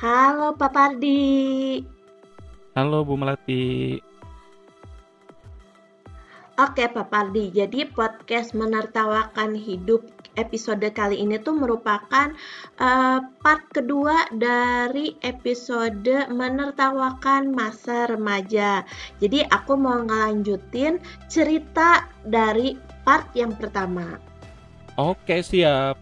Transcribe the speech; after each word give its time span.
Halo 0.00 0.56
Pak 0.56 0.72
Pardi. 0.72 1.84
Halo 2.72 3.04
Bu 3.04 3.20
Melati. 3.20 4.00
Oke 6.56 6.88
Pak 6.88 7.12
Pardi, 7.12 7.52
jadi 7.52 7.84
podcast 7.84 8.56
menertawakan 8.56 9.52
hidup 9.52 10.00
episode 10.40 10.88
kali 10.96 11.20
ini 11.20 11.36
tuh 11.36 11.52
merupakan 11.52 12.32
uh, 12.80 13.20
part 13.44 13.60
kedua 13.76 14.24
dari 14.32 15.20
episode 15.20 16.32
menertawakan 16.32 17.52
masa 17.52 18.08
remaja. 18.08 18.80
Jadi 19.20 19.44
aku 19.52 19.76
mau 19.76 20.00
ngelanjutin 20.00 20.96
cerita 21.28 22.08
dari 22.24 22.72
part 23.04 23.28
yang 23.36 23.52
pertama. 23.52 24.16
Oke 24.96 25.44
siap. 25.44 26.00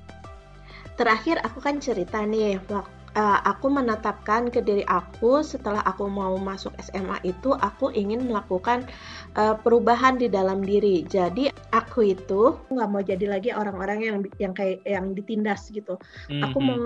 Terakhir 0.95 1.43
aku 1.43 1.59
kan 1.59 1.83
cerita 1.83 2.23
nih 2.23 2.63
waktu 2.71 2.98
uh, 3.19 3.43
aku 3.43 3.67
menetapkan 3.67 4.47
ke 4.49 4.63
diri 4.63 4.87
aku 4.87 5.43
setelah 5.43 5.83
aku 5.83 6.07
mau 6.07 6.39
masuk 6.39 6.71
SMA 6.79 7.19
itu 7.27 7.51
aku 7.59 7.91
ingin 7.91 8.31
melakukan 8.31 8.87
uh, 9.35 9.59
perubahan 9.59 10.17
di 10.17 10.31
dalam 10.31 10.63
diri. 10.63 11.03
Jadi 11.03 11.51
aku 11.75 12.15
itu 12.15 12.55
nggak 12.71 12.89
mau 12.89 13.03
jadi 13.03 13.27
lagi 13.27 13.51
orang-orang 13.51 13.99
yang 14.07 14.17
yang 14.39 14.55
kayak 14.55 14.87
yang 14.87 15.13
ditindas 15.13 15.69
gitu. 15.75 15.99
Mm 16.31 16.39
-hmm. 16.39 16.43
Aku 16.47 16.59
mau 16.63 16.79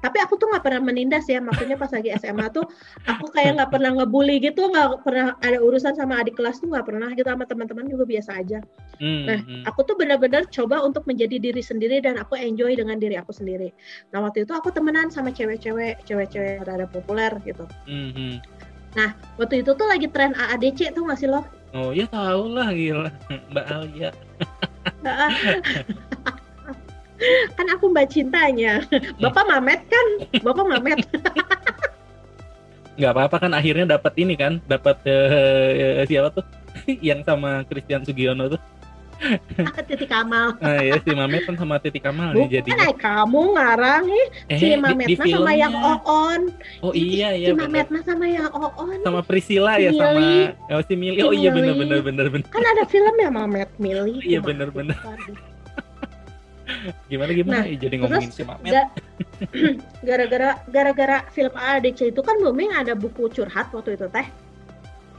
tapi 0.00 0.16
aku 0.20 0.40
tuh 0.40 0.48
nggak 0.48 0.64
pernah 0.64 0.80
menindas 0.80 1.28
ya 1.28 1.38
maksudnya 1.44 1.76
pas 1.76 1.92
lagi 1.92 2.08
SMA 2.16 2.48
tuh 2.50 2.64
aku 3.04 3.28
kayak 3.36 3.60
nggak 3.60 3.70
pernah 3.70 3.90
ngebully 4.00 4.40
gitu 4.40 4.72
nggak 4.72 5.04
pernah 5.04 5.36
ada 5.44 5.60
urusan 5.60 5.92
sama 5.92 6.24
adik 6.24 6.40
kelas 6.40 6.60
tuh 6.64 6.72
nggak 6.72 6.88
pernah 6.88 7.08
gitu 7.12 7.28
sama 7.28 7.44
teman-teman 7.44 7.86
juga 7.86 8.04
biasa 8.08 8.40
aja 8.40 8.58
mm-hmm. 8.98 9.24
nah 9.28 9.38
hmm. 9.38 9.62
aku 9.68 9.80
tuh 9.84 9.96
benar-benar 10.00 10.48
coba 10.48 10.80
untuk 10.80 11.04
menjadi 11.04 11.36
diri 11.36 11.60
sendiri 11.60 12.00
dan 12.00 12.16
aku 12.16 12.34
enjoy 12.40 12.72
dengan 12.72 12.96
diri 12.96 13.20
aku 13.20 13.30
sendiri 13.36 13.70
nah 14.10 14.24
waktu 14.24 14.48
itu 14.48 14.52
aku 14.56 14.72
temenan 14.72 15.12
sama 15.12 15.30
cewek-cewek 15.30 16.00
cewek-cewek 16.08 16.60
yang 16.60 16.64
rada 16.64 16.88
populer 16.88 17.30
gitu 17.44 17.68
mm-hmm. 17.84 18.40
nah 18.96 19.12
waktu 19.36 19.60
itu 19.60 19.76
tuh 19.76 19.86
lagi 19.86 20.08
tren 20.08 20.32
AADC 20.32 20.96
tuh 20.96 21.04
nggak 21.04 21.20
sih 21.20 21.28
lo 21.28 21.44
oh 21.76 21.92
ya 21.92 22.08
tau 22.08 22.48
lah 22.48 22.72
gila 22.72 23.12
mbak 23.52 23.66
Alia 23.68 24.10
kan 27.56 27.66
aku 27.68 27.92
mbak 27.92 28.08
cintanya 28.08 28.80
bapak 29.20 29.44
mamet 29.44 29.80
kan 29.88 30.06
bapak 30.40 30.64
mamet 30.66 31.00
nggak 33.00 33.12
apa-apa 33.16 33.36
kan 33.48 33.52
akhirnya 33.56 33.96
dapat 33.96 34.12
ini 34.20 34.36
kan 34.36 34.60
dapat 34.68 35.00
uh, 35.08 36.04
siapa 36.04 36.28
tuh 36.36 36.44
yang 37.08 37.24
sama 37.24 37.64
Christian 37.64 38.04
Sugiono 38.04 38.52
tuh 38.52 38.60
Titi 39.84 40.08
Kamal. 40.08 40.56
Nah, 40.64 40.80
ya 40.80 40.96
si 40.96 41.12
Mamet 41.12 41.44
kan 41.44 41.52
sama 41.52 41.76
Titi 41.76 42.00
Kamal 42.00 42.32
Bukan, 42.32 42.48
nih 42.48 42.64
jadi. 42.64 42.96
kamu 42.96 43.42
ngarang 43.52 44.08
nih 44.08 44.26
eh, 44.48 44.56
si 44.56 44.66
Mamet 44.80 45.06
di, 45.12 45.16
di 45.20 45.28
sama 45.28 45.52
yang 45.52 45.76
Oon. 45.76 46.40
Oh 46.80 46.92
iya 46.96 47.36
iya. 47.36 47.52
Si 47.52 47.56
Mamet 47.56 47.92
sama 48.00 48.24
yang 48.24 48.48
Oon. 48.48 48.96
Sama 49.04 49.20
Priscilla 49.20 49.76
ya 49.76 49.92
sama 49.92 50.56
oh, 50.72 50.80
si 50.80 50.94
Mili. 50.96 51.20
Oh 51.20 51.36
iya 51.36 51.52
benar 51.52 51.76
benar 51.76 52.00
benar 52.00 52.26
benar. 52.32 52.48
Kan 52.48 52.64
ada 52.64 52.88
film 52.88 53.12
ya 53.20 53.28
Mamet 53.28 53.68
Mili. 53.76 54.24
Iya 54.24 54.40
benar 54.40 54.72
benar 54.72 54.96
gimana 57.10 57.30
gimana? 57.34 57.56
Nah, 57.62 57.66
jadi 57.76 57.94
ngomongin 58.00 58.30
si 58.32 58.42
Mamet. 58.42 58.72
gara-gara 60.08 60.50
gara-gara 60.68 61.18
film 61.32 61.54
ADC 61.56 62.12
itu 62.12 62.20
kan 62.20 62.36
booming 62.40 62.72
ada 62.74 62.92
buku 62.92 63.28
curhat 63.32 63.72
waktu 63.72 63.96
itu 63.96 64.06
teh. 64.10 64.26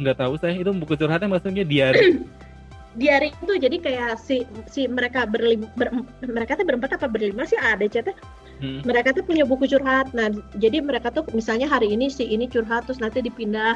Nggak 0.01 0.17
tahu 0.17 0.33
saya 0.39 0.57
itu 0.57 0.71
buku 0.73 0.93
curhatnya 0.97 1.27
maksudnya 1.29 1.63
diary 1.67 2.21
diary 2.99 3.31
itu 3.31 3.53
jadi 3.55 3.77
kayak 3.79 4.11
si 4.19 4.43
si 4.67 4.83
mereka 4.87 5.23
berlim 5.23 5.63
ber, 5.79 5.91
mereka 6.23 6.59
tuh 6.59 6.67
berempat 6.67 6.99
apa 6.99 7.07
berlima 7.07 7.47
sih 7.47 7.55
ADC 7.55 7.95
teh 8.03 8.15
hmm. 8.61 8.81
mereka 8.85 9.11
tuh 9.11 9.25
punya 9.25 9.43
buku 9.43 9.65
curhat 9.67 10.13
nah 10.13 10.29
jadi 10.55 10.79
mereka 10.79 11.09
tuh 11.09 11.25
misalnya 11.33 11.67
hari 11.67 11.91
ini 11.91 12.07
si 12.07 12.23
ini 12.29 12.45
curhat 12.45 12.85
terus 12.87 13.01
nanti 13.01 13.25
dipindah 13.25 13.75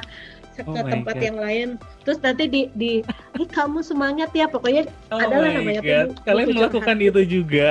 ke 0.56 0.64
oh 0.64 0.88
tempat 0.88 1.20
God. 1.20 1.26
yang 1.26 1.38
lain 1.42 1.68
terus 2.08 2.22
nanti 2.24 2.48
di 2.48 2.62
di 2.78 3.04
hey, 3.36 3.46
kamu 3.50 3.84
semangat 3.84 4.32
ya 4.32 4.48
pokoknya 4.48 4.88
oh 5.12 5.20
adalah 5.20 5.52
namanya 5.52 5.82
tuh 5.84 6.16
kalian 6.24 6.48
melakukan 6.56 6.96
curhat. 6.96 7.10
itu 7.12 7.22
juga 7.42 7.70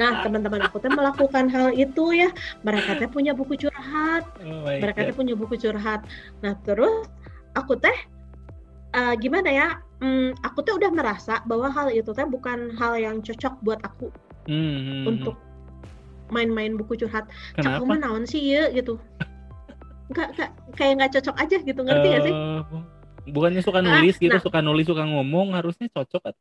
Nah, 0.00 0.24
teman-teman 0.24 0.64
aku 0.64 0.80
tuh 0.80 0.88
melakukan 0.88 1.52
hal 1.52 1.68
itu 1.76 2.16
ya. 2.16 2.32
Mereka 2.64 2.96
tuh 2.96 3.12
punya 3.12 3.36
buku 3.36 3.60
curhat. 3.60 4.24
Oh 4.40 4.64
mereka 4.64 5.04
tuh 5.04 5.16
punya 5.20 5.36
buku 5.36 5.60
curhat. 5.60 6.08
Nah, 6.40 6.56
terus 6.64 7.12
aku 7.52 7.76
teh 7.76 7.92
uh, 8.96 9.12
gimana 9.20 9.52
ya? 9.52 9.68
Hmm, 10.00 10.32
aku 10.42 10.64
tuh 10.64 10.80
udah 10.80 10.90
merasa 10.90 11.44
bahwa 11.44 11.68
hal 11.68 11.92
itu 11.92 12.08
teh 12.16 12.24
bukan 12.24 12.72
hal 12.74 12.96
yang 12.96 13.20
cocok 13.20 13.54
buat 13.62 13.84
aku 13.84 14.08
hmm, 14.50 14.78
hmm. 14.82 15.04
untuk 15.06 15.36
main-main 16.32 16.74
buku 16.80 16.96
curhat. 17.04 17.28
Kenapa? 17.54 17.84
Cak 17.84 18.00
naon 18.00 18.24
sih 18.24 18.40
ya 18.56 18.72
gitu. 18.72 18.96
Nggak 20.08 20.28
nggak 20.34 20.50
kayak 20.80 20.92
nggak 20.98 21.12
cocok 21.20 21.36
aja 21.36 21.56
gitu. 21.60 21.80
Ngerti 21.84 22.06
nggak 22.08 22.24
uh, 22.24 22.26
sih 22.26 22.34
bukannya 23.22 23.62
suka 23.62 23.78
nulis 23.78 24.18
ah, 24.18 24.22
gitu 24.22 24.34
nah, 24.34 24.42
suka 24.42 24.58
nulis 24.58 24.82
suka 24.82 25.06
ngomong 25.06 25.54
harusnya 25.54 25.86
cocok 25.94 26.34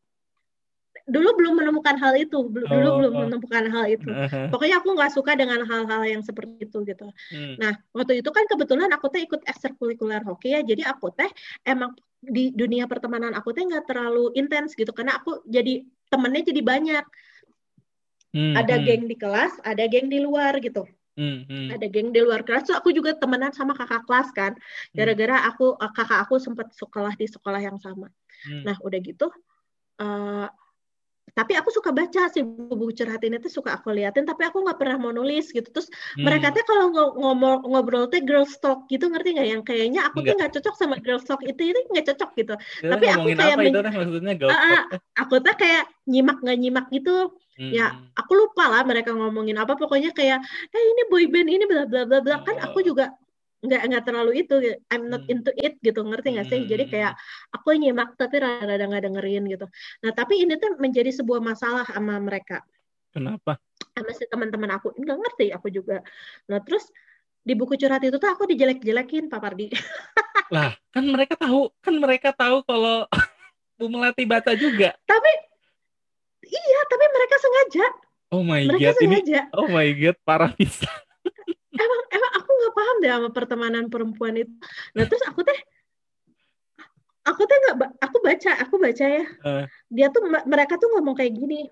dulu 1.10 1.34
belum 1.34 1.54
menemukan 1.58 1.98
hal 1.98 2.14
itu. 2.14 2.46
Dulu 2.46 2.88
oh, 2.88 2.96
belum 3.02 3.14
oh. 3.18 3.20
menemukan 3.26 3.66
hal 3.74 3.86
itu. 3.90 4.08
Uh-huh. 4.08 4.48
pokoknya 4.54 4.80
aku 4.80 4.96
nggak 4.96 5.12
suka 5.12 5.34
dengan 5.34 5.66
hal-hal 5.66 6.02
yang 6.08 6.22
seperti 6.22 6.70
itu 6.70 6.78
gitu. 6.86 7.10
Hmm. 7.34 7.58
nah 7.58 7.74
waktu 7.92 8.22
itu 8.22 8.30
kan 8.30 8.46
kebetulan 8.46 8.88
aku 8.94 9.10
teh 9.10 9.26
ikut 9.26 9.42
ekstrakurikuler 9.44 10.22
hoki 10.24 10.56
ya. 10.56 10.62
Jadi 10.62 10.86
aku 10.86 11.12
teh 11.12 11.28
emang 11.66 11.98
di 12.22 12.54
dunia 12.54 12.86
pertemanan 12.86 13.34
aku 13.34 13.52
teh 13.52 13.66
nggak 13.66 13.90
terlalu 13.90 14.32
intens 14.38 14.78
gitu. 14.78 14.94
Karena 14.94 15.20
aku 15.20 15.42
jadi 15.50 15.84
temennya 16.08 16.54
jadi 16.54 16.62
banyak 16.62 17.06
hmm, 18.36 18.54
ada 18.58 18.76
hmm. 18.80 18.86
geng 18.88 19.04
di 19.08 19.16
kelas 19.16 19.54
ada 19.64 19.84
geng 19.88 20.08
di 20.08 20.20
luar 20.24 20.58
gitu 20.60 20.88
Hmm, 21.12 21.44
hmm. 21.44 21.76
Ada 21.76 21.92
geng 21.92 22.16
di 22.16 22.24
luar 22.24 22.40
kelas. 22.48 22.72
So, 22.72 22.74
aku 22.74 22.96
juga 22.96 23.12
temenan 23.12 23.52
sama 23.52 23.76
kakak 23.76 24.08
kelas 24.08 24.32
kan. 24.32 24.56
Hmm. 24.56 24.96
Gara-gara 24.96 25.44
aku 25.44 25.76
eh, 25.76 25.92
kakak 25.92 26.24
aku 26.24 26.40
sempat 26.40 26.72
sekolah 26.72 27.20
di 27.20 27.28
sekolah 27.28 27.60
yang 27.60 27.76
sama. 27.84 28.08
Hmm. 28.48 28.64
Nah, 28.64 28.80
udah 28.80 28.96
gitu 29.04 29.28
uh, 30.02 30.48
tapi 31.32 31.56
aku 31.56 31.72
suka 31.72 31.96
baca 31.96 32.28
sih 32.28 32.44
buku 32.44 32.92
curhat 32.92 33.24
ini 33.24 33.40
tuh 33.40 33.48
suka 33.48 33.80
aku 33.80 33.96
liatin 33.96 34.28
tapi 34.28 34.44
aku 34.44 34.68
nggak 34.68 34.76
pernah 34.76 35.00
mau 35.00 35.16
nulis 35.16 35.48
gitu 35.56 35.64
terus 35.72 35.88
hmm. 35.88 36.28
mereka 36.28 36.52
tuh 36.52 36.66
kalau 36.68 36.92
ngomong 37.16 37.72
ngobrol 37.72 38.12
tuh 38.12 38.20
girl 38.28 38.44
talk 38.60 38.84
gitu 38.92 39.08
ngerti 39.08 39.40
nggak 39.40 39.48
yang 39.48 39.64
kayaknya 39.64 40.12
aku 40.12 40.28
tuh 40.28 40.36
nggak 40.36 40.52
cocok 40.60 40.76
sama 40.76 41.00
girl 41.00 41.24
talk 41.24 41.40
itu 41.48 41.72
itu 41.72 41.80
nggak 41.88 42.12
cocok 42.12 42.30
gitu 42.36 42.54
ya, 42.84 42.90
tapi 42.92 43.06
aku 43.08 43.28
kayak 43.32 43.56
apa 43.56 43.64
itu 43.64 43.80
maksudnya 43.80 44.34
girl 44.36 44.52
uh, 44.52 44.84
aku 45.16 45.36
tuh 45.40 45.56
kayak 45.56 45.88
nyimak 46.04 46.38
nggak 46.44 46.58
nyimak 46.60 46.86
gitu 46.92 47.16
hmm. 47.62 47.72
ya 47.72 47.94
aku 48.18 48.34
lupa 48.34 48.66
lah 48.66 48.82
mereka 48.82 49.14
ngomongin 49.14 49.62
apa. 49.62 49.78
Pokoknya 49.78 50.10
kayak 50.18 50.42
eh 50.74 50.84
ini 50.84 51.02
boyband 51.14 51.48
ini 51.48 51.64
bla 51.70 51.86
bla 51.86 52.10
bla 52.10 52.20
bla. 52.26 52.42
Kan 52.42 52.58
aku 52.58 52.82
oh. 52.82 52.86
juga 52.90 53.14
nggak 53.62 53.82
nggak 53.94 54.04
terlalu 54.10 54.32
itu 54.42 54.58
I'm 54.90 55.06
not 55.14 55.30
hmm. 55.30 55.34
into 55.38 55.54
it 55.54 55.78
gitu. 55.86 56.02
Ngerti 56.02 56.34
nggak 56.34 56.48
sih? 56.50 56.66
Jadi 56.66 56.90
kayak 56.90 57.14
hmm. 57.14 57.56
aku 57.62 57.68
nyimak 57.78 58.18
tapi 58.18 58.42
rada-rada 58.42 58.90
nggak 58.90 59.04
dengerin 59.06 59.44
gitu. 59.46 59.66
Nah 60.02 60.12
tapi 60.18 60.42
ini 60.42 60.58
tuh 60.58 60.82
menjadi 60.82 61.14
sebuah 61.14 61.40
masalah 61.40 61.86
sama 61.86 62.18
mereka. 62.18 62.66
Kenapa? 63.14 63.62
Sama 63.94 64.12
si 64.18 64.26
teman-teman 64.26 64.82
aku. 64.82 64.98
Nggak 64.98 65.18
ngerti 65.22 65.48
aku 65.54 65.70
juga. 65.70 66.02
Nah 66.50 66.58
terus 66.66 66.90
di 67.42 67.54
buku 67.58 67.74
curhat 67.78 68.06
itu 68.06 68.18
tuh 68.22 68.30
aku 68.30 68.46
dijelek-jelekin 68.50 69.30
Pak 69.30 69.40
Pardi. 69.42 69.70
Lah 70.56 70.76
kan 70.92 71.06
mereka 71.08 71.40
tahu 71.40 71.72
kan 71.82 71.96
mereka 71.98 72.30
tahu 72.36 72.62
kalau 72.68 73.06
Bu 73.82 73.90
Melati 73.90 74.30
baca 74.30 74.54
juga. 74.54 74.94
Tapi 75.10 75.51
iya 76.52 76.80
tapi 76.92 77.06
mereka 77.08 77.36
sengaja. 77.40 77.86
Oh 78.32 78.44
my 78.44 78.64
mereka 78.68 78.92
god 78.92 78.96
sengaja. 79.00 79.40
ini 79.48 79.56
oh 79.58 79.68
my 79.72 79.88
god 79.96 80.18
parah 80.28 80.52
bisa. 80.56 80.88
Emang 81.72 82.02
emang 82.12 82.32
aku 82.36 82.50
nggak 82.52 82.74
paham 82.76 82.96
deh 83.00 83.12
sama 83.12 83.30
pertemanan 83.32 83.86
perempuan 83.88 84.36
itu. 84.36 84.54
Nah 84.94 85.04
terus 85.08 85.24
aku 85.24 85.42
teh 85.48 85.60
aku 87.24 87.42
teh 87.48 87.58
nggak 87.58 87.78
aku 88.04 88.18
baca 88.20 88.52
aku 88.60 88.76
baca 88.78 89.06
ya. 89.08 89.26
Uh. 89.42 89.66
dia 89.88 90.08
tuh 90.12 90.22
mereka 90.48 90.76
tuh 90.76 90.92
ngomong 90.96 91.16
kayak 91.16 91.34
gini 91.38 91.72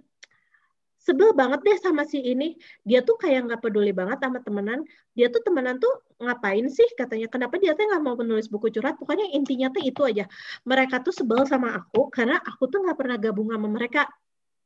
sebel 1.00 1.32
banget 1.34 1.64
deh 1.66 1.78
sama 1.80 2.04
si 2.06 2.20
ini. 2.22 2.60
Dia 2.84 3.02
tuh 3.02 3.16
kayak 3.18 3.50
nggak 3.50 3.62
peduli 3.64 3.96
banget 3.96 4.20
sama 4.22 4.44
temenan. 4.44 4.84
Dia 5.16 5.32
tuh 5.32 5.42
temenan 5.42 5.80
tuh 5.80 5.90
ngapain 6.20 6.68
sih 6.70 6.86
katanya? 6.94 7.32
Kenapa 7.32 7.56
dia 7.58 7.74
tuh 7.74 7.88
nggak 7.88 8.04
mau 8.04 8.14
menulis 8.20 8.52
buku 8.52 8.70
curhat? 8.70 9.00
Pokoknya 9.00 9.26
intinya 9.34 9.72
tuh 9.72 9.82
itu 9.82 10.02
aja. 10.06 10.28
Mereka 10.68 11.02
tuh 11.02 11.16
sebel 11.16 11.48
sama 11.48 11.74
aku 11.80 12.12
karena 12.12 12.38
aku 12.44 12.68
tuh 12.70 12.84
nggak 12.86 12.98
pernah 13.00 13.18
gabung 13.18 13.50
sama 13.50 13.68
mereka 13.72 14.06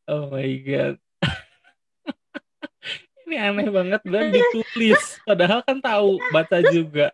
oh 0.10 0.32
my 0.32 0.52
god. 0.64 0.96
Ini 3.28 3.36
aneh 3.40 3.68
banget 3.72 4.02
dan 4.04 4.32
ditulis. 4.32 5.20
Padahal 5.24 5.64
kan 5.64 5.80
tahu 5.80 6.20
baca 6.36 6.60
terus, 6.60 6.76
juga. 6.76 7.08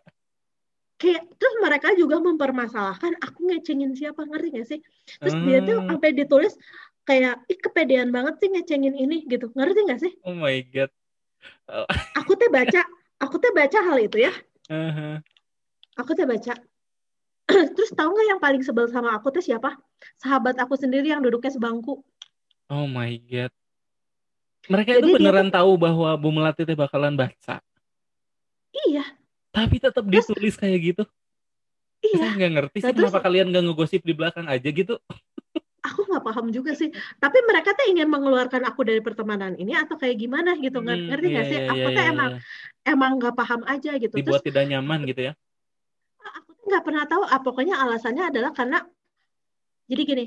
kayak 1.00 1.24
terus 1.40 1.54
mereka 1.64 1.96
juga 1.96 2.20
mempermasalahkan 2.20 3.16
aku 3.24 3.48
ngecengin 3.48 3.96
siapa 3.96 4.20
ngerti 4.26 4.48
gak 4.52 4.68
sih? 4.68 4.80
Terus 5.16 5.32
hmm. 5.32 5.46
dia 5.48 5.58
tuh 5.64 5.76
hmm. 5.80 5.88
sampai 5.88 6.10
ditulis 6.12 6.54
kayak 7.08 7.40
ih 7.48 7.58
kepedean 7.58 8.12
banget 8.12 8.36
sih 8.42 8.50
ngecengin 8.52 8.94
ini 8.98 9.24
gitu. 9.30 9.48
Ngerti 9.54 9.80
gak 9.88 10.00
sih? 10.02 10.12
Oh 10.26 10.36
my 10.36 10.60
god. 10.68 10.90
Oh. 11.72 11.88
aku 12.20 12.36
teh 12.36 12.52
baca 12.52 12.84
aku 13.16 13.40
teh 13.40 13.52
baca 13.54 13.78
hal 13.80 13.98
itu 14.02 14.28
ya. 14.28 14.32
Uh-huh. 14.68 15.16
aku 15.96 16.12
teh 16.12 16.28
baca. 16.28 16.52
Terus 17.74 17.90
tahu 17.96 18.10
nggak 18.12 18.26
yang 18.36 18.40
paling 18.42 18.62
sebel 18.62 18.86
sama 18.92 19.16
aku 19.16 19.32
tuh 19.32 19.42
siapa? 19.42 19.74
Sahabat 20.20 20.60
aku 20.60 20.76
sendiri 20.76 21.10
yang 21.10 21.24
duduknya 21.24 21.50
sebangku 21.50 22.04
oh 22.70 22.86
my 22.86 23.12
god. 23.26 23.52
Mereka 24.70 24.90
Jadi 24.96 25.02
itu 25.02 25.16
beneran 25.18 25.48
dia... 25.50 25.56
tahu 25.58 25.70
bahwa 25.74 26.10
Bu 26.14 26.30
Melati 26.30 26.62
teh 26.62 26.78
bakalan 26.78 27.18
baca. 27.18 27.58
iya. 28.86 29.04
Tapi 29.50 29.82
tetap 29.82 30.06
ditulis 30.06 30.54
kayak 30.54 30.78
gitu? 30.94 31.04
Iya. 32.00 32.22
Saya 32.22 32.32
nggak 32.38 32.52
ngerti 32.54 32.78
sih 32.80 32.86
nah, 32.86 32.94
kenapa 32.94 33.18
terus, 33.18 33.26
kalian 33.26 33.46
nggak 33.50 33.64
ngegosip 33.66 34.02
di 34.06 34.14
belakang 34.14 34.46
aja 34.46 34.68
gitu? 34.70 34.94
Aku 35.82 36.06
nggak 36.06 36.22
paham 36.22 36.54
juga 36.54 36.72
sih. 36.78 36.94
Tapi 37.18 37.38
mereka 37.50 37.74
tuh 37.74 37.90
ingin 37.90 38.06
mengeluarkan 38.06 38.62
aku 38.62 38.86
dari 38.86 39.02
pertemanan 39.02 39.58
ini 39.58 39.74
atau 39.74 39.98
kayak 39.98 40.16
gimana 40.22 40.54
gitu 40.62 40.78
hmm, 40.78 41.10
ngerti 41.10 41.26
nggak 41.34 41.46
iya, 41.46 41.50
sih? 41.50 41.58
iya, 41.58 41.70
aku 41.72 41.82
iya, 41.82 41.96
tuh 41.96 42.04
iya, 42.04 42.12
emang 42.14 42.30
iya. 42.30 42.40
emang 42.94 43.12
nggak 43.18 43.34
paham 43.34 43.60
aja 43.66 43.90
gitu. 43.98 44.14
Dibuat 44.14 44.40
Terus, 44.40 44.46
tidak 44.46 44.64
nyaman 44.70 45.00
gitu 45.10 45.20
ya? 45.28 45.32
Aku 46.40 46.50
tuh 46.54 46.64
nggak 46.70 46.84
pernah 46.86 47.04
tahu 47.10 47.22
ah, 47.26 47.40
pokoknya 47.42 47.74
alasannya 47.74 48.24
adalah 48.30 48.54
karena 48.54 48.78
jadi 49.90 50.02
gini 50.06 50.26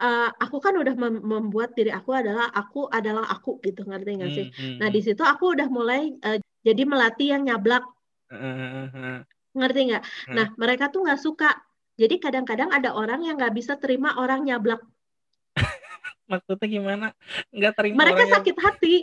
uh, 0.00 0.30
aku 0.40 0.56
kan 0.60 0.74
udah 0.76 0.94
mem 0.96 1.20
membuat 1.20 1.76
diri 1.76 1.92
aku 1.92 2.16
adalah 2.16 2.48
aku 2.52 2.88
adalah 2.88 3.26
aku 3.28 3.60
gitu 3.62 3.84
ngerti 3.84 4.10
nggak 4.16 4.32
sih 4.32 4.46
hmm, 4.50 4.56
hmm, 4.56 4.76
nah 4.80 4.88
di 4.88 5.00
hmm. 5.00 5.06
situ 5.12 5.22
aku 5.22 5.52
udah 5.56 5.68
mulai 5.68 6.12
uh, 6.24 6.38
jadi 6.64 6.82
melatih 6.88 7.36
yang 7.36 7.42
nyablak 7.46 7.84
uh, 8.32 9.22
ngerti 9.56 9.80
nggak 9.92 10.02
uh. 10.02 10.34
nah 10.34 10.46
mereka 10.56 10.88
tuh 10.88 11.04
nggak 11.04 11.20
suka 11.20 11.66
jadi 11.96 12.20
kadang-kadang 12.20 12.68
ada 12.68 12.92
orang 12.92 13.24
yang 13.24 13.40
nggak 13.40 13.56
bisa 13.56 13.80
terima 13.80 14.12
orang 14.20 14.44
nyablak. 14.44 14.84
Maksudnya 16.30 16.68
gimana? 16.68 17.06
Nggak 17.48 17.72
terima 17.72 18.04
Mereka 18.04 18.22
sakit 18.36 18.56
yang... 18.56 18.64
hati. 18.68 18.96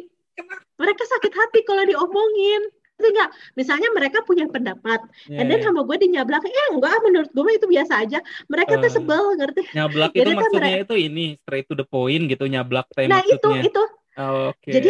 Mereka 0.78 1.04
sakit 1.10 1.34
hati 1.34 1.60
kalau 1.66 1.84
diomongin. 1.90 2.62
Enggak, 2.94 3.30
misalnya 3.58 3.90
mereka 3.92 4.22
punya 4.22 4.46
pendapat, 4.46 5.02
yeah, 5.26 5.42
and 5.42 5.50
then 5.50 5.60
yeah. 5.60 5.66
sama 5.66 5.82
gue 5.84 5.98
dinyablak, 5.98 6.46
eh 6.46 6.68
enggak, 6.72 6.94
menurut 7.02 7.30
gue 7.34 7.52
itu 7.58 7.66
biasa 7.68 7.94
aja. 8.06 8.20
Mereka 8.48 8.78
uh, 8.78 8.82
tuh 8.86 8.92
sebel, 8.94 9.24
ngerti? 9.34 9.62
Nyablak 9.74 10.12
itu 10.14 10.30
maksudnya 10.30 10.62
mereka... 10.62 10.86
itu 10.88 10.96
ini 11.10 11.26
straight 11.42 11.68
to 11.68 11.76
the 11.76 11.88
point 11.88 12.30
gitu, 12.30 12.46
nyablak 12.46 12.86
Nah 12.96 13.20
maksudnya. 13.20 13.66
itu 13.66 13.74
itu 13.74 13.84
Oh, 14.14 14.54
Oke. 14.54 14.70
Okay. 14.70 14.74
Jadi 14.78 14.90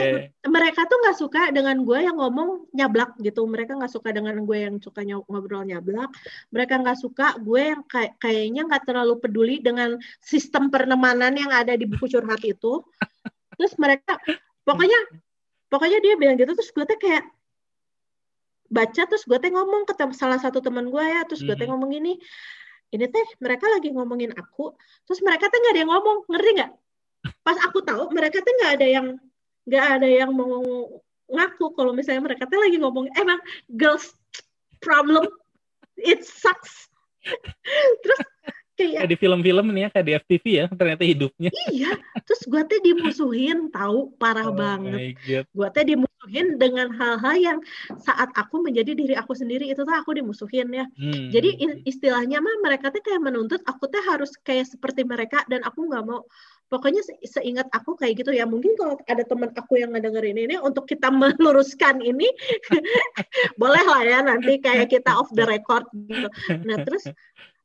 mereka 0.51 0.83
tuh 0.83 0.99
nggak 0.99 1.15
suka 1.15 1.41
dengan 1.55 1.79
gue 1.87 1.95
yang 1.95 2.19
ngomong 2.19 2.67
nyablak 2.75 3.15
gitu. 3.23 3.47
Mereka 3.47 3.79
nggak 3.79 3.93
suka 3.95 4.11
dengan 4.11 4.43
gue 4.43 4.57
yang 4.59 4.75
suka 4.83 4.99
ngobrol 5.07 5.63
nyablak. 5.63 6.11
Mereka 6.51 6.83
nggak 6.83 6.99
suka 6.99 7.39
gue 7.39 7.71
yang 7.71 7.87
kayak 7.87 8.19
kayaknya 8.19 8.67
nggak 8.67 8.83
terlalu 8.83 9.15
peduli 9.23 9.63
dengan 9.63 9.95
sistem 10.19 10.67
pertemanan 10.67 11.39
yang 11.39 11.55
ada 11.55 11.71
di 11.79 11.87
buku 11.87 12.11
curhat 12.11 12.43
itu. 12.43 12.83
Terus 13.55 13.79
mereka 13.79 14.19
pokoknya 14.67 14.99
pokoknya 15.71 15.99
dia 16.03 16.13
bilang 16.19 16.37
gitu 16.37 16.53
terus 16.53 16.69
gue 16.69 16.85
tuh 16.85 16.99
kayak 17.01 17.25
baca 18.73 19.01
terus 19.05 19.23
gue 19.29 19.37
teh 19.37 19.53
ngomong 19.53 19.85
ke 19.85 19.93
salah 20.17 20.41
satu 20.41 20.57
teman 20.57 20.89
gue 20.89 21.03
ya 21.05 21.21
terus 21.29 21.45
gue 21.45 21.53
teh 21.53 21.69
ngomong 21.69 21.93
gini 21.93 22.17
ini 22.93 23.05
teh 23.09 23.25
mereka 23.37 23.69
lagi 23.69 23.93
ngomongin 23.93 24.33
aku 24.33 24.73
terus 25.05 25.21
mereka 25.21 25.45
teh 25.49 25.57
nggak 25.61 25.73
ada 25.77 25.81
yang 25.85 25.91
ngomong 25.93 26.17
ngerti 26.29 26.49
nggak? 26.57 26.71
Pas 27.41 27.57
aku 27.63 27.79
tahu 27.81 28.11
mereka 28.11 28.41
tuh 28.43 28.53
nggak 28.53 28.73
ada 28.81 28.87
yang 28.87 29.07
nggak 29.63 29.85
ada 29.97 30.07
yang 30.09 30.31
mau 30.35 30.61
ngaku 31.31 31.65
kalau 31.73 31.95
misalnya 31.95 32.21
mereka 32.21 32.45
tuh 32.45 32.59
lagi 32.59 32.77
ngomong 32.77 33.09
emang 33.17 33.39
girls 33.73 34.13
problem 34.83 35.25
it 35.97 36.21
sucks. 36.21 36.91
Terus 38.03 38.21
kayak, 38.83 38.99
kayak 38.99 39.11
di 39.11 39.17
film-film 39.17 39.65
nih 39.71 39.81
ya 39.81 39.89
kayak 39.89 40.05
di 40.05 40.13
FTV 40.19 40.45
ya 40.45 40.65
ternyata 40.71 41.03
hidupnya. 41.07 41.49
Iya 41.71 41.91
terus 42.27 42.41
gue 42.47 42.61
tuh 42.67 42.79
dimusuhin 42.83 43.71
tahu 43.71 44.11
parah 44.19 44.51
oh 44.51 44.55
banget. 44.55 45.15
gue 45.27 45.67
tuh 45.71 45.83
dimusuhin 45.83 46.59
dengan 46.59 46.91
hal-hal 46.91 47.35
yang 47.39 47.59
saat 47.99 48.31
aku 48.35 48.63
menjadi 48.63 48.95
diri 48.95 49.15
aku 49.15 49.35
sendiri 49.35 49.67
itu 49.71 49.83
tuh 49.83 49.95
aku 49.95 50.15
dimusuhin 50.15 50.69
ya. 50.71 50.85
Hmm. 50.95 51.31
jadi 51.31 51.55
istilahnya 51.87 52.39
mah 52.39 52.55
mereka 52.63 52.91
tuh 52.91 53.01
kayak 53.03 53.21
menuntut 53.23 53.61
aku 53.63 53.87
tuh 53.87 54.03
harus 54.03 54.35
kayak 54.43 54.67
seperti 54.67 55.07
mereka 55.07 55.43
dan 55.47 55.63
aku 55.63 55.87
nggak 55.87 56.03
mau. 56.03 56.23
Pokoknya 56.71 57.05
seingat 57.21 57.69
aku 57.69 57.93
kayak 57.93 58.25
gitu 58.25 58.33
ya. 58.33 58.49
Mungkin 58.49 58.73
kalau 58.73 58.97
ada 59.05 59.21
teman 59.21 59.53
aku 59.53 59.77
yang 59.77 59.93
ngedengerin 59.93 60.41
ini 60.41 60.55
untuk 60.57 60.89
kita 60.89 61.13
meluruskan 61.19 62.01
ini 62.01 62.25
boleh 63.61 63.83
lah 63.85 64.01
ya 64.01 64.19
nanti 64.25 64.57
kayak 64.57 64.89
kita 64.89 65.13
off 65.13 65.29
the 65.37 65.45
record 65.45 65.85
gitu. 65.93 66.27
Nah 66.65 66.81
terus 66.81 67.05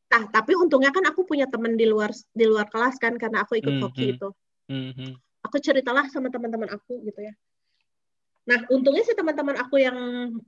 nah 0.08 0.22
tapi 0.32 0.56
untungnya 0.56 0.88
kan 0.88 1.04
aku 1.04 1.28
punya 1.28 1.44
teman 1.48 1.76
di 1.76 1.84
luar 1.84 2.10
di 2.32 2.44
luar 2.48 2.66
kelas 2.72 2.96
kan 2.96 3.16
karena 3.20 3.44
aku 3.44 3.60
ikut 3.60 3.76
hoki 3.84 4.00
mm 4.00 4.08
-hmm. 4.08 4.14
itu 4.16 4.28
mm 4.72 4.90
-hmm. 4.96 5.10
aku 5.44 5.56
ceritalah 5.60 6.08
sama 6.08 6.32
teman-teman 6.32 6.72
aku 6.72 7.04
gitu 7.04 7.20
ya 7.20 7.34
Nah, 8.48 8.64
untungnya 8.72 9.04
sih 9.04 9.12
teman-teman 9.12 9.60
aku 9.60 9.76
yang 9.76 9.98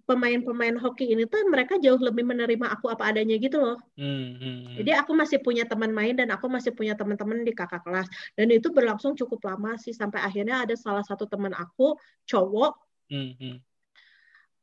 pemain-pemain 0.09 0.73
hoki 0.81 1.13
ini 1.13 1.29
tuh 1.29 1.45
mereka 1.53 1.77
jauh 1.77 2.01
lebih 2.01 2.25
menerima 2.25 2.73
aku 2.73 2.89
apa 2.89 3.13
adanya 3.13 3.37
gitu 3.37 3.61
loh. 3.61 3.77
Hmm, 3.93 4.41
hmm, 4.41 4.41
hmm. 4.41 4.77
Jadi 4.81 4.91
aku 4.97 5.13
masih 5.13 5.45
punya 5.45 5.69
teman 5.69 5.93
main 5.93 6.17
dan 6.17 6.33
aku 6.33 6.49
masih 6.49 6.73
punya 6.73 6.97
teman-teman 6.97 7.45
di 7.45 7.53
kakak 7.53 7.85
kelas. 7.85 8.09
Dan 8.33 8.49
itu 8.57 8.73
berlangsung 8.73 9.13
cukup 9.21 9.45
lama 9.45 9.77
sih 9.77 9.93
sampai 9.93 10.25
akhirnya 10.25 10.65
ada 10.65 10.73
salah 10.81 11.05
satu 11.05 11.29
teman 11.29 11.53
aku 11.53 11.93
cowok. 12.25 12.73
Hmm, 13.13 13.37
hmm. 13.37 13.61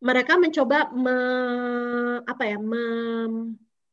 Mereka 0.01 0.33
mencoba 0.41 0.89
me, 0.97 1.17
apa 2.25 2.41
ya, 2.41 2.57
me, 2.57 2.81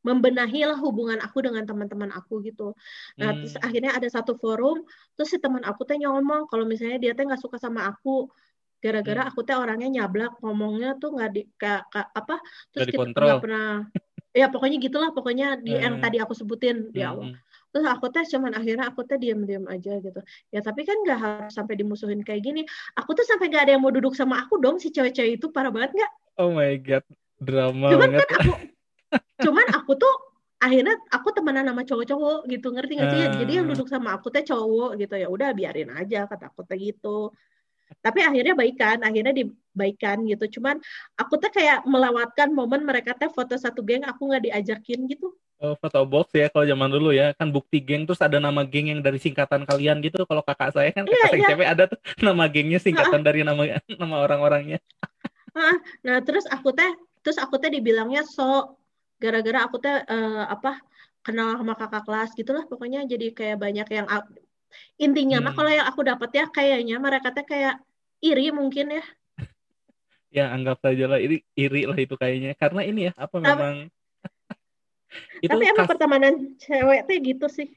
membenahi 0.05 0.69
lah 0.69 0.77
hubungan 0.77 1.17
aku 1.17 1.41
dengan 1.41 1.65
teman-teman 1.65 2.13
aku 2.13 2.45
gitu. 2.45 2.77
Nah, 3.17 3.33
hmm. 3.33 3.37
terus 3.41 3.55
akhirnya 3.57 3.97
ada 3.97 4.05
satu 4.05 4.37
forum, 4.37 4.85
terus 5.17 5.33
si 5.33 5.41
teman 5.41 5.65
aku 5.65 5.81
teh 5.83 5.97
ngomong 5.97 6.45
kalau 6.45 6.69
misalnya 6.69 7.01
dia 7.01 7.11
teh 7.17 7.25
nggak 7.25 7.41
suka 7.41 7.57
sama 7.57 7.89
aku, 7.89 8.29
gara-gara 8.85 9.25
hmm. 9.25 9.29
aku 9.33 9.39
teh 9.41 9.57
orangnya 9.57 9.89
nyablak 9.89 10.37
ngomongnya 10.45 10.93
tuh 11.01 11.17
nggak 11.17 11.31
di 11.33 11.41
ka, 11.57 11.89
ka, 11.89 12.05
apa 12.13 12.37
terus 12.69 12.93
kita 12.93 13.09
nggak 13.09 13.41
pernah 13.41 13.89
ya 14.35 14.51
pokoknya 14.51 14.77
gitulah 14.83 15.09
pokoknya 15.15 15.57
di 15.57 15.73
hmm. 15.73 15.81
yang 15.81 15.95
tadi 15.97 16.21
aku 16.21 16.35
sebutin 16.35 16.91
di 16.93 17.01
hmm, 17.01 17.09
awal 17.09 17.25
hmm. 17.31 17.39
terus 17.73 17.85
aku 17.87 18.05
teh 18.13 18.25
cuman 18.35 18.51
akhirnya 18.53 18.85
aku 18.91 19.01
teh 19.07 19.17
diam-diam 19.17 19.65
aja 19.71 19.97
gitu 19.97 20.21
ya 20.53 20.59
tapi 20.61 20.85
kan 20.85 21.01
nggak 21.01 21.19
harus 21.19 21.53
sampai 21.55 21.79
dimusuhin 21.79 22.21
kayak 22.21 22.45
gini 22.45 22.61
aku 22.99 23.15
tuh 23.17 23.25
sampai 23.25 23.49
nggak 23.49 23.63
ada 23.65 23.71
yang 23.79 23.81
mau 23.81 23.95
duduk 23.95 24.13
sama 24.13 24.43
aku 24.43 24.61
dong 24.61 24.77
si 24.77 24.91
cewek-cewek 24.91 25.41
itu 25.41 25.49
parah 25.49 25.71
banget 25.71 25.95
nggak 25.97 26.11
oh 26.43 26.51
my 26.51 26.75
god 26.83 27.05
drama 27.39 27.89
cuman 27.89 28.11
banget. 28.11 28.19
kan 28.21 28.29
aku 28.43 28.51
cuman 29.43 29.65
aku 29.75 29.99
tuh 29.99 30.13
akhirnya 30.55 30.95
aku 31.11 31.29
temenan 31.35 31.67
sama 31.67 31.83
cowok-cowok 31.83 32.39
gitu 32.47 32.67
ngerti 32.71 32.91
nggak 32.95 33.09
sih? 33.11 33.21
Uh. 33.21 33.35
jadi 33.43 33.51
yang 33.61 33.67
duduk 33.67 33.87
sama 33.91 34.15
aku 34.15 34.31
teh 34.31 34.43
cowok 34.47 34.97
gitu 34.97 35.15
ya 35.19 35.27
udah 35.27 35.51
biarin 35.51 35.91
aja 35.91 36.25
kata 36.25 36.49
aku 36.49 36.63
teh 36.63 36.79
gitu. 36.79 37.31
Tapi 38.01 38.25
akhirnya 38.25 38.57
baikan 38.57 38.97
akhirnya 39.05 39.33
dibaikan 39.33 40.25
gitu. 40.25 40.57
Cuman 40.57 40.81
aku 41.13 41.37
tuh 41.37 41.53
kayak 41.53 41.85
melewatkan 41.85 42.49
momen 42.49 42.81
mereka 42.81 43.13
teh 43.13 43.29
foto 43.29 43.53
satu 43.53 43.85
geng 43.85 44.01
aku 44.01 44.25
nggak 44.31 44.49
diajakin 44.49 45.05
gitu. 45.05 45.37
Oh, 45.55 45.71
foto 45.79 46.03
box 46.03 46.35
ya 46.35 46.49
kalau 46.49 46.65
zaman 46.65 46.89
dulu 46.89 47.13
ya. 47.13 47.37
Kan 47.37 47.53
bukti 47.53 47.77
geng 47.77 48.09
terus 48.09 48.21
ada 48.25 48.41
nama 48.41 48.65
geng 48.65 48.89
yang 48.89 49.01
dari 49.05 49.21
singkatan 49.21 49.69
kalian 49.69 50.01
gitu. 50.01 50.25
Kalau 50.25 50.41
kakak 50.41 50.73
saya 50.73 50.89
kan 50.97 51.05
kakak 51.05 51.37
yeah, 51.37 51.57
yeah. 51.61 51.69
ada 51.69 51.83
tuh 51.93 51.99
nama 52.25 52.49
gengnya 52.49 52.81
singkatan 52.81 53.21
dari 53.21 53.45
nama 53.45 53.77
nama 53.85 54.15
orang-orangnya. 54.25 54.81
Nah 56.01 56.17
terus 56.25 56.49
aku 56.49 56.73
teh 56.73 56.89
terus 57.21 57.37
aku 57.37 57.61
teh 57.61 57.69
dibilangnya 57.69 58.25
so 58.25 58.77
gara-gara 59.19 59.59
aku 59.63 59.79
teh 59.79 59.95
uh, 60.05 60.45
apa 60.51 60.79
kenal 61.25 61.57
sama 61.57 61.73
kakak 61.73 62.03
kelas 62.05 62.29
gitulah 62.37 62.63
pokoknya 62.69 63.07
jadi 63.09 63.33
kayak 63.33 63.57
banyak 63.57 63.87
yang 63.89 64.07
intinya 64.99 65.39
hmm. 65.41 65.45
mah 65.49 65.53
kalau 65.55 65.71
yang 65.71 65.87
aku 65.87 66.01
dapat 66.05 66.29
ya 66.35 66.45
kayaknya 66.51 66.95
mereka 66.99 67.31
teh 67.31 67.45
kayak 67.47 67.79
iri 68.23 68.51
mungkin 68.51 69.01
ya. 69.01 69.05
Ya 70.33 70.45
anggap 70.51 70.83
saja 70.83 71.07
lah 71.07 71.19
iri 71.21 71.45
iri 71.55 71.87
lah 71.87 71.95
itu 71.95 72.15
kayaknya. 72.19 72.57
Karena 72.59 72.81
ini 72.83 73.11
ya 73.11 73.13
apa 73.15 73.39
memang? 73.39 73.87
Itu 75.45 75.55
tapi 75.55 75.63
emang 75.71 75.87
pertemanan 75.87 76.33
cewek 76.59 77.07
teh 77.07 77.17
gitu 77.23 77.47
sih. 77.47 77.69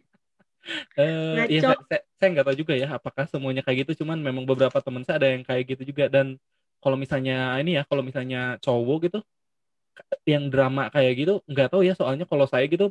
Uh, 0.98 1.46
ya, 1.46 1.62
saya, 1.62 2.02
saya 2.18 2.28
nggak 2.34 2.46
tahu 2.50 2.56
juga 2.58 2.74
ya 2.74 2.98
apakah 2.98 3.30
semuanya 3.30 3.62
kayak 3.62 3.86
gitu. 3.86 4.02
Cuman 4.02 4.18
memang 4.18 4.42
beberapa 4.42 4.82
teman 4.82 5.06
saya 5.06 5.22
ada 5.22 5.30
yang 5.30 5.46
kayak 5.46 5.70
gitu 5.70 5.94
juga. 5.94 6.10
Dan 6.10 6.34
kalau 6.82 6.98
misalnya 6.98 7.54
ini 7.62 7.78
ya 7.78 7.86
kalau 7.86 8.02
misalnya 8.02 8.58
cowok 8.58 8.98
gitu 9.06 9.18
yang 10.24 10.50
drama 10.52 10.88
kayak 10.90 11.12
gitu 11.26 11.34
nggak 11.48 11.68
tahu 11.72 11.82
ya 11.84 11.94
soalnya 11.94 12.24
kalau 12.24 12.46
saya 12.46 12.64
gitu 12.66 12.90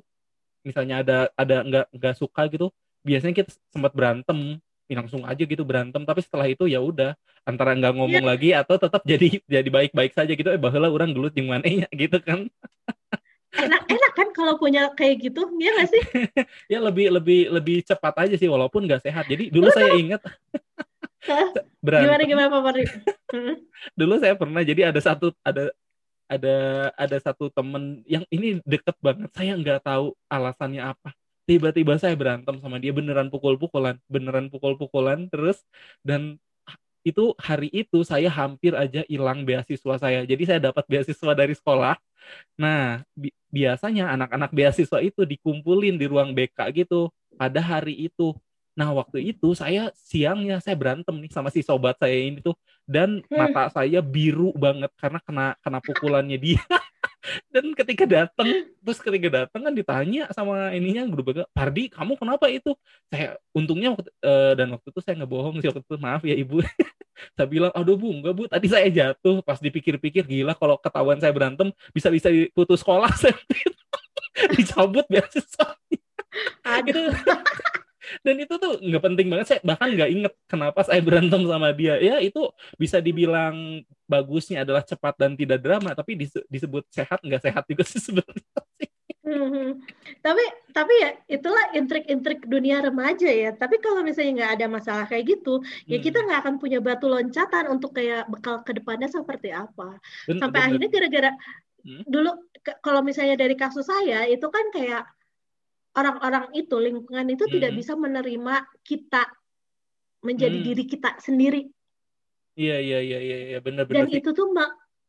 misalnya 0.66 1.04
ada 1.06 1.18
ada 1.38 1.58
nggak 1.64 1.86
nggak 1.96 2.16
suka 2.18 2.50
gitu 2.52 2.68
biasanya 3.06 3.36
kita 3.44 3.52
sempat 3.72 3.94
berantem 3.96 4.60
langsung 4.88 5.28
aja 5.28 5.44
gitu 5.44 5.68
berantem 5.68 6.08
tapi 6.08 6.24
setelah 6.24 6.48
itu 6.48 6.64
ya 6.68 6.80
udah 6.80 7.12
antara 7.44 7.76
nggak 7.76 7.96
ngomong 7.96 8.24
yeah. 8.24 8.32
lagi 8.32 8.50
atau 8.56 8.76
tetap 8.80 9.04
jadi 9.04 9.40
jadi 9.44 9.68
baik-baik 9.68 10.16
saja 10.16 10.32
gitu 10.32 10.48
eh 10.48 10.60
bahwa 10.60 10.88
orang 10.88 11.12
dulu 11.12 11.28
di 11.28 11.44
mana 11.44 11.64
ya 11.64 11.88
gitu 11.92 12.20
kan. 12.24 12.48
Enak 13.58 13.84
enak 13.88 14.12
kan 14.14 14.28
kalau 14.36 14.60
punya 14.60 14.92
kayak 14.96 15.24
gitu 15.24 15.48
ya 15.60 15.72
nggak 15.76 15.90
sih? 15.92 16.04
Ya 16.72 16.80
lebih 16.84 17.12
lebih 17.12 17.52
lebih 17.52 17.78
cepat 17.84 18.28
aja 18.28 18.36
sih 18.36 18.48
walaupun 18.52 18.84
nggak 18.84 19.04
sehat 19.04 19.28
jadi 19.28 19.48
dulu 19.48 19.72
saya 19.72 19.96
ingat 19.96 20.24
gimana 21.88 22.24
gimana 22.24 22.48
Pak 22.52 22.76
dulu 24.00 24.14
saya 24.20 24.36
pernah 24.36 24.62
jadi 24.64 24.92
ada 24.92 25.00
satu 25.00 25.32
ada 25.44 25.72
ada 26.28 26.90
ada 26.96 27.18
satu 27.24 27.48
temen 27.52 28.04
yang 28.06 28.24
ini 28.30 28.60
deket 28.68 28.96
banget. 29.00 29.32
Saya 29.34 29.56
nggak 29.56 29.82
tahu 29.84 30.14
alasannya 30.28 30.84
apa. 30.84 31.16
Tiba-tiba 31.48 31.96
saya 31.96 32.14
berantem 32.20 32.60
sama 32.60 32.78
dia 32.78 32.92
beneran 32.92 33.32
pukul-pukulan 33.32 33.96
beneran 34.12 34.52
pukul-pukulan 34.52 35.32
terus. 35.32 35.64
Dan 36.04 36.36
itu 37.08 37.32
hari 37.40 37.72
itu 37.72 38.04
saya 38.04 38.28
hampir 38.28 38.76
aja 38.76 39.08
hilang 39.08 39.48
beasiswa 39.48 39.96
saya. 39.96 40.28
Jadi 40.28 40.44
saya 40.44 40.60
dapat 40.60 40.84
beasiswa 40.92 41.32
dari 41.32 41.56
sekolah. 41.56 41.96
Nah 42.60 43.08
bi 43.16 43.32
biasanya 43.48 44.12
anak-anak 44.12 44.52
beasiswa 44.52 45.00
itu 45.00 45.24
dikumpulin 45.24 45.96
di 45.96 46.06
ruang 46.12 46.36
BK 46.36 46.60
gitu 46.76 47.08
pada 47.40 47.64
hari 47.64 48.12
itu 48.12 48.36
Nah 48.78 48.94
waktu 48.94 49.34
itu 49.34 49.58
saya 49.58 49.90
siangnya 49.98 50.62
saya 50.62 50.78
berantem 50.78 51.18
nih 51.18 51.34
sama 51.34 51.50
si 51.50 51.66
sobat 51.66 51.98
saya 51.98 52.14
ini 52.14 52.40
tuh. 52.40 52.54
Dan 52.86 53.26
hmm. 53.26 53.34
mata 53.34 53.74
saya 53.74 54.00
biru 54.00 54.54
banget 54.54 54.94
karena 54.96 55.20
kena 55.26 55.46
kena 55.60 55.80
pukulannya 55.82 56.38
dia. 56.38 56.62
dan 57.52 57.76
ketika 57.76 58.08
datang 58.08 58.48
terus 58.80 59.04
ketika 59.04 59.28
datang 59.28 59.68
kan 59.68 59.74
ditanya 59.76 60.32
sama 60.32 60.72
ininya 60.72 61.04
grup 61.12 61.34
Pardi 61.52 61.92
kamu 61.92 62.16
kenapa 62.16 62.48
itu? 62.48 62.72
Saya 63.12 63.36
untungnya 63.52 63.98
waktu, 63.98 64.08
uh, 64.24 64.54
dan 64.56 64.72
waktu 64.72 64.88
itu 64.94 65.00
saya 65.04 65.14
nggak 65.20 65.32
bohong 65.34 65.60
sih 65.60 65.68
waktu 65.68 65.84
itu 65.84 65.96
maaf 66.00 66.22
ya 66.24 66.38
ibu. 66.38 66.62
Saya 67.34 67.50
bilang 67.50 67.74
aduh 67.74 67.98
bu 67.98 68.14
enggak 68.14 68.34
bu 68.38 68.46
tadi 68.46 68.70
saya 68.70 68.86
jatuh. 68.94 69.42
Pas 69.42 69.58
dipikir-pikir 69.58 70.22
gila 70.22 70.54
kalau 70.54 70.78
ketahuan 70.78 71.18
saya 71.18 71.34
berantem 71.34 71.74
bisa 71.90 72.14
bisa 72.14 72.30
putus 72.54 72.86
sekolah. 72.86 73.10
Saya 73.18 73.34
dicabut 74.54 75.06
beasiswanya 75.10 75.98
aduh 76.62 77.14
dan 78.24 78.36
itu 78.40 78.54
tuh 78.56 78.80
nggak 78.80 79.04
penting 79.04 79.28
banget 79.28 79.46
saya 79.48 79.60
bahkan 79.64 79.90
nggak 79.92 80.10
inget 80.12 80.34
kenapa 80.48 80.80
saya 80.84 81.00
berantem 81.04 81.42
sama 81.46 81.70
dia 81.74 81.96
ya 82.00 82.18
itu 82.24 82.52
bisa 82.76 82.98
dibilang 83.04 83.84
bagusnya 84.08 84.64
adalah 84.64 84.84
cepat 84.84 85.14
dan 85.20 85.36
tidak 85.36 85.60
drama 85.60 85.92
tapi 85.94 86.16
disebut 86.48 86.84
sehat 86.92 87.20
nggak 87.24 87.42
sehat 87.44 87.64
juga 87.68 87.84
sih 87.84 88.00
sebenarnya 88.00 88.62
Hmm, 89.28 89.84
tapi 90.24 90.40
tapi 90.72 90.94
ya 91.04 91.12
itulah 91.28 91.76
intrik-intrik 91.76 92.48
dunia 92.48 92.80
remaja 92.80 93.28
ya. 93.28 93.52
Tapi 93.52 93.84
kalau 93.84 94.00
misalnya 94.00 94.32
nggak 94.40 94.54
ada 94.56 94.68
masalah 94.72 95.04
kayak 95.04 95.36
gitu, 95.36 95.60
hmm. 95.60 95.92
ya 95.92 96.00
kita 96.00 96.24
nggak 96.24 96.48
akan 96.48 96.56
punya 96.64 96.80
batu 96.80 97.12
loncatan 97.12 97.68
untuk 97.68 97.92
kayak 97.92 98.24
bekal 98.32 98.64
ke 98.64 98.72
depannya 98.72 99.12
seperti 99.12 99.52
apa. 99.52 100.00
Ben, 100.32 100.40
Sampai 100.40 100.64
bener. 100.64 100.68
akhirnya 100.72 100.90
gara-gara 100.96 101.32
hmm? 101.84 102.04
dulu 102.08 102.32
kalau 102.80 103.04
misalnya 103.04 103.36
dari 103.36 103.56
kasus 103.60 103.84
saya 103.84 104.28
itu 104.28 104.48
kan 104.48 104.66
kayak 104.72 105.04
orang-orang 105.98 106.54
itu 106.54 106.78
lingkungan 106.78 107.26
itu 107.34 107.50
hmm. 107.50 107.54
tidak 107.58 107.72
bisa 107.74 107.94
menerima 107.98 108.56
kita 108.86 109.26
menjadi 110.22 110.58
hmm. 110.62 110.66
diri 110.66 110.84
kita 110.86 111.10
sendiri. 111.18 111.62
Iya 112.58 112.78
iya 112.82 113.00
iya 113.02 113.20
iya 113.22 113.38
ya, 113.58 113.60
benar-benar. 113.62 114.06
Dan 114.06 114.14
itu 114.14 114.30
tuh 114.34 114.50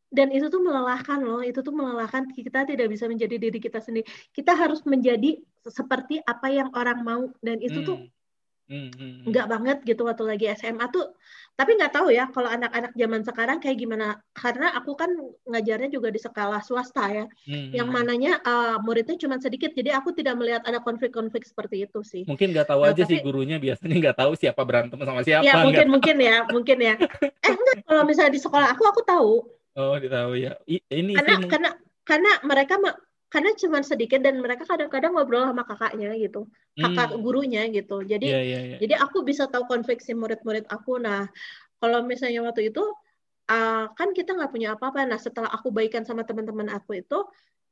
dan 0.09 0.29
itu 0.33 0.49
tuh 0.49 0.61
melelahkan 0.61 1.21
loh. 1.21 1.41
Itu 1.45 1.61
tuh 1.61 1.73
melelahkan 1.77 2.29
kita 2.33 2.65
tidak 2.65 2.89
bisa 2.89 3.09
menjadi 3.09 3.37
diri 3.37 3.61
kita 3.61 3.81
sendiri. 3.81 4.09
Kita 4.33 4.57
harus 4.57 4.85
menjadi 4.85 5.37
seperti 5.69 6.21
apa 6.25 6.49
yang 6.49 6.73
orang 6.73 7.01
mau 7.05 7.23
dan 7.45 7.61
itu 7.61 7.85
hmm. 7.85 7.89
tuh 7.89 7.99
Hmm, 8.69 8.93
hmm, 8.93 9.01
hmm. 9.01 9.25
Nggak 9.33 9.47
banget 9.49 9.79
gitu 9.89 10.05
waktu 10.05 10.25
lagi 10.29 10.45
SMA 10.53 10.93
tuh. 10.93 11.17
Tapi 11.57 11.75
nggak 11.81 11.93
tahu 11.97 12.13
ya 12.13 12.29
kalau 12.29 12.53
anak-anak 12.53 12.93
zaman 12.93 13.25
sekarang 13.25 13.59
kayak 13.65 13.81
gimana. 13.81 14.21
Karena 14.37 14.77
aku 14.77 14.93
kan 14.93 15.09
ngajarnya 15.49 15.89
juga 15.89 16.13
di 16.13 16.21
sekolah 16.21 16.61
swasta 16.61 17.09
ya. 17.09 17.25
Hmm. 17.49 17.73
Yang 17.73 17.89
mananya 17.89 18.33
uh, 18.45 18.77
muridnya 18.85 19.17
cuma 19.17 19.41
sedikit. 19.41 19.73
Jadi 19.73 19.89
aku 19.89 20.13
tidak 20.13 20.37
melihat 20.37 20.63
ada 20.69 20.85
konflik-konflik 20.85 21.49
seperti 21.49 21.89
itu 21.89 22.01
sih. 22.05 22.23
Mungkin 22.29 22.53
nggak 22.53 22.69
tahu 22.69 22.85
nah, 22.85 22.93
aja 22.93 23.09
tapi, 23.09 23.11
sih 23.17 23.19
gurunya 23.25 23.57
biasanya 23.57 23.97
nggak 23.97 24.19
tahu 24.21 24.33
siapa 24.37 24.63
berantem 24.69 25.01
sama 25.01 25.25
siapa. 25.25 25.49
Ya 25.49 25.65
mungkin 25.65 25.89
mungkin 25.89 26.17
ya 26.21 26.37
mungkin 26.53 26.79
ya. 26.79 26.95
Eh 27.25 27.53
enggak 27.57 27.77
kalau 27.89 28.03
misalnya 28.05 28.37
di 28.37 28.41
sekolah 28.45 28.69
aku 28.77 28.85
aku 28.85 29.01
tahu. 29.09 29.33
Oh 29.81 29.97
ditahu 29.97 30.37
ya. 30.37 30.61
I, 30.69 30.85
ini 30.93 31.17
karena 31.17 31.35
sih, 31.41 31.49
karena 31.49 31.71
karena 32.05 32.33
mereka 32.45 32.77
karena 33.29 33.53
cuma 33.61 33.85
sedikit 33.85 34.25
dan 34.25 34.41
mereka 34.41 34.65
kadang-kadang 34.65 35.13
ngobrol 35.13 35.45
sama 35.45 35.65
kakaknya 35.69 36.17
gitu 36.17 36.49
kakak 36.73 37.13
hmm. 37.13 37.21
gurunya 37.21 37.63
gitu 37.69 38.01
jadi 38.01 38.25
yeah, 38.29 38.45
yeah, 38.45 38.63
yeah. 38.75 38.79
jadi 38.81 38.95
aku 39.05 39.21
bisa 39.21 39.45
tahu 39.49 39.69
konflik 39.69 40.01
si 40.01 40.17
murid-murid 40.17 40.65
aku 40.73 40.97
nah 40.97 41.29
kalau 41.79 42.01
misalnya 42.03 42.41
waktu 42.41 42.73
itu 42.73 42.83
uh, 43.53 43.85
kan 43.93 44.09
kita 44.17 44.33
nggak 44.33 44.53
punya 44.53 44.75
apa-apa 44.75 45.05
nah 45.05 45.21
setelah 45.21 45.53
aku 45.53 45.69
baikan 45.69 46.09
sama 46.09 46.25
teman-teman 46.25 46.73
aku 46.73 47.05
itu 47.05 47.19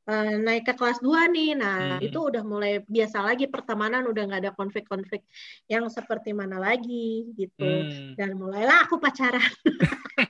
uh, 0.07 0.35
naik 0.37 0.69
ke 0.69 0.73
kelas 0.77 1.01
2 1.01 1.33
nih 1.33 1.51
nah 1.57 1.97
hmm. 1.97 2.05
itu 2.05 2.19
udah 2.21 2.43
mulai 2.45 2.85
biasa 2.85 3.25
lagi 3.25 3.49
pertemanan 3.49 4.05
udah 4.05 4.23
nggak 4.29 4.41
ada 4.45 4.53
konflik-konflik 4.53 5.25
yang 5.65 5.89
seperti 5.89 6.37
mana 6.37 6.61
lagi 6.61 7.33
gitu 7.33 7.65
hmm. 7.65 8.13
dan 8.13 8.37
mulailah 8.37 8.85
aku 8.85 9.01
pacaran 9.01 9.41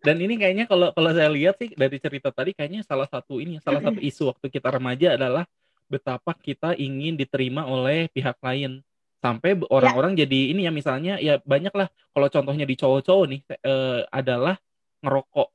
Dan 0.00 0.16
ini 0.22 0.38
kayaknya 0.38 0.64
kalau 0.70 0.94
kalau 0.94 1.10
saya 1.10 1.28
lihat 1.28 1.58
sih 1.58 1.74
dari 1.74 1.96
cerita 1.98 2.30
tadi 2.30 2.54
kayaknya 2.54 2.86
salah 2.86 3.10
satu 3.10 3.42
ini 3.42 3.58
salah 3.58 3.82
satu 3.82 3.98
isu 3.98 4.30
waktu 4.30 4.46
kita 4.48 4.68
remaja 4.70 5.18
adalah 5.18 5.44
betapa 5.90 6.32
kita 6.38 6.78
ingin 6.78 7.18
diterima 7.18 7.66
oleh 7.66 8.06
pihak 8.14 8.38
lain 8.38 8.80
sampai 9.20 9.58
orang-orang 9.68 10.16
ya. 10.16 10.24
jadi 10.24 10.40
ini 10.56 10.64
ya 10.64 10.72
misalnya 10.72 11.14
ya 11.20 11.42
banyak 11.44 11.74
lah 11.76 11.92
kalau 12.16 12.28
contohnya 12.32 12.64
di 12.64 12.78
cowok-cowok 12.78 13.26
nih 13.28 13.40
eh, 13.52 14.00
adalah 14.08 14.56
ngerokok 15.04 15.48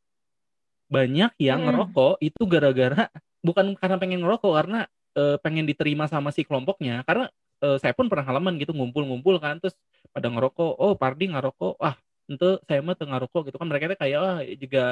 banyak 0.86 1.32
yang 1.42 1.60
hmm. 1.66 1.68
ngerokok 1.72 2.14
itu 2.22 2.42
gara-gara 2.46 3.10
bukan 3.42 3.74
karena 3.74 3.98
pengen 3.98 4.22
ngerokok 4.22 4.54
karena 4.54 4.80
eh, 5.18 5.38
pengen 5.42 5.66
diterima 5.66 6.06
sama 6.06 6.30
si 6.30 6.46
kelompoknya 6.46 7.02
karena 7.10 7.26
eh, 7.66 7.78
saya 7.82 7.98
pun 7.98 8.06
pernah 8.06 8.28
halaman 8.30 8.62
gitu 8.62 8.70
ngumpul-ngumpul 8.78 9.42
kan 9.42 9.58
terus 9.58 9.74
pada 10.14 10.30
ngerokok 10.30 10.72
oh 10.78 10.94
Pardi 10.94 11.34
ngerokok 11.34 11.82
ah 11.82 11.98
itu 12.26 12.50
saya 12.66 12.80
mah 12.82 12.98
tengah 12.98 13.18
rokok 13.22 13.52
gitu 13.52 13.58
kan. 13.62 13.68
Mereka 13.70 13.94
tuh 13.94 14.00
kayak 14.00 14.18
oh 14.20 14.40
juga 14.58 14.84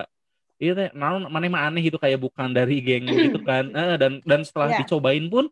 itu 0.61 0.73
teh 0.77 0.89
mana 0.93 1.27
mana 1.27 1.67
aneh 1.67 1.81
gitu 1.89 1.97
kayak 1.97 2.21
bukan 2.21 2.53
dari 2.53 2.79
geng 2.79 3.05
gitu 3.31 3.39
kan. 3.41 3.69
Eh, 3.73 3.95
dan 3.97 4.21
dan 4.23 4.41
setelah 4.45 4.73
yeah. 4.73 4.79
dicobain 4.81 5.25
pun 5.27 5.49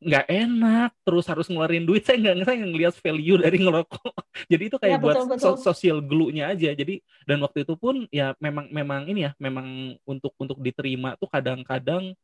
nggak 0.00 0.26
enak. 0.32 0.90
Terus 1.04 1.24
harus 1.28 1.46
ngeluarin 1.46 1.84
duit. 1.84 2.02
Saya 2.08 2.16
nggak 2.18 2.48
saya 2.48 2.56
ngelihat 2.64 2.94
value 2.96 3.38
dari 3.38 3.58
ngerokok. 3.60 4.14
Jadi 4.52 4.62
itu 4.72 4.76
kayak 4.80 4.98
ya, 4.98 5.00
buat 5.00 5.16
betul, 5.28 5.56
sosial 5.60 5.98
glue-nya 6.00 6.50
aja. 6.56 6.72
Jadi 6.72 7.04
dan 7.28 7.38
waktu 7.44 7.68
itu 7.68 7.76
pun 7.76 8.08
ya 8.08 8.32
memang 8.40 8.72
memang 8.72 9.04
ini 9.06 9.28
ya 9.28 9.32
memang 9.36 9.94
untuk 10.08 10.32
untuk 10.40 10.58
diterima 10.58 11.14
tuh 11.20 11.28
kadang-kadang 11.28 12.16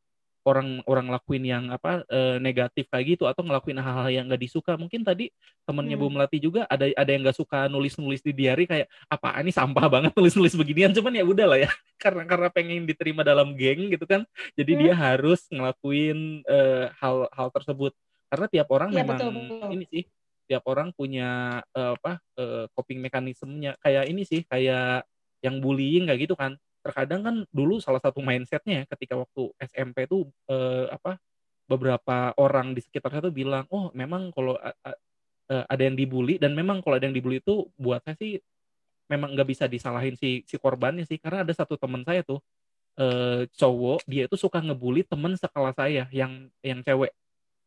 orang 0.45 0.79
orang 0.87 1.07
lakuin 1.11 1.43
yang 1.43 1.63
apa 1.73 2.07
e, 2.07 2.39
negatif 2.39 2.87
kayak 2.87 3.17
gitu 3.17 3.23
atau 3.27 3.43
ngelakuin 3.43 3.79
hal-hal 3.79 4.09
yang 4.11 4.25
nggak 4.29 4.41
disuka 4.41 4.79
mungkin 4.79 5.03
tadi 5.03 5.33
temennya 5.67 5.99
hmm. 5.99 6.07
Bu 6.07 6.13
Melati 6.13 6.37
juga 6.39 6.63
ada 6.69 6.87
ada 6.87 7.09
yang 7.09 7.27
nggak 7.27 7.37
suka 7.37 7.67
nulis-nulis 7.67 8.23
di 8.23 8.31
diary 8.31 8.63
kayak 8.63 8.87
apa 9.11 9.43
ini 9.43 9.51
sampah 9.51 9.87
banget 9.91 10.11
nulis-nulis 10.15 10.55
beginian 10.55 10.95
cuman 10.95 11.19
ya 11.19 11.25
udah 11.27 11.45
lah 11.51 11.59
ya 11.67 11.69
karena 12.03 12.23
karena 12.23 12.47
pengen 12.51 12.87
diterima 12.87 13.27
dalam 13.27 13.57
geng 13.59 13.91
gitu 13.91 14.07
kan 14.07 14.23
jadi 14.55 14.71
hmm. 14.75 14.79
dia 14.83 14.93
harus 14.95 15.41
ngelakuin 15.51 16.43
e, 16.47 16.59
hal 16.95 17.27
hal 17.33 17.47
tersebut 17.51 17.91
karena 18.27 18.45
tiap 18.51 18.67
orang 18.71 18.91
ya, 18.91 19.03
memang 19.03 19.17
betul, 19.19 19.31
betul. 19.35 19.69
ini 19.75 19.85
sih 19.87 20.03
tiap 20.47 20.63
orang 20.67 20.95
punya 20.95 21.59
e, 21.75 21.81
apa 21.99 22.23
e, 22.39 22.43
coping 22.71 23.03
mekanismenya 23.03 23.75
kayak 23.83 24.07
ini 24.07 24.23
sih 24.23 24.47
kayak 24.47 25.03
yang 25.43 25.59
bullying 25.59 26.07
kayak 26.07 26.23
gitu 26.23 26.35
kan 26.39 26.55
terkadang 26.87 27.21
kan 27.27 27.35
dulu 27.51 27.83
salah 27.83 27.99
satu 27.99 28.23
mindsetnya 28.23 28.83
ya 28.83 28.85
ketika 28.95 29.19
waktu 29.19 29.51
SMP 29.59 30.07
tuh 30.07 30.31
eh, 30.47 30.87
apa 30.87 31.19
beberapa 31.67 32.31
orang 32.39 32.71
di 32.71 32.79
sekitar 32.79 33.11
saya 33.11 33.27
tuh 33.27 33.35
bilang 33.35 33.67
oh 33.67 33.91
memang 33.91 34.31
kalau 34.31 34.55
uh, 35.47 35.65
ada 35.67 35.83
yang 35.83 35.95
dibully 35.99 36.39
dan 36.39 36.55
memang 36.55 36.83
kalau 36.83 36.95
ada 36.99 37.07
yang 37.07 37.15
dibully 37.15 37.39
itu 37.43 37.67
buat 37.75 37.99
saya 38.03 38.15
sih 38.19 38.39
memang 39.07 39.33
nggak 39.33 39.47
bisa 39.47 39.65
disalahin 39.67 40.15
si 40.19 40.43
si 40.43 40.55
korbannya 40.59 41.07
sih. 41.07 41.17
Karena 41.19 41.43
ada 41.47 41.53
satu 41.55 41.79
teman 41.79 42.03
saya 42.03 42.21
tuh 42.23 42.39
uh, 42.99 43.47
cowok 43.55 44.03
dia 44.05 44.27
itu 44.27 44.35
suka 44.35 44.59
ngebully 44.59 45.07
temen 45.07 45.33
sekelas 45.35 45.75
saya 45.75 46.05
yang 46.11 46.51
yang 46.63 46.83
cewek. 46.83 47.11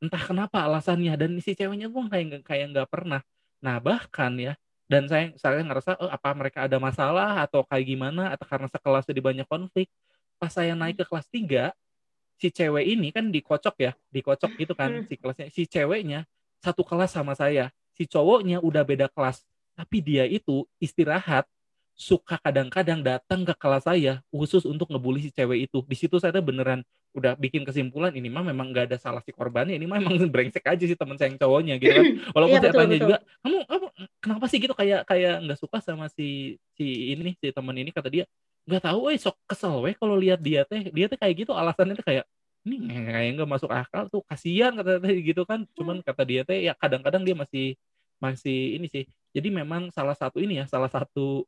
Entah 0.01 0.21
kenapa 0.21 0.65
alasannya 0.65 1.13
dan 1.17 1.37
si 1.41 1.53
ceweknya 1.57 1.89
pun 1.93 2.09
kayak 2.09 2.45
kayak 2.45 2.73
nggak 2.73 2.89
pernah. 2.89 3.21
Nah 3.65 3.77
bahkan 3.81 4.33
ya 4.37 4.55
dan 4.91 5.07
saya 5.07 5.31
saya 5.39 5.63
ngerasa 5.63 5.95
oh, 6.03 6.11
apa 6.11 6.35
mereka 6.35 6.67
ada 6.67 6.83
masalah 6.83 7.39
atau 7.47 7.63
kayak 7.63 7.87
gimana? 7.87 8.35
Atau 8.35 8.51
karena 8.51 8.67
sekelas 8.67 9.07
jadi 9.07 9.23
banyak 9.23 9.47
konflik? 9.47 9.87
Pas 10.35 10.51
saya 10.51 10.75
naik 10.75 10.99
ke 10.99 11.05
kelas 11.07 11.31
3 11.31 11.71
si 12.41 12.49
cewek 12.51 12.85
ini 12.99 13.15
kan 13.15 13.31
dikocok 13.31 13.77
ya 13.79 13.93
dikocok 14.11 14.51
gitu 14.59 14.75
kan 14.75 14.91
hmm. 14.91 15.07
si 15.07 15.15
kelasnya. 15.15 15.47
Si 15.55 15.63
ceweknya 15.71 16.27
satu 16.59 16.83
kelas 16.83 17.15
sama 17.15 17.39
saya 17.39 17.71
si 17.95 18.11
cowoknya 18.11 18.59
udah 18.59 18.83
beda 18.83 19.07
kelas 19.07 19.47
tapi 19.79 20.03
dia 20.03 20.27
itu 20.27 20.67
istirahat 20.83 21.47
suka 22.01 22.41
kadang-kadang 22.41 23.05
datang 23.05 23.45
ke 23.45 23.53
kelas 23.53 23.85
saya 23.85 24.25
khusus 24.33 24.65
untuk 24.65 24.89
ngebully 24.89 25.29
si 25.29 25.31
cewek 25.37 25.69
itu. 25.69 25.85
Di 25.85 25.97
situ 26.01 26.17
saya 26.17 26.33
tuh 26.33 26.41
beneran 26.41 26.81
udah 27.13 27.37
bikin 27.37 27.61
kesimpulan 27.69 28.09
ini 28.17 28.33
mah 28.33 28.41
memang 28.41 28.73
gak 28.73 28.89
ada 28.89 28.97
salah 28.97 29.21
si 29.21 29.37
korbannya, 29.37 29.77
ini 29.77 29.85
mah 29.85 30.01
memang 30.01 30.17
brengsek 30.33 30.65
aja 30.65 30.81
sih 30.81 30.97
teman 30.97 31.21
saya 31.21 31.29
yang 31.29 31.37
cowoknya 31.37 31.77
gitu 31.77 31.93
kan. 31.93 32.07
Walaupun 32.41 32.57
iya, 32.57 32.63
saya 32.65 32.73
betul, 32.73 32.81
tanya 32.81 32.97
betul. 32.97 33.05
juga, 33.05 33.17
kamu, 33.45 33.59
kamu 33.69 33.87
kenapa 34.17 34.45
sih 34.49 34.59
gitu 34.65 34.73
kayak 34.73 35.01
kayak 35.05 35.35
nggak 35.45 35.59
suka 35.61 35.79
sama 35.85 36.07
si 36.09 36.57
si 36.73 37.13
ini 37.13 37.21
nih 37.21 37.35
si 37.37 37.47
teman 37.53 37.77
ini 37.77 37.93
kata 37.93 38.09
dia 38.09 38.25
nggak 38.65 38.83
tahu, 38.89 39.01
eh 39.13 39.21
sok 39.21 39.37
kesel 39.45 39.85
weh 39.85 39.93
kalau 39.93 40.17
lihat 40.17 40.41
dia 40.41 40.65
teh 40.65 40.89
dia 40.89 41.05
teh 41.05 41.21
kayak 41.21 41.45
gitu 41.45 41.53
alasannya 41.53 42.01
tuh 42.01 42.07
kayak 42.09 42.25
ini 42.65 42.77
kayak 43.13 43.31
nggak 43.37 43.51
masuk 43.51 43.69
akal 43.69 44.09
tuh 44.09 44.25
kasihan 44.25 44.73
kata 44.73 45.05
teh 45.05 45.21
gitu 45.21 45.45
kan. 45.45 45.69
Cuman 45.77 46.01
kata 46.01 46.23
dia 46.25 46.49
teh 46.49 46.65
ya 46.65 46.73
kadang-kadang 46.73 47.29
dia 47.29 47.37
masih 47.37 47.77
masih 48.17 48.81
ini 48.81 48.89
sih. 48.89 49.05
Jadi 49.37 49.53
memang 49.53 49.93
salah 49.93 50.17
satu 50.17 50.41
ini 50.41 50.63
ya 50.63 50.65
salah 50.65 50.89
satu 50.89 51.45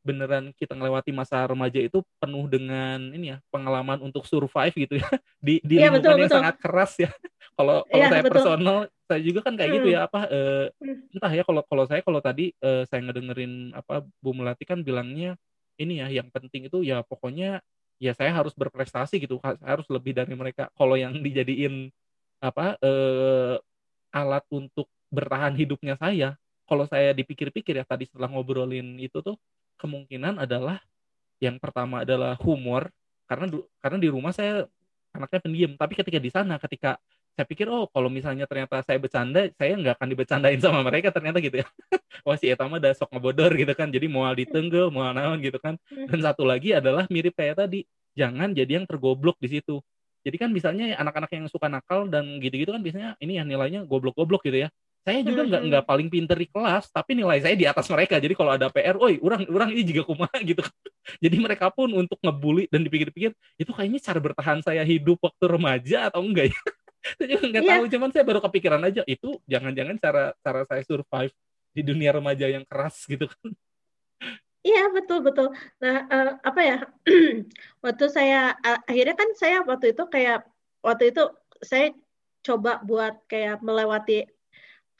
beneran 0.00 0.56
kita 0.56 0.72
ngelewati 0.72 1.12
masa 1.12 1.44
remaja 1.44 1.76
itu 1.76 2.00
penuh 2.16 2.48
dengan 2.48 3.12
ini 3.12 3.36
ya 3.36 3.38
pengalaman 3.52 4.00
untuk 4.00 4.24
survive 4.24 4.72
gitu 4.72 4.96
ya 4.96 5.08
di 5.44 5.60
di 5.60 5.76
ya, 5.76 5.92
lingkungan 5.92 6.00
betul, 6.00 6.10
yang 6.16 6.24
betul. 6.24 6.38
sangat 6.40 6.56
keras 6.56 6.92
ya 6.96 7.10
kalau 7.58 7.84
kalau 7.84 8.04
ya, 8.04 8.08
saya 8.08 8.22
betul. 8.24 8.34
personal 8.36 8.76
saya 9.10 9.20
juga 9.20 9.40
kan 9.44 9.54
kayak 9.58 9.68
hmm. 9.68 9.76
gitu 9.82 9.88
ya 9.92 10.00
apa 10.08 10.20
uh, 10.30 10.66
entah 11.12 11.32
ya 11.34 11.42
kalau 11.44 11.62
kalau 11.68 11.84
saya 11.84 12.00
kalau 12.00 12.20
tadi 12.24 12.56
uh, 12.64 12.82
saya 12.88 13.00
ngedengerin 13.04 13.76
apa 13.76 14.06
Bu 14.24 14.32
Melati 14.32 14.64
kan 14.64 14.80
bilangnya 14.80 15.36
ini 15.76 16.00
ya 16.00 16.08
yang 16.08 16.28
penting 16.32 16.68
itu 16.68 16.80
ya 16.80 17.04
pokoknya 17.04 17.60
ya 18.00 18.12
saya 18.16 18.32
harus 18.32 18.56
berprestasi 18.56 19.20
gitu 19.20 19.36
harus 19.44 19.84
lebih 19.92 20.16
dari 20.16 20.32
mereka 20.32 20.72
kalau 20.72 20.96
yang 20.96 21.20
dijadiin 21.20 21.92
apa 22.40 22.80
uh, 22.80 23.60
alat 24.08 24.44
untuk 24.48 24.88
bertahan 25.12 25.52
hidupnya 25.52 26.00
saya 26.00 26.40
kalau 26.64 26.86
saya 26.86 27.10
dipikir-pikir 27.10 27.76
ya 27.76 27.84
tadi 27.84 28.06
setelah 28.06 28.30
ngobrolin 28.30 28.96
itu 28.96 29.18
tuh 29.20 29.36
kemungkinan 29.80 30.36
adalah 30.44 30.78
yang 31.40 31.56
pertama 31.56 32.04
adalah 32.04 32.36
humor. 32.44 32.92
Karena 33.24 33.48
karena 33.80 33.98
di 33.98 34.08
rumah 34.12 34.30
saya 34.36 34.68
anaknya 35.16 35.40
pendiam. 35.40 35.72
Tapi 35.74 35.92
ketika 35.96 36.18
di 36.20 36.30
sana 36.30 36.60
ketika 36.60 37.00
saya 37.34 37.46
pikir 37.46 37.70
oh 37.72 37.88
kalau 37.88 38.12
misalnya 38.12 38.44
ternyata 38.44 38.84
saya 38.84 39.00
bercanda 39.00 39.48
saya 39.56 39.72
nggak 39.78 39.96
akan 39.96 40.08
dibecandain 40.12 40.60
sama 40.60 40.84
mereka 40.84 41.08
ternyata 41.08 41.40
gitu 41.40 41.64
ya. 41.64 41.66
Wah 42.26 42.36
si 42.36 42.52
Etama 42.52 42.76
udah 42.76 42.92
sok 42.92 43.10
ngebodor 43.16 43.56
gitu 43.56 43.72
kan. 43.72 43.88
Jadi 43.88 44.06
mau 44.06 44.28
ditenggel 44.36 44.92
mau 44.92 45.08
naon 45.10 45.40
gitu 45.40 45.56
kan. 45.56 45.80
Dan 45.88 46.20
satu 46.20 46.44
lagi 46.44 46.76
adalah 46.76 47.08
mirip 47.08 47.32
kayak 47.32 47.64
tadi. 47.64 47.88
Jangan 48.12 48.52
jadi 48.52 48.82
yang 48.82 48.86
tergoblok 48.86 49.40
di 49.40 49.48
situ. 49.58 49.80
Jadi 50.20 50.36
kan 50.36 50.52
misalnya 50.52 51.00
anak-anak 51.00 51.32
yang 51.32 51.48
suka 51.48 51.72
nakal 51.72 52.04
dan 52.12 52.36
gitu-gitu 52.44 52.76
kan 52.76 52.84
biasanya 52.84 53.16
ini 53.24 53.40
ya 53.40 53.44
nilainya 53.48 53.88
goblok-goblok 53.88 54.44
gitu 54.44 54.68
ya 54.68 54.70
saya 55.00 55.24
juga 55.24 55.42
nggak 55.48 55.62
nggak 55.72 55.84
paling 55.88 56.08
pinter 56.12 56.36
di 56.36 56.48
kelas 56.52 56.92
tapi 56.92 57.16
nilai 57.16 57.40
saya 57.40 57.56
di 57.56 57.64
atas 57.64 57.88
mereka 57.88 58.20
jadi 58.20 58.36
kalau 58.36 58.52
ada 58.52 58.68
PR, 58.68 59.00
oi 59.00 59.16
orang 59.24 59.48
orang 59.48 59.68
ini 59.72 59.82
juga 59.88 60.04
kumaha 60.04 60.36
gitu 60.50 60.60
jadi 61.18 61.36
mereka 61.40 61.72
pun 61.72 61.88
untuk 61.96 62.20
ngebully 62.20 62.68
dan 62.68 62.84
dipikir-pikir 62.84 63.32
itu 63.56 63.70
kayaknya 63.72 64.00
cara 64.04 64.20
bertahan 64.20 64.58
saya 64.60 64.84
hidup 64.84 65.16
waktu 65.24 65.44
remaja 65.48 66.12
atau 66.12 66.20
enggak 66.20 66.52
ya 66.52 66.60
saya 67.16 67.26
juga 67.32 67.44
nggak 67.48 67.64
yeah. 67.64 67.72
tahu 67.80 67.84
cuman 67.96 68.10
saya 68.12 68.24
baru 68.28 68.40
kepikiran 68.44 68.82
aja 68.84 69.02
itu 69.08 69.30
jangan-jangan 69.48 69.96
cara 69.96 70.24
cara 70.44 70.60
saya 70.68 70.82
survive 70.84 71.32
di 71.72 71.82
dunia 71.86 72.10
remaja 72.12 72.44
yang 72.50 72.64
keras 72.68 73.04
gitu 73.12 73.24
kan 73.26 73.56
Iya 74.60 74.92
betul 74.92 75.24
betul. 75.24 75.56
Nah 75.80 76.04
uh, 76.04 76.30
apa 76.44 76.60
ya 76.60 76.76
waktu 77.84 78.04
saya 78.12 78.52
uh, 78.60 78.76
akhirnya 78.84 79.16
kan 79.16 79.32
saya 79.32 79.64
waktu 79.64 79.96
itu 79.96 80.04
kayak 80.12 80.44
waktu 80.84 81.16
itu 81.16 81.32
saya 81.64 81.96
coba 82.44 82.84
buat 82.84 83.24
kayak 83.24 83.64
melewati 83.64 84.28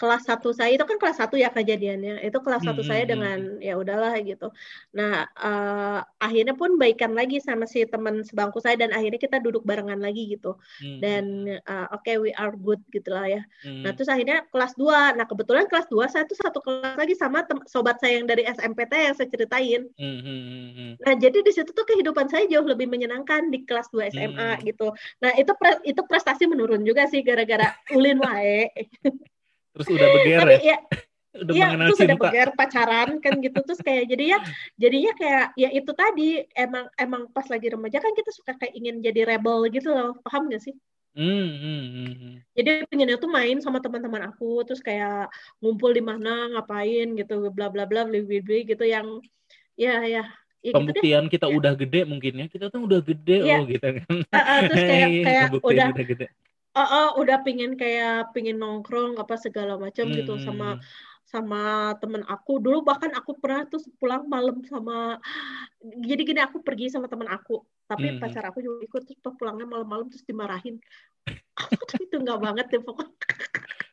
kelas 0.00 0.25
satu 0.25 0.57
saya 0.57 0.73
itu 0.73 0.85
kan 0.88 0.97
kelas 0.97 1.21
satu 1.21 1.37
ya 1.37 1.52
kejadiannya 1.52 2.25
itu 2.25 2.38
kelas 2.40 2.64
satu 2.64 2.80
hmm, 2.80 2.88
saya 2.88 3.04
hmm, 3.04 3.04
hmm, 3.04 3.12
dengan 3.12 3.38
ya 3.61 3.75
udahlah 3.76 4.16
gitu. 4.25 4.49
Nah 4.97 5.28
uh, 5.37 6.00
akhirnya 6.16 6.57
pun 6.57 6.80
baikan 6.80 7.12
lagi 7.12 7.37
sama 7.45 7.69
si 7.69 7.85
teman 7.85 8.25
sebangku 8.25 8.64
saya 8.64 8.80
dan 8.80 8.97
akhirnya 8.97 9.21
kita 9.21 9.37
duduk 9.45 9.61
barengan 9.69 10.00
lagi 10.00 10.33
gitu. 10.33 10.57
Hmm. 10.80 10.99
dan 11.02 11.25
uh, 11.69 11.87
oke 11.92 12.07
okay, 12.07 12.16
we 12.16 12.33
are 12.40 12.57
good 12.57 12.80
gitu 12.95 13.12
lah 13.12 13.28
ya. 13.28 13.42
Hmm. 13.61 13.85
nah 13.85 13.92
terus 13.92 14.09
akhirnya 14.09 14.49
kelas 14.49 14.73
dua. 14.80 15.12
Nah 15.12 15.28
kebetulan 15.28 15.69
kelas 15.69 15.87
dua 15.92 16.09
saya 16.09 16.25
tuh 16.25 16.40
satu 16.40 16.64
kelas 16.64 16.97
lagi 16.97 17.12
sama 17.12 17.45
sobat 17.69 18.00
saya 18.00 18.23
yang 18.23 18.26
dari 18.26 18.49
SMPT 18.49 18.92
yang 18.97 19.14
saya 19.14 19.28
ceritain. 19.28 19.85
Hmm. 20.00 20.97
nah 21.04 21.12
jadi 21.12 21.45
di 21.45 21.52
situ 21.52 21.76
tuh 21.76 21.85
kehidupan 21.85 22.33
saya 22.33 22.49
jauh 22.49 22.64
lebih 22.64 22.88
menyenangkan 22.88 23.52
di 23.52 23.66
kelas 23.69 23.90
2 23.92 24.14
SMA 24.16 24.49
hmm. 24.57 24.62
gitu. 24.64 24.88
Nah 25.21 25.35
itu 25.37 25.52
pre 25.59 25.83
itu 25.85 26.00
prestasi 26.07 26.47
menurun 26.47 26.87
juga 26.87 27.04
sih 27.11 27.21
gara-gara 27.26 27.75
ulin 27.97 28.23
wae 28.23 28.71
terus 29.77 29.87
udah 29.91 30.09
beger 30.19 30.47
ya, 30.57 30.61
ya 30.75 30.79
udah 31.31 31.55
Iya, 31.55 31.67
terus 31.79 31.99
cinta. 31.99 32.07
udah 32.11 32.19
beger 32.27 32.49
pacaran 32.59 33.11
kan 33.23 33.35
gitu 33.39 33.59
terus 33.62 33.81
kayak 33.87 34.05
jadi 34.11 34.25
ya 34.35 34.39
jadinya 34.75 35.12
kayak 35.15 35.47
ya 35.55 35.69
itu 35.71 35.93
tadi 35.95 36.29
emang 36.59 36.91
emang 36.99 37.23
pas 37.31 37.47
lagi 37.47 37.71
remaja 37.71 38.03
kan 38.03 38.12
kita 38.19 38.31
suka 38.35 38.59
kayak 38.59 38.75
ingin 38.75 38.99
jadi 38.99 39.31
rebel 39.31 39.71
gitu 39.71 39.95
loh 39.95 40.19
paham 40.27 40.50
gak 40.50 40.62
sih? 40.67 40.75
Hmm, 41.11 41.50
hmm, 41.59 41.85
hmm. 41.91 42.12
hmm. 42.15 42.35
Jadi 42.55 42.71
pengennya 42.87 43.19
tuh 43.19 43.31
main 43.31 43.59
sama 43.59 43.83
teman-teman 43.83 44.31
aku, 44.31 44.62
terus 44.62 44.79
kayak 44.79 45.27
ngumpul 45.59 45.91
di 45.91 45.99
mana, 45.99 46.55
ngapain 46.55 47.19
gitu, 47.19 47.50
bla 47.50 47.67
bla 47.67 47.83
bla, 47.83 48.07
bla 48.07 48.23
bla 48.23 48.59
gitu 48.62 48.85
yang 48.87 49.19
ya 49.75 50.07
ya. 50.07 50.23
ya 50.62 50.71
Pembuktian 50.71 51.27
gitu 51.27 51.35
kita 51.35 51.47
udah 51.50 51.75
gede 51.75 52.07
mungkin 52.07 52.33
ya, 52.39 52.47
kita 52.47 52.71
tuh 52.71 52.87
udah 52.87 53.03
gede 53.03 53.43
ya. 53.43 53.59
oh 53.59 53.67
gitu 53.67 53.83
kan. 53.91 54.07
Uh, 54.07 54.39
uh, 54.39 54.59
terus 54.71 54.85
kayak 54.87 55.09
kayak 55.27 55.45
udah, 55.50 55.87
udah 55.91 56.07
gede 56.07 56.27
uh, 56.77 56.81
uh, 56.81 57.09
udah 57.19 57.43
pingin 57.43 57.75
kayak 57.75 58.31
pingin 58.31 58.59
nongkrong 58.61 59.19
apa 59.19 59.35
segala 59.39 59.77
macam 59.81 60.07
hmm. 60.07 60.15
gitu 60.23 60.35
sama 60.43 60.79
hmm. 60.79 60.83
sama 61.27 61.62
temen 62.03 62.23
aku 62.27 62.59
dulu 62.59 62.83
bahkan 62.83 63.11
aku 63.15 63.39
pernah 63.39 63.67
tuh 63.67 63.83
pulang 63.99 64.27
malam 64.27 64.62
sama 64.67 65.19
jadi 65.83 66.23
gini 66.27 66.41
aku 66.43 66.62
pergi 66.62 66.91
sama 66.91 67.07
temen 67.07 67.31
aku 67.31 67.62
tapi 67.87 68.15
hmm. 68.15 68.19
pacar 68.23 68.47
aku 68.50 68.62
juga 68.62 68.87
ikut 68.87 69.03
terus 69.07 69.35
pulangnya 69.35 69.67
malam-malam 69.67 70.11
terus 70.11 70.23
dimarahin 70.26 70.78
aku 71.59 71.83
tuh 71.87 71.99
itu 72.02 72.17
nggak 72.19 72.39
banget 72.39 72.67
deh 72.71 72.83
pokoknya 72.83 73.15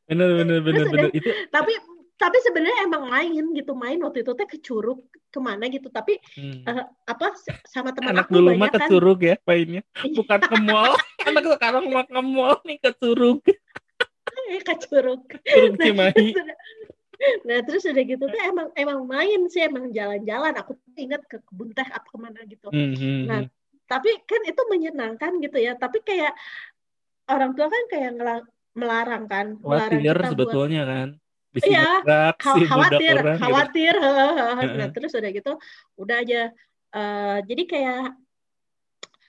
bener 0.08 0.30
bener 0.40 0.60
bener, 0.63 0.86
bener. 0.88 1.10
itu 1.12 1.30
tapi 1.52 1.74
tapi 2.18 2.38
sebenarnya 2.42 2.90
emang 2.90 3.04
main 3.12 3.44
gitu 3.54 3.78
main 3.78 4.02
waktu 4.02 4.26
itu 4.26 4.32
teh 4.34 4.48
ke 4.50 4.58
Curug 4.63 5.06
ke 5.28 5.40
mana 5.40 5.68
gitu. 5.68 5.88
Tapi 5.92 6.20
hmm. 6.36 6.63
uh, 6.66 6.86
apa 7.08 7.36
sama 7.68 7.92
teman 7.92 8.16
anak 8.16 8.28
aku 8.28 8.40
dulu 8.40 8.50
mah 8.56 8.70
ke 8.72 8.80
kan. 8.80 8.90
Curug 8.90 9.20
ya 9.24 9.36
mainnya. 9.44 9.82
Iya. 10.02 10.16
bukan 10.16 10.40
ke 10.42 10.58
mall. 10.63 10.94
Anak 11.28 11.44
sekarang 11.44 11.84
mah 11.92 12.06
ke 12.08 12.22
mall 12.24 12.56
nih 12.63 12.78
ke 12.80 12.92
Curug 12.96 13.44
eh, 14.52 14.62
ke 14.63 14.76
Curug 14.80 15.28
Curug 15.28 15.76
nah, 15.76 15.84
Cimahi 15.84 16.30
nah 17.44 17.58
terus 17.66 17.82
udah 17.90 18.04
gitu 18.06 18.30
tuh 18.30 18.42
emang 18.46 18.70
emang 18.78 19.02
main 19.10 19.50
sih 19.50 19.66
emang 19.66 19.90
jalan-jalan. 19.90 20.54
Aku 20.62 20.78
ingat 20.94 21.26
ke 21.26 21.42
kebun 21.42 21.74
teh 21.74 21.86
apa 21.86 22.06
ke 22.06 22.18
mana 22.18 22.46
gitu. 22.46 22.70
Hmm, 22.70 22.94
hmm, 22.94 23.22
nah 23.26 23.42
hmm. 23.42 23.50
tapi 23.90 24.13
kan 24.30 24.42
itu 24.46 24.62
menyenangkan 24.70 25.42
gitu 25.42 25.58
ya. 25.58 25.74
Tapi 25.74 26.06
kayak 26.06 26.38
orang 27.26 27.58
tua 27.58 27.68
kan 27.74 27.84
kayak 27.90 28.12
melarang 28.78 29.26
kan. 29.26 29.58
Melarang 29.58 29.98
kita 29.98 30.30
sebetulnya 30.30 30.86
buat, 30.86 30.94
kan 30.94 31.10
Iya, 31.56 32.04
khawatir, 32.42 33.16
orang, 33.24 33.40
khawatir. 33.40 33.94
Gitu. 34.62 34.76
Nah, 34.78 34.88
terus 34.92 35.12
udah 35.16 35.30
gitu, 35.32 35.52
udah 35.98 36.16
aja. 36.22 36.42
Uh, 36.92 37.40
jadi 37.46 37.64
kayak 37.68 38.02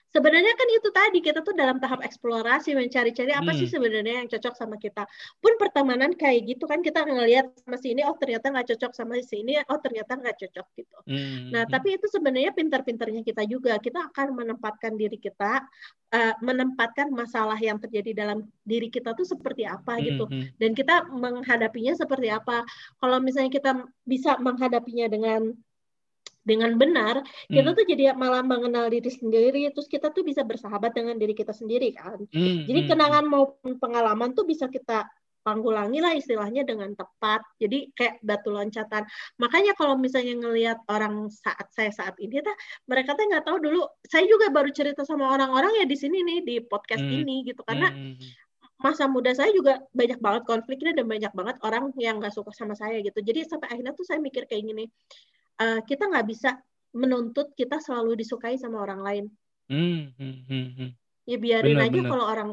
sebenarnya 0.09 0.53
kan 0.57 0.67
itu 0.73 0.89
tadi 0.89 1.19
kita 1.21 1.39
tuh 1.45 1.53
dalam 1.53 1.77
tahap 1.77 2.01
eksplorasi 2.01 2.73
mencari-cari 2.73 3.29
apa 3.29 3.53
hmm. 3.53 3.59
sih 3.61 3.67
sebenarnya 3.69 4.25
yang 4.25 4.29
cocok 4.29 4.53
sama 4.57 4.75
kita 4.81 5.05
pun 5.37 5.53
pertemanan 5.61 6.17
kayak 6.17 6.49
gitu 6.49 6.65
kan 6.65 6.81
kita 6.81 7.05
ngelihat 7.05 7.53
sama 7.61 7.77
si 7.77 7.93
ini 7.93 8.01
oh 8.05 8.17
ternyata 8.17 8.49
nggak 8.49 8.67
cocok 8.73 8.91
sama 8.97 9.21
si 9.21 9.45
ini 9.45 9.61
oh 9.69 9.77
ternyata 9.77 10.17
nggak 10.17 10.37
cocok 10.41 10.67
gitu 10.81 10.97
hmm. 11.05 11.53
nah 11.53 11.63
tapi 11.69 12.01
itu 12.01 12.09
sebenarnya 12.09 12.51
pintar-pintarnya 12.57 13.21
kita 13.21 13.45
juga 13.45 13.77
kita 13.77 14.09
akan 14.09 14.33
menempatkan 14.33 14.97
diri 14.97 15.21
kita 15.21 15.61
uh, 16.09 16.33
menempatkan 16.41 17.13
masalah 17.13 17.57
yang 17.61 17.77
terjadi 17.77 18.25
dalam 18.25 18.49
diri 18.65 18.89
kita 18.89 19.13
tuh 19.13 19.29
seperti 19.29 19.69
apa 19.69 20.01
gitu 20.01 20.25
hmm. 20.25 20.57
dan 20.57 20.73
kita 20.73 21.05
menghadapinya 21.13 21.93
seperti 21.93 22.33
apa 22.33 22.65
kalau 22.97 23.21
misalnya 23.21 23.53
kita 23.53 23.71
bisa 24.09 24.41
menghadapinya 24.41 25.05
dengan 25.05 25.53
dengan 26.49 26.73
benar, 26.81 27.21
hmm. 27.21 27.53
kita 27.53 27.69
tuh 27.77 27.85
jadi 27.85 28.17
malah 28.17 28.41
mengenal 28.41 28.89
diri 28.89 29.13
sendiri, 29.13 29.69
terus 29.69 29.85
kita 29.85 30.09
tuh 30.09 30.25
bisa 30.25 30.41
bersahabat 30.41 30.97
dengan 30.97 31.13
diri 31.21 31.37
kita 31.37 31.53
sendiri 31.53 31.93
kan. 31.93 32.17
Hmm. 32.33 32.65
Jadi 32.65 32.79
hmm, 32.85 32.89
kenangan 32.89 33.23
hmm. 33.29 33.31
maupun 33.31 33.71
pengalaman 33.77 34.33
tuh 34.33 34.49
bisa 34.49 34.65
kita 34.65 35.05
panggulangi 35.39 35.99
lah 36.03 36.13
istilahnya 36.13 36.67
dengan 36.67 36.91
tepat. 36.93 37.41
Jadi 37.57 37.89
kayak 37.95 38.21
batu 38.21 38.51
loncatan. 38.51 39.07
Makanya 39.39 39.73
kalau 39.73 39.95
misalnya 39.95 40.35
ngelihat 40.37 40.83
orang 40.91 41.31
saat 41.31 41.67
saya 41.71 41.89
saat 41.89 42.15
ini, 42.19 42.43
tuh 42.43 42.55
mereka 42.85 43.15
tuh 43.15 43.25
nggak 43.25 43.45
tahu 43.47 43.57
dulu. 43.57 43.81
Saya 44.05 44.27
juga 44.27 44.51
baru 44.51 44.69
cerita 44.69 45.01
sama 45.07 45.31
orang-orang 45.31 45.83
ya 45.83 45.85
di 45.87 45.97
sini 45.97 46.21
nih 46.21 46.39
di 46.43 46.55
podcast 46.63 47.03
hmm. 47.03 47.17
ini 47.23 47.35
gitu 47.47 47.61
karena. 47.65 47.89
Hmm. 47.89 48.17
Masa 48.79 49.11
muda 49.11 49.35
saya 49.35 49.51
juga 49.51 49.75
banyak 49.91 50.23
banget 50.23 50.47
konfliknya 50.47 50.95
dan 50.95 51.03
banyak 51.03 51.35
banget 51.35 51.59
orang 51.67 51.91
yang 51.99 52.15
nggak 52.15 52.31
suka 52.31 52.55
sama 52.55 52.79
saya 52.79 53.03
gitu. 53.03 53.19
Jadi 53.19 53.43
sampai 53.43 53.75
akhirnya 53.75 53.91
tuh 53.91 54.07
saya 54.07 54.23
mikir 54.23 54.47
kayak 54.47 54.63
gini, 54.63 54.87
uh, 55.59 55.79
kita 55.83 56.07
nggak 56.07 56.27
bisa 56.27 56.59
menuntut 56.95 57.53
kita 57.53 57.77
selalu 57.77 58.17
disukai 58.17 58.57
sama 58.57 58.81
orang 58.81 59.01
lain. 59.03 59.25
Hmm, 59.69 60.09
hmm, 60.17 60.37
hmm, 60.49 60.67
hmm. 60.73 60.89
Ya 61.29 61.37
biarin 61.37 61.77
benar, 61.77 61.93
aja 61.93 61.99
kalau 62.09 62.25
orang 62.25 62.47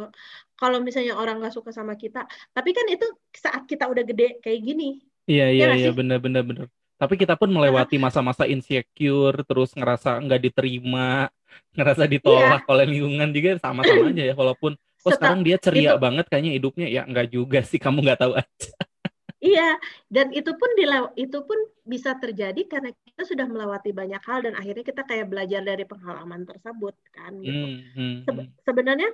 kalau 0.60 0.78
misalnya 0.84 1.16
orang 1.16 1.40
nggak 1.40 1.54
suka 1.56 1.72
sama 1.72 1.96
kita. 1.96 2.28
Tapi 2.52 2.70
kan 2.76 2.84
itu 2.92 3.06
saat 3.32 3.64
kita 3.64 3.88
udah 3.88 4.04
gede 4.04 4.36
kayak 4.44 4.60
gini. 4.60 5.00
Iya 5.24 5.48
iya 5.48 5.66
ya 5.72 5.88
iya 5.88 5.90
benar 5.96 6.20
benar 6.20 6.44
benar. 6.44 6.68
Tapi 6.96 7.14
kita 7.16 7.36
pun 7.36 7.52
melewati 7.52 8.00
masa-masa 8.00 8.48
insecure, 8.48 9.44
terus 9.44 9.76
ngerasa 9.76 10.16
nggak 10.20 10.40
diterima, 10.48 11.28
ngerasa 11.76 12.04
ditolak 12.08 12.64
iya. 12.64 12.72
oleh 12.72 12.84
lingkungan 12.88 13.28
juga 13.32 13.50
sama-sama 13.60 14.08
aja 14.12 14.22
ya. 14.32 14.34
Walaupun 14.36 14.76
oh 14.76 15.12
sekarang 15.12 15.40
dia 15.40 15.56
ceria 15.56 15.96
itu, 15.96 16.00
banget 16.00 16.24
kayaknya 16.28 16.52
hidupnya 16.56 16.86
ya 16.88 17.02
nggak 17.08 17.28
juga 17.32 17.60
sih, 17.64 17.80
kamu 17.80 18.04
nggak 18.04 18.20
tahu 18.20 18.32
aja. 18.36 18.70
Iya, 19.37 19.77
dan 20.09 20.33
itu 20.33 20.49
pun 20.57 20.70
itu 21.12 21.38
pun 21.44 21.59
bisa 21.85 22.16
terjadi 22.16 22.57
karena 22.64 22.88
kita 23.05 23.22
sudah 23.29 23.44
melewati 23.44 23.92
banyak 23.92 24.22
hal 24.25 24.40
dan 24.49 24.57
akhirnya 24.57 24.81
kita 24.81 25.05
kayak 25.05 25.29
belajar 25.29 25.61
dari 25.61 25.85
pengalaman 25.85 26.49
tersebut 26.49 26.96
kan 27.12 27.37
gitu. 27.44 27.66
Hmm, 27.68 27.81
hmm, 27.92 28.14
Se 28.25 28.31
hmm. 28.33 28.46
sebenarnya 28.64 29.11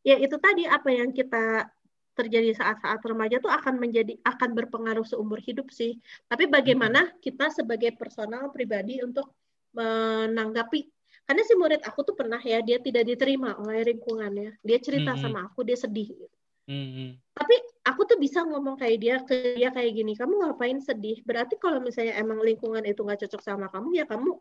ya 0.00 0.16
itu 0.16 0.36
tadi 0.40 0.64
apa 0.64 0.88
yang 0.88 1.12
kita 1.12 1.68
terjadi 2.16 2.56
saat-saat 2.56 3.04
remaja 3.04 3.36
tuh 3.36 3.52
akan 3.52 3.76
menjadi 3.76 4.16
akan 4.24 4.56
berpengaruh 4.56 5.04
seumur 5.04 5.44
hidup 5.44 5.68
sih. 5.68 6.00
Tapi 6.24 6.48
bagaimana 6.48 7.12
hmm. 7.12 7.20
kita 7.20 7.52
sebagai 7.52 7.92
personal 8.00 8.48
pribadi 8.48 9.04
untuk 9.04 9.28
menanggapi 9.76 10.88
karena 11.26 11.42
si 11.42 11.58
murid 11.58 11.82
aku 11.82 12.06
tuh 12.06 12.14
pernah 12.14 12.38
ya 12.38 12.62
dia 12.62 12.78
tidak 12.78 13.02
diterima 13.02 13.58
oleh 13.58 13.82
lingkungannya. 13.92 14.62
Dia 14.62 14.78
cerita 14.78 15.12
hmm. 15.12 15.20
sama 15.20 15.50
aku 15.50 15.66
dia 15.66 15.74
sedih. 15.74 16.14
Gitu. 16.14 16.35
Hmm. 16.66 17.14
Tapi 17.30 17.56
aku 17.86 18.02
tuh 18.10 18.18
bisa 18.18 18.42
ngomong 18.42 18.74
kayak 18.74 18.98
dia 18.98 19.16
ke 19.22 19.54
dia 19.54 19.70
kayak 19.70 19.92
gini, 19.94 20.18
kamu 20.18 20.34
ngapain 20.42 20.82
sedih? 20.82 21.22
Berarti 21.22 21.54
kalau 21.62 21.78
misalnya 21.78 22.18
emang 22.18 22.42
lingkungan 22.42 22.82
itu 22.82 23.06
nggak 23.06 23.22
cocok 23.26 23.42
sama 23.42 23.70
kamu, 23.70 24.02
ya 24.02 24.04
kamu 24.04 24.34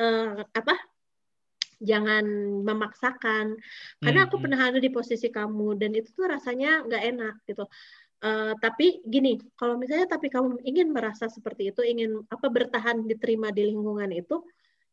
uh, 0.00 0.40
apa? 0.56 0.74
Jangan 1.76 2.24
memaksakan. 2.64 3.60
Karena 4.00 4.24
aku 4.24 4.40
pernah 4.40 4.72
ada 4.72 4.80
di 4.80 4.88
posisi 4.88 5.28
kamu 5.28 5.76
dan 5.76 5.92
itu 5.92 6.08
tuh 6.16 6.32
rasanya 6.32 6.88
nggak 6.88 7.02
enak 7.12 7.34
gitu. 7.44 7.68
Uh, 8.24 8.56
tapi 8.56 9.04
gini, 9.04 9.36
kalau 9.60 9.76
misalnya 9.76 10.08
tapi 10.08 10.32
kamu 10.32 10.64
ingin 10.64 10.88
merasa 10.88 11.28
seperti 11.28 11.76
itu, 11.76 11.84
ingin 11.84 12.24
apa 12.32 12.48
bertahan 12.48 13.04
diterima 13.04 13.52
di 13.52 13.68
lingkungan 13.68 14.08
itu, 14.16 14.40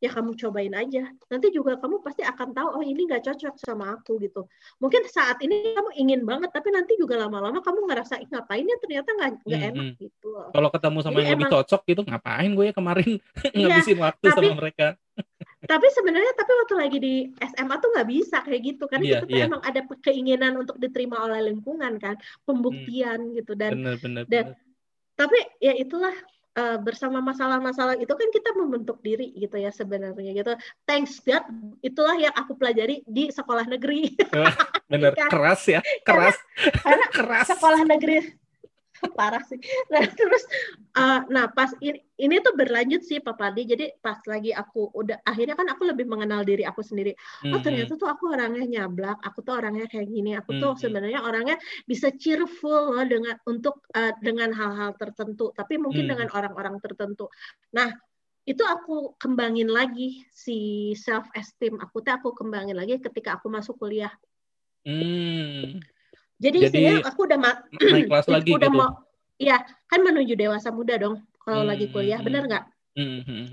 ya 0.04 0.12
kamu 0.12 0.36
cobain 0.36 0.76
aja. 0.76 1.08
Nanti 1.32 1.48
juga 1.56 1.80
kamu 1.80 2.04
pasti 2.04 2.28
akan 2.28 2.52
tahu, 2.52 2.68
oh 2.76 2.84
ini 2.84 3.08
nggak 3.08 3.24
cocok 3.24 3.56
sama 3.56 3.96
aku 3.96 4.20
gitu. 4.20 4.44
Mungkin 4.84 5.08
saat 5.08 5.40
ini 5.40 5.72
kamu 5.72 5.96
ingin 5.96 6.22
banget, 6.28 6.52
tapi 6.52 6.76
nanti 6.76 7.00
juga 7.00 7.16
lama-lama 7.16 7.64
kamu 7.64 7.88
ngerasa 7.88 8.20
ngapain 8.28 8.68
ya 8.68 8.78
ternyata 8.84 9.10
nggak 9.16 9.30
nggak 9.48 9.62
hmm, 9.64 9.70
enak 9.72 9.86
hmm. 9.88 10.00
gitu. 10.04 10.30
Kalau 10.52 10.70
ketemu 10.76 10.98
sama 11.00 11.16
Jadi 11.16 11.24
yang 11.24 11.32
emang, 11.32 11.40
lebih 11.40 11.56
cocok 11.56 11.82
gitu, 11.88 12.02
ngapain 12.04 12.52
gue 12.52 12.66
ya 12.68 12.74
kemarin 12.76 13.12
iya, 13.56 13.68
ngabisin 13.72 13.98
waktu 14.04 14.26
tapi, 14.28 14.36
sama 14.36 14.60
mereka. 14.60 14.88
tapi 15.72 15.88
sebenarnya 15.96 16.34
tapi 16.36 16.52
waktu 16.60 16.76
lagi 16.76 16.98
di 17.00 17.16
SMA 17.40 17.76
tuh 17.80 17.90
nggak 17.96 18.08
bisa 18.10 18.38
kayak 18.44 18.62
gitu 18.66 18.84
kan 18.90 19.00
yeah, 19.00 19.24
kita 19.24 19.26
tuh 19.30 19.38
yeah. 19.40 19.48
emang 19.48 19.62
ada 19.64 19.80
keinginan 20.04 20.54
untuk 20.60 20.76
diterima 20.82 21.24
oleh 21.24 21.48
lingkungan 21.48 21.96
kan, 21.96 22.20
pembuktian 22.44 23.32
hmm. 23.32 23.34
gitu 23.40 23.56
dan 23.56 23.72
bener, 23.80 23.96
bener, 24.04 24.24
dan 24.28 24.52
bener. 24.52 25.16
tapi 25.16 25.40
ya 25.64 25.78
itulah 25.80 26.12
uh, 26.58 26.78
bersama 26.82 27.20
masalah-masalah 27.20 27.98
itu 27.98 28.10
kan 28.10 28.30
kita 28.30 28.54
membentuk 28.58 29.02
diri 29.02 29.34
gitu 29.38 29.58
ya 29.58 29.70
sebenarnya 29.74 30.32
gitu. 30.34 30.54
Thanks 30.86 31.22
God 31.22 31.44
itulah 31.82 32.18
yang 32.18 32.34
aku 32.36 32.58
pelajari 32.58 33.02
di 33.06 33.34
sekolah 33.34 33.66
negeri. 33.70 34.14
Bener 34.90 35.14
kan? 35.20 35.30
keras 35.30 35.62
ya, 35.66 35.82
keras. 36.06 36.38
Karena, 36.82 36.82
karena 36.82 37.06
keras. 37.18 37.48
Sekolah 37.50 37.82
negeri 37.88 38.43
parah 39.20 39.44
sih. 39.46 39.60
Nah 39.92 40.04
terus, 40.08 40.44
uh, 40.96 41.22
nah 41.28 41.52
pas 41.52 41.72
ini, 41.80 42.00
ini 42.20 42.40
tuh 42.40 42.56
berlanjut 42.56 43.04
sih 43.04 43.20
Pak 43.20 43.36
Padi. 43.36 43.68
Jadi 43.68 43.86
pas 44.00 44.18
lagi 44.26 44.56
aku 44.56 44.92
udah 44.96 45.22
akhirnya 45.28 45.56
kan 45.60 45.68
aku 45.72 45.84
lebih 45.90 46.08
mengenal 46.08 46.42
diri 46.48 46.64
aku 46.64 46.82
sendiri. 46.82 47.14
Oh 47.52 47.60
ternyata 47.60 48.00
tuh 48.00 48.10
aku 48.10 48.32
orangnya 48.32 48.64
nyablak. 48.66 49.20
Aku 49.22 49.44
tuh 49.44 49.60
orangnya 49.60 49.86
kayak 49.92 50.08
gini. 50.08 50.36
Aku 50.40 50.56
tuh 50.58 50.74
sebenarnya 50.80 51.22
orangnya 51.22 51.60
bisa 51.86 52.10
cheerful 52.16 52.96
loh 52.96 53.06
dengan 53.06 53.36
untuk 53.46 53.84
uh, 53.94 54.14
dengan 54.24 54.52
hal-hal 54.56 54.96
tertentu. 54.96 55.52
Tapi 55.52 55.78
mungkin 55.78 56.08
dengan 56.10 56.32
orang-orang 56.32 56.80
tertentu. 56.80 57.28
Nah 57.76 57.92
itu 58.44 58.60
aku 58.60 59.16
kembangin 59.16 59.72
lagi 59.72 60.20
si 60.28 60.92
self 61.00 61.32
esteem 61.32 61.80
aku 61.80 62.04
tuh 62.04 62.12
aku 62.12 62.36
kembangin 62.36 62.76
lagi 62.76 63.00
ketika 63.00 63.40
aku 63.40 63.48
masuk 63.48 63.80
kuliah. 63.80 64.12
Hmm. 64.84 65.80
Jadi, 66.44 66.60
Jadi 66.68 67.00
aku 67.00 67.20
udah 67.24 67.40
naik 67.96 68.12
kelas 68.12 68.28
lagi 68.36 68.52
udah 68.52 68.68
gitu. 68.68 68.80
mau 68.80 68.92
iya 69.40 69.64
kan 69.90 70.00
menuju 70.04 70.36
dewasa 70.38 70.70
muda 70.70 71.00
dong 71.00 71.24
kalau 71.42 71.66
hmm, 71.66 71.72
lagi 71.74 71.86
kuliah 71.90 72.20
hmm, 72.20 72.28
bener 72.28 72.44
hmm. 72.46 72.52
nggak 72.52 72.66
Hmm, 72.94 73.50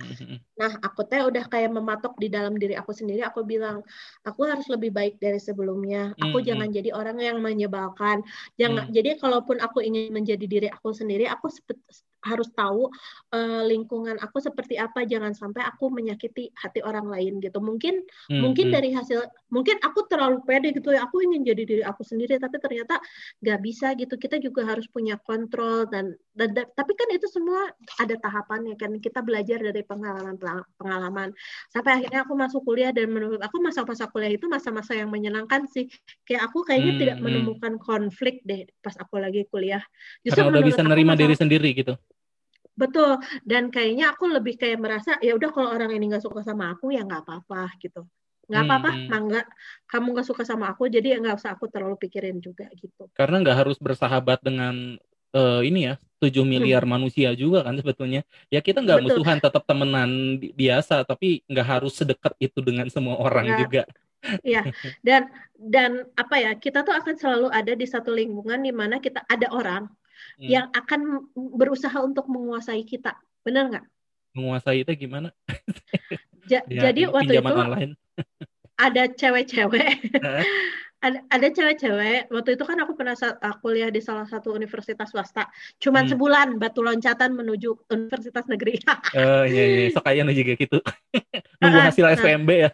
nah, 0.61 0.68
aku 0.85 1.00
teh 1.09 1.24
udah 1.24 1.48
kayak 1.48 1.72
mematok 1.72 2.12
di 2.20 2.29
dalam 2.29 2.61
diri 2.61 2.76
aku 2.76 2.92
sendiri. 2.92 3.24
Aku 3.24 3.40
bilang, 3.40 3.81
aku 4.20 4.44
harus 4.44 4.68
lebih 4.68 4.92
baik 4.92 5.16
dari 5.16 5.40
sebelumnya. 5.40 6.12
Aku 6.20 6.44
hmm, 6.44 6.46
jangan 6.53 6.68
jadi 6.68 6.92
orang 6.92 7.16
yang 7.16 7.40
menyebalkan. 7.40 8.20
Jangan. 8.61 8.92
Jadi, 8.92 9.16
kalaupun 9.16 9.64
aku 9.64 9.81
ingin 9.81 10.12
menjadi 10.12 10.44
diri 10.44 10.68
aku 10.68 10.92
sendiri, 10.92 11.24
aku 11.24 11.48
harus 12.24 12.48
tahu 12.52 12.88
uh, 13.33 13.62
lingkungan 13.64 14.16
aku 14.20 14.40
seperti 14.42 14.76
apa. 14.76 15.04
Jangan 15.04 15.33
sampai 15.33 15.64
aku 15.64 15.88
menyakiti 15.88 16.52
hati 16.56 16.80
orang 16.85 17.09
lain 17.09 17.40
gitu. 17.40 17.59
Mungkin, 17.59 18.04
hmm, 18.28 18.40
mungkin 18.40 18.68
hmm. 18.68 18.74
dari 18.74 18.90
hasil, 18.92 19.20
mungkin 19.52 19.80
aku 19.80 20.06
terlalu 20.09 20.44
pede 20.44 20.76
gitu 20.76 20.92
ya. 20.92 21.09
Aku 21.09 21.24
ingin 21.24 21.44
jadi 21.44 21.62
diri 21.64 21.83
aku 21.85 22.04
sendiri, 22.04 22.37
tapi 22.37 22.61
ternyata 22.61 23.00
nggak 23.40 23.59
bisa 23.64 23.92
gitu. 23.96 24.14
Kita 24.20 24.37
juga 24.40 24.68
harus 24.68 24.88
punya 24.90 25.16
kontrol 25.20 25.88
dan, 25.88 26.16
dan, 26.37 26.52
dan 26.52 26.66
tapi 26.76 26.92
kan 26.96 27.09
itu 27.12 27.26
semua 27.28 27.72
ada 27.96 28.14
tahapannya 28.16 28.76
kan. 28.76 28.96
Kita 29.00 29.24
belajar 29.24 29.61
dari 29.61 29.83
pengalaman 29.85 30.37
pengalaman 30.76 31.33
sampai 31.68 32.02
akhirnya 32.02 32.24
aku 32.24 32.35
masuk 32.37 32.61
kuliah 32.64 32.90
dan 32.90 33.11
menurut 33.12 33.40
aku 33.42 33.61
masa-masa 33.61 34.09
kuliah 34.09 34.33
itu 34.33 34.46
masa-masa 34.48 34.96
yang 34.96 35.09
menyenangkan 35.12 35.66
sih 35.68 35.87
kayak 36.24 36.50
aku 36.50 36.64
kayaknya 36.64 36.92
hmm, 36.94 37.00
tidak 37.00 37.16
hmm. 37.18 37.24
menemukan 37.24 37.72
konflik 37.78 38.42
deh 38.46 38.66
pas 38.80 38.96
aku 38.96 39.20
lagi 39.20 39.46
kuliah 39.48 39.83
justru 40.24 40.40
karena 40.40 40.52
udah 40.56 40.62
bisa 40.64 40.80
nerima 40.83 41.12
diri 41.14 41.35
sendiri 41.37 41.70
gitu 41.76 41.94
betul 42.78 43.20
dan 43.44 43.68
kayaknya 43.68 44.14
aku 44.14 44.30
lebih 44.30 44.56
kayak 44.56 44.78
merasa 44.80 45.16
ya 45.20 45.37
udah 45.37 45.50
kalau 45.52 45.70
orang 45.74 45.92
ini 45.94 46.11
nggak 46.11 46.24
suka 46.24 46.40
sama 46.40 46.72
aku 46.72 46.94
ya 46.94 47.04
nggak 47.04 47.22
apa-apa 47.26 47.76
gitu 47.83 48.06
nggak 48.50 48.62
apa-apa 48.66 48.90
hmm. 48.90 49.06
mangga 49.06 49.42
kamu 49.87 50.06
nggak 50.16 50.26
suka 50.26 50.42
sama 50.42 50.74
aku 50.74 50.90
jadi 50.90 51.14
ya 51.14 51.18
nggak 51.22 51.38
usah 51.38 51.54
aku 51.54 51.70
terlalu 51.70 51.94
pikirin 52.02 52.42
juga 52.42 52.66
gitu 52.74 53.06
karena 53.14 53.42
nggak 53.42 53.56
harus 53.62 53.78
bersahabat 53.78 54.42
dengan 54.42 54.98
uh, 55.35 55.62
ini 55.62 55.92
ya 55.92 55.94
7 56.20 56.37
hmm. 56.37 56.46
miliar 56.46 56.85
hmm. 56.85 56.92
manusia 56.92 57.33
juga 57.33 57.64
kan 57.64 57.74
sebetulnya. 57.80 58.22
Ya 58.52 58.61
kita 58.61 58.85
nggak 58.85 59.00
musuhan 59.00 59.40
tetap 59.40 59.64
temenan 59.64 60.37
biasa 60.37 61.02
tapi 61.09 61.40
nggak 61.48 61.66
harus 61.66 61.96
sedekat 61.96 62.37
itu 62.37 62.61
dengan 62.61 62.87
semua 62.92 63.16
orang 63.16 63.46
ya. 63.48 63.59
juga. 63.64 63.83
Iya. 64.44 64.68
Dan 65.06 65.33
dan 65.56 65.90
apa 66.12 66.37
ya? 66.37 66.52
Kita 66.61 66.85
tuh 66.85 66.92
akan 66.92 67.16
selalu 67.16 67.48
ada 67.48 67.72
di 67.72 67.88
satu 67.88 68.12
lingkungan 68.12 68.61
di 68.61 68.68
mana 68.68 69.00
kita 69.00 69.24
ada 69.24 69.48
orang 69.48 69.88
hmm. 70.40 70.48
yang 70.48 70.66
akan 70.72 71.29
berusaha 71.37 72.00
untuk 72.00 72.24
menguasai 72.33 72.83
kita. 72.88 73.14
Benar 73.44 73.68
nggak? 73.68 73.87
Menguasai 74.33 74.83
itu 74.83 74.92
gimana? 74.96 75.29
Ja, 76.50 76.66
ya, 76.66 76.90
jadi 76.90 77.07
waktu 77.07 77.38
itu 77.38 77.46
online. 77.46 77.94
ada 78.81 79.07
cewek-cewek 79.12 80.18
ada 81.05 81.18
ada 81.33 81.48
cewek-cewek 81.48 82.29
waktu 82.29 82.50
itu 82.57 82.64
kan 82.64 82.76
aku 82.81 82.92
pernah 82.92 83.16
uh, 83.16 83.57
kuliah 83.64 83.88
di 83.88 84.05
salah 84.05 84.29
satu 84.29 84.53
universitas 84.53 85.12
swasta 85.12 85.48
cuman 85.81 86.05
hmm. 86.05 86.11
sebulan 86.12 86.48
batu 86.61 86.85
loncatan 86.85 87.37
menuju 87.37 87.76
universitas 87.92 88.44
negeri 88.48 88.81
oh 89.16 89.44
iya 89.46 89.64
iya 89.64 89.88
sekalian 89.92 90.33
juga 90.33 90.53
gitu 90.57 90.79
nunggu 91.61 91.79
hasil 91.88 92.05
SPMB 92.20 92.50
ya 92.50 92.70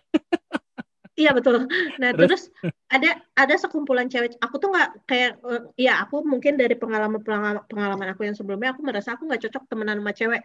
Iya 1.16 1.32
betul. 1.32 1.64
Nah 1.96 2.12
terus, 2.12 2.52
terus 2.52 2.72
ada 2.92 3.16
ada 3.32 3.54
sekumpulan 3.56 4.06
cewek. 4.06 4.36
Aku 4.44 4.60
tuh 4.60 4.68
nggak 4.68 5.08
kayak, 5.08 5.40
uh, 5.40 5.72
ya 5.80 6.04
aku 6.04 6.20
mungkin 6.20 6.60
dari 6.60 6.76
pengalaman 6.76 7.24
pengalaman 7.64 8.12
aku 8.12 8.28
yang 8.28 8.36
sebelumnya 8.36 8.76
aku 8.76 8.84
merasa 8.84 9.16
aku 9.16 9.24
nggak 9.24 9.48
cocok 9.48 9.64
temenan 9.72 10.04
sama 10.04 10.12
cewek. 10.12 10.42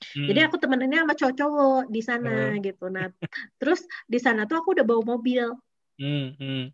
Hmm. 0.00 0.26
Jadi 0.32 0.40
aku 0.48 0.56
temenannya 0.56 1.04
sama 1.04 1.14
cowok-cowok 1.14 1.82
di 1.92 2.00
sana 2.00 2.56
hmm. 2.56 2.60
gitu. 2.64 2.86
Nah 2.88 3.12
terus 3.60 3.84
di 4.08 4.16
sana 4.16 4.48
tuh 4.48 4.64
aku 4.64 4.72
udah 4.72 4.84
bawa 4.88 5.02
mobil. 5.04 5.52
Hmm. 6.00 6.32
Hmm. 6.40 6.72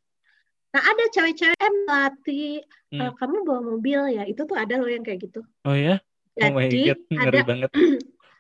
Nah 0.71 0.83
ada 0.87 1.05
cewek-cewek 1.11 1.59
eh 1.59 1.73
melatih 1.91 2.51
hmm. 2.95 3.01
uh, 3.03 3.13
kamu 3.19 3.43
bawa 3.43 3.61
mobil 3.67 3.99
ya 4.15 4.23
itu 4.31 4.47
tuh 4.47 4.55
ada 4.55 4.79
loh 4.79 4.87
yang 4.87 5.03
kayak 5.03 5.27
gitu. 5.27 5.43
Oh 5.67 5.75
ya? 5.75 5.99
Oh 6.39 6.55
my 6.55 6.71
god, 6.71 6.99
ngeri 7.11 7.27
ada 7.27 7.41
banget. 7.43 7.71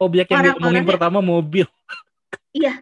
Objek 0.00 0.26
yang 0.32 0.54
diomongin 0.54 0.86
pertama 0.86 1.18
mobil. 1.18 1.66
iya. 2.56 2.78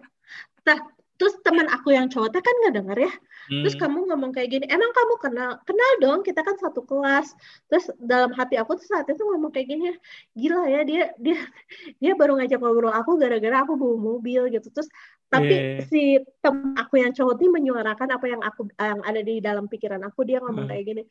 Nah, 0.62 0.79
terus 1.18 1.35
teman 1.42 1.66
aku 1.66 1.90
yang 1.90 2.07
cowok 2.07 2.38
kan 2.38 2.54
nggak 2.64 2.74
denger 2.78 2.98
ya. 3.11 3.12
Hmm. 3.50 3.62
Terus 3.66 3.74
kamu 3.74 4.07
ngomong 4.07 4.31
kayak 4.31 4.48
gini, 4.54 4.64
emang 4.70 4.94
kamu 4.94 5.14
kenal? 5.18 5.50
Kenal 5.66 5.92
dong, 5.98 6.20
kita 6.22 6.46
kan 6.46 6.54
satu 6.57 6.87
kelas. 6.87 7.35
Terus 7.66 7.90
dalam 7.98 8.31
hati 8.38 8.54
aku 8.54 8.78
tuh 8.78 8.87
saat 8.87 9.11
itu 9.11 9.18
ngomong 9.26 9.50
kayak 9.50 9.66
gini, 9.66 9.98
gila 10.38 10.70
ya 10.70 10.87
dia 10.87 11.11
dia 11.18 11.38
dia 11.98 12.12
baru 12.14 12.38
ngajak 12.38 12.62
ngobrol 12.62 12.94
aku 12.94 13.18
gara-gara 13.18 13.66
aku 13.66 13.74
bawa 13.74 13.96
mobil 13.98 14.46
gitu. 14.54 14.70
Terus 14.70 14.87
tapi 15.28 15.54
yeah. 15.54 15.85
si 15.85 16.02
temen 16.40 16.72
aku 16.72 17.04
yang 17.04 17.12
cowok 17.12 17.37
ini 17.37 17.48
menyuarakan 17.52 18.09
apa 18.16 18.26
yang 18.33 18.40
aku 18.40 18.64
yang 18.81 19.00
ada 19.04 19.20
di 19.20 19.44
dalam 19.44 19.68
pikiran 19.68 20.00
aku 20.09 20.24
dia 20.24 20.40
ngomong 20.40 20.64
hmm. 20.64 20.72
kayak 20.72 20.85
gini 20.88 21.02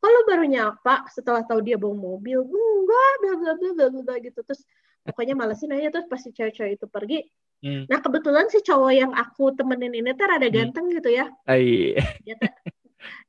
kalau 0.00 0.20
baru 0.24 0.44
nyapa 0.48 1.04
setelah 1.12 1.44
tahu 1.44 1.60
dia 1.60 1.76
bawa 1.76 1.92
mobil 1.92 2.40
enggak 2.40 3.12
bla 3.20 3.32
bla 3.36 3.52
bla 3.52 3.70
bla 3.76 4.00
bla 4.00 4.14
gitu 4.24 4.40
terus 4.48 4.64
pokoknya 5.04 5.36
malesin 5.36 5.76
aja 5.76 5.92
terus 5.92 6.08
pasti 6.08 6.32
cewek-cewek 6.32 6.80
itu 6.80 6.86
pergi 6.88 7.18
hmm. 7.62 7.82
nah 7.88 7.98
kebetulan 8.00 8.46
si 8.52 8.58
cowok 8.64 8.92
yang 8.92 9.12
aku 9.12 9.52
temenin 9.54 9.92
ini 9.94 10.10
tuh 10.12 10.26
ada 10.26 10.48
hmm. 10.48 10.54
ganteng 10.54 10.86
hmm. 10.90 10.94
gitu 11.00 11.10
ya 11.12 11.26
Ay. 11.46 11.96
dia 12.24 12.36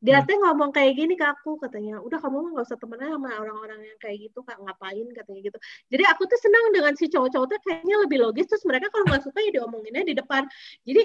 dia 0.01 0.17
tuh 0.27 0.37
ngomong 0.41 0.73
kayak 0.73 0.97
gini 0.97 1.13
ke 1.13 1.25
aku 1.25 1.61
katanya 1.61 2.01
udah 2.01 2.17
kamu 2.17 2.35
mah 2.41 2.51
nggak 2.57 2.67
usah 2.67 2.79
temenan 2.79 3.17
sama 3.17 3.29
orang-orang 3.37 3.79
yang 3.85 3.97
kayak 4.01 4.17
gitu 4.29 4.39
kak 4.41 4.57
ngapain 4.57 5.07
katanya 5.13 5.41
gitu 5.51 5.57
jadi 5.93 6.03
aku 6.11 6.25
tuh 6.25 6.39
senang 6.41 6.65
dengan 6.73 6.93
si 6.97 7.05
cowok-cowok 7.11 7.47
tuh 7.51 7.59
kayaknya 7.65 7.95
lebih 8.03 8.17
logis 8.23 8.45
terus 8.49 8.63
mereka 8.65 8.89
kalau 8.89 9.05
nggak 9.09 9.23
suka 9.23 9.39
ya 9.43 9.51
diomonginnya 9.61 10.03
di 10.03 10.15
depan 10.17 10.43
jadi 10.83 11.03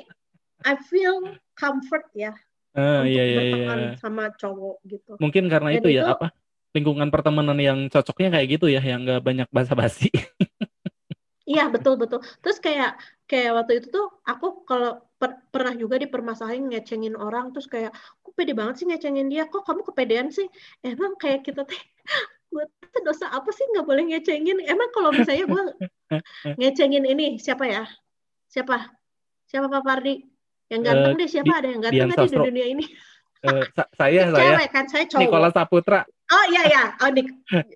I 0.62 0.78
feel 0.78 1.34
comfort 1.58 2.06
ya 2.14 2.32
uh, 2.78 3.02
untuk 3.02 3.12
iya, 3.12 3.24
iya, 3.26 3.42
iya. 3.42 3.74
sama 3.98 4.30
cowok 4.34 4.76
gitu 4.88 5.12
mungkin 5.18 5.50
karena 5.50 5.74
Dan 5.74 5.78
itu 5.82 5.88
ya 5.92 6.14
apa 6.14 6.32
lingkungan 6.72 7.12
pertemanan 7.12 7.58
yang 7.60 7.78
cocoknya 7.92 8.32
kayak 8.32 8.48
gitu 8.56 8.66
ya 8.72 8.80
yang 8.80 9.04
nggak 9.04 9.20
banyak 9.20 9.48
basa-basi 9.52 10.08
Iya 11.42 11.66
betul 11.74 11.98
betul. 11.98 12.22
Terus 12.38 12.58
kayak 12.62 12.98
kayak 13.26 13.50
waktu 13.58 13.72
itu 13.82 13.88
tuh 13.90 14.06
aku 14.22 14.62
kalau 14.62 15.02
per, 15.18 15.42
pernah 15.50 15.74
juga 15.74 15.98
dipermasalahin 15.98 16.70
ngecengin 16.70 17.18
orang 17.18 17.50
terus 17.50 17.66
kayak 17.66 17.90
kok 17.94 18.32
pede 18.38 18.54
banget 18.54 18.82
sih 18.82 18.86
ngecengin 18.86 19.26
dia? 19.26 19.50
Kok 19.50 19.66
kamu 19.66 19.82
kepedean 19.90 20.30
sih? 20.30 20.46
Emang 20.86 21.18
kayak 21.18 21.42
kita 21.42 21.66
teh 21.66 21.78
gue 22.52 22.64
dosa 23.02 23.32
apa 23.32 23.48
sih 23.50 23.64
nggak 23.74 23.86
boleh 23.86 24.04
ngecengin? 24.14 24.62
Emang 24.68 24.90
kalau 24.94 25.10
misalnya 25.10 25.46
gue 25.48 25.62
ngecengin 26.60 27.04
ini 27.08 27.42
siapa 27.42 27.66
ya? 27.66 27.84
Siapa? 28.46 28.92
Siapa 29.50 29.66
Pak 29.66 29.82
Pardi 29.82 30.22
yang 30.70 30.80
ganteng 30.86 31.14
uh, 31.16 31.18
deh 31.18 31.28
siapa? 31.28 31.48
Di, 31.48 31.52
ada 31.58 31.68
yang 31.68 31.82
ganteng 31.82 32.08
di 32.30 32.38
dunia 32.38 32.66
ini? 32.70 32.84
Uh, 33.42 33.66
sa 33.74 33.90
saya 33.98 34.30
saya 34.30 34.70
kan 34.70 34.86
saya 34.86 35.04
cowok. 35.10 35.20
Nikola 35.26 35.50
Saputra 35.50 36.06
Oh 36.32 36.44
iya 36.48 36.62
ya, 36.64 36.84
oh, 37.04 37.12
Nik, 37.12 37.28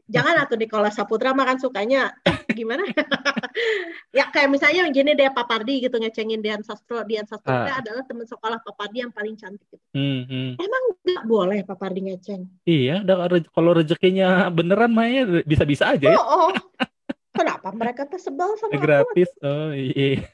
jangan 0.08 0.40
atau 0.40 0.56
Nikola 0.56 0.88
Saputra 0.88 1.36
makan 1.36 1.60
sukanya 1.60 2.08
gimana? 2.56 2.88
ya 4.16 4.32
kayak 4.32 4.48
misalnya 4.48 4.88
gini 4.88 5.12
deh 5.12 5.28
Papardi 5.28 5.84
gitu 5.84 6.00
ngecengin 6.00 6.40
Dian 6.40 6.64
Sastro, 6.64 7.04
Dian 7.04 7.28
Sastro 7.28 7.52
ah. 7.52 7.76
adalah 7.76 8.00
teman 8.08 8.24
sekolah 8.24 8.64
Papardi 8.64 9.04
yang 9.04 9.12
paling 9.12 9.36
cantik. 9.36 9.68
Gitu. 9.68 9.76
Hmm, 9.92 10.24
hmm. 10.24 10.50
Emang 10.56 10.82
nggak 11.04 11.24
boleh 11.28 11.58
Papardi 11.68 12.00
ngeceng? 12.08 12.48
Iya, 12.64 13.04
kalau 13.52 13.76
rezekinya 13.76 14.48
beneran 14.48 14.96
mainnya 14.96 15.44
bisa-bisa 15.44 15.92
aja 15.92 16.16
ya. 16.16 16.16
Oh, 16.16 16.48
oh. 16.48 16.50
Kenapa 17.36 17.68
mereka 17.76 18.08
tuh 18.08 18.16
sebel 18.16 18.56
sama 18.56 18.80
Gratis, 18.80 19.28
aku? 19.36 19.44
oh 19.44 19.70
iya. 19.76 20.24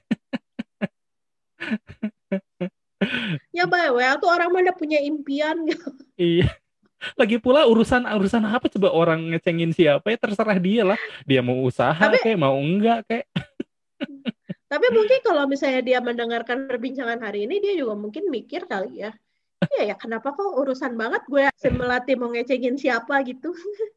ya 3.50 3.66
bawa 3.66 4.14
tuh 4.22 4.30
orang 4.30 4.54
mana 4.54 4.70
punya 4.70 5.02
impian 5.02 5.66
gitu. 5.66 5.90
Iya. 6.14 6.62
Lagi 7.18 7.36
pula 7.42 7.66
urusan 7.66 8.06
urusan 8.06 8.42
apa 8.46 8.70
coba 8.70 8.88
orang 8.94 9.34
ngecengin 9.34 9.74
siapa 9.74 10.14
ya 10.14 10.18
terserah 10.18 10.58
dia 10.58 10.82
lah. 10.86 10.98
Dia 11.26 11.40
mau 11.42 11.58
usaha 11.62 11.94
tapi, 11.94 12.22
kayak 12.22 12.38
mau 12.38 12.56
enggak 12.56 13.06
kayak. 13.10 13.26
tapi 14.72 14.86
mungkin 14.88 15.18
kalau 15.20 15.44
misalnya 15.44 15.82
dia 15.84 15.98
mendengarkan 16.00 16.64
perbincangan 16.66 17.20
hari 17.20 17.44
ini 17.44 17.60
dia 17.60 17.74
juga 17.76 17.94
mungkin 17.98 18.30
mikir 18.30 18.64
kali 18.70 19.04
ya. 19.04 19.12
Iya 19.62 19.94
ya 19.94 19.96
kenapa 19.98 20.34
kok 20.34 20.58
urusan 20.58 20.98
banget 20.98 21.22
gue 21.30 21.46
semelati 21.54 22.18
mau 22.18 22.30
ngecengin 22.30 22.78
siapa 22.78 23.22
gitu. 23.26 23.54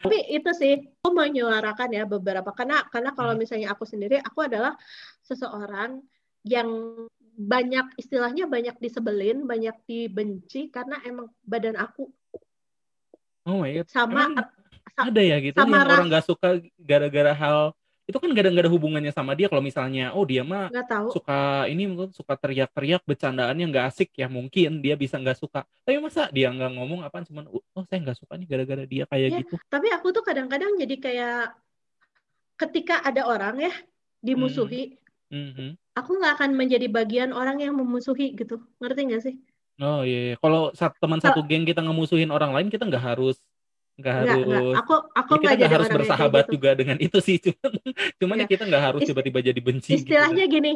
tapi 0.00 0.16
itu 0.32 0.50
sih 0.56 0.80
aku 1.04 1.12
menyuarakan 1.12 1.92
ya 1.92 2.08
beberapa 2.08 2.56
karena 2.56 2.80
karena 2.88 3.12
kalau 3.12 3.36
hmm. 3.36 3.40
misalnya 3.44 3.68
aku 3.76 3.84
sendiri 3.84 4.16
aku 4.24 4.48
adalah 4.48 4.72
seseorang 5.20 6.00
yang 6.48 6.68
banyak 7.40 7.96
istilahnya 7.96 8.44
banyak 8.44 8.76
disebelin, 8.76 9.48
banyak 9.48 9.72
dibenci 9.88 10.68
karena 10.68 11.00
emang 11.08 11.32
badan 11.40 11.80
aku. 11.80 12.12
Oh 13.48 13.64
my 13.64 13.80
god. 13.80 13.88
Sama 13.88 14.28
emang 14.28 14.44
ada 15.00 15.22
ya 15.24 15.36
gitu 15.40 15.56
sama 15.56 15.80
yang 15.80 15.88
orang 15.88 16.08
nggak 16.12 16.26
suka 16.28 16.48
gara-gara 16.76 17.32
hal 17.32 17.72
itu 18.04 18.18
kan 18.18 18.26
gak 18.34 18.42
ada, 18.42 18.50
gak 18.50 18.64
ada 18.66 18.72
hubungannya 18.74 19.12
sama 19.14 19.38
dia 19.38 19.46
kalau 19.46 19.62
misalnya 19.62 20.10
oh 20.18 20.26
dia 20.26 20.42
mah 20.42 20.66
tahu. 20.84 21.14
suka 21.14 21.70
ini 21.70 21.86
mungkin 21.86 22.10
suka 22.10 22.34
teriak-teriak 22.34 23.06
bercandaannya 23.06 23.70
nggak 23.70 23.86
asik 23.86 24.10
ya 24.18 24.26
mungkin 24.26 24.82
dia 24.82 24.98
bisa 24.98 25.14
nggak 25.14 25.38
suka 25.38 25.62
tapi 25.86 26.02
masa 26.02 26.26
dia 26.34 26.50
nggak 26.50 26.74
ngomong 26.74 27.06
apa 27.06 27.22
cuman 27.22 27.46
oh 27.46 27.84
saya 27.86 28.02
nggak 28.02 28.18
suka 28.18 28.34
nih 28.34 28.48
gara-gara 28.50 28.84
dia 28.84 29.04
kayak 29.06 29.28
ya, 29.30 29.38
gitu 29.46 29.54
tapi 29.70 29.88
aku 29.94 30.10
tuh 30.10 30.26
kadang-kadang 30.26 30.74
jadi 30.74 30.96
kayak 30.98 31.54
ketika 32.58 32.98
ada 33.06 33.30
orang 33.30 33.70
ya 33.70 33.74
dimusuhi 34.18 34.98
mm 35.30 35.50
-hmm 35.54 35.70
aku 36.00 36.16
nggak 36.18 36.32
akan 36.40 36.50
menjadi 36.56 36.86
bagian 36.88 37.30
orang 37.36 37.60
yang 37.60 37.76
memusuhi 37.76 38.32
gitu 38.34 38.60
ngerti 38.80 39.00
nggak 39.06 39.22
sih 39.22 39.34
oh 39.80 40.02
iya, 40.02 40.32
iya. 40.32 40.34
kalau 40.40 40.72
teman 40.74 41.20
satu 41.20 41.44
geng 41.44 41.68
kita 41.68 41.84
ngemusuhin 41.84 42.32
orang 42.32 42.50
lain 42.56 42.68
kita 42.72 42.88
nggak 42.88 43.04
harus 43.14 43.36
nggak 44.00 44.14
harus 44.24 44.44
enggak. 44.48 44.80
aku 44.80 44.94
aku 45.12 45.32
ya, 45.36 45.40
kita 45.40 45.54
nggak 45.60 45.72
harus 45.76 45.90
bersahabat 45.92 46.44
gitu. 46.48 46.52
juga 46.56 46.70
dengan 46.72 46.96
itu 46.96 47.18
sih 47.20 47.36
cuman 47.44 47.76
cuman 48.16 48.36
ya. 48.42 48.46
kita 48.48 48.62
nggak 48.64 48.84
harus 48.90 49.00
tiba-tiba 49.04 49.38
jadi 49.44 49.60
benci 49.60 49.92
gitu 49.92 50.08
istilahnya 50.08 50.44
gitu. 50.48 50.56
gini 50.56 50.72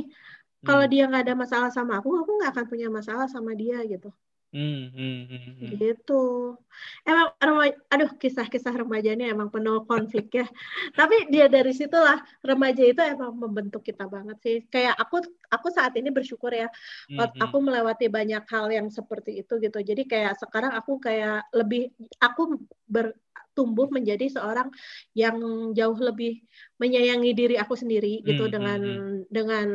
kalau 0.65 0.85
hmm. 0.85 0.93
dia 0.93 1.05
nggak 1.09 1.23
ada 1.25 1.35
masalah 1.37 1.71
sama 1.73 2.01
aku 2.01 2.13
aku 2.21 2.31
nggak 2.41 2.51
akan 2.53 2.65
punya 2.69 2.89
masalah 2.93 3.27
sama 3.27 3.57
dia 3.57 3.81
gitu 3.89 4.13
Hmm, 4.55 4.87
hmm, 4.95 5.21
hmm, 5.27 5.43
hmm. 5.59 5.71
gitu. 5.83 6.55
Emang 7.03 7.35
remaja, 7.43 7.75
aduh 7.90 8.07
kisah-kisah 8.14 8.71
remaja 8.71 9.11
ini 9.11 9.27
emang 9.27 9.51
penuh 9.51 9.83
konflik 9.83 10.31
ya. 10.31 10.47
Tapi 10.95 11.27
dia 11.27 11.51
dari 11.51 11.75
situlah 11.75 12.23
remaja 12.38 12.87
itu 12.87 13.03
emang 13.03 13.35
membentuk 13.35 13.83
kita 13.83 14.07
banget 14.07 14.38
sih. 14.47 14.57
Kayak 14.71 14.95
aku 14.95 15.27
aku 15.51 15.75
saat 15.75 15.99
ini 15.99 16.14
bersyukur 16.14 16.55
ya. 16.55 16.71
Hmm, 17.11 17.35
hmm. 17.35 17.43
Aku 17.51 17.57
melewati 17.67 18.07
banyak 18.07 18.47
hal 18.47 18.71
yang 18.71 18.87
seperti 18.95 19.43
itu 19.43 19.59
gitu. 19.59 19.83
Jadi 19.83 20.07
kayak 20.07 20.38
sekarang 20.38 20.71
aku 20.71 21.03
kayak 21.03 21.51
lebih 21.51 21.90
aku 22.23 22.55
bertumbuh 22.87 23.90
menjadi 23.90 24.38
seorang 24.38 24.71
yang 25.19 25.35
jauh 25.75 25.99
lebih 25.99 26.47
menyayangi 26.79 27.35
diri 27.35 27.59
aku 27.59 27.75
sendiri 27.75 28.23
gitu 28.23 28.47
hmm, 28.47 28.55
dengan 28.55 28.81
hmm. 28.87 29.19
dengan 29.35 29.67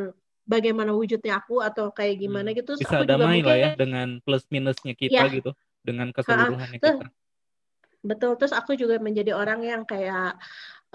bagaimana 0.50 0.90
wujudnya 0.98 1.38
aku 1.38 1.62
atau 1.62 1.94
kayak 1.94 2.18
hmm. 2.18 2.24
gimana 2.26 2.50
gitu. 2.58 2.74
Terus 2.74 2.82
Bisa 2.82 2.98
aku 2.98 3.06
damai 3.06 3.46
juga 3.46 3.54
lah 3.54 3.58
ya 3.62 3.70
dengan 3.78 4.18
plus 4.26 4.44
minusnya 4.50 4.98
kita 4.98 5.30
ya. 5.30 5.30
gitu, 5.30 5.54
dengan 5.86 6.10
keseluruhannya 6.10 6.82
kita. 6.82 7.06
Betul. 8.02 8.32
Terus 8.42 8.54
aku 8.58 8.74
juga 8.74 8.98
menjadi 8.98 9.38
orang 9.38 9.62
yang 9.62 9.86
kayak, 9.86 10.42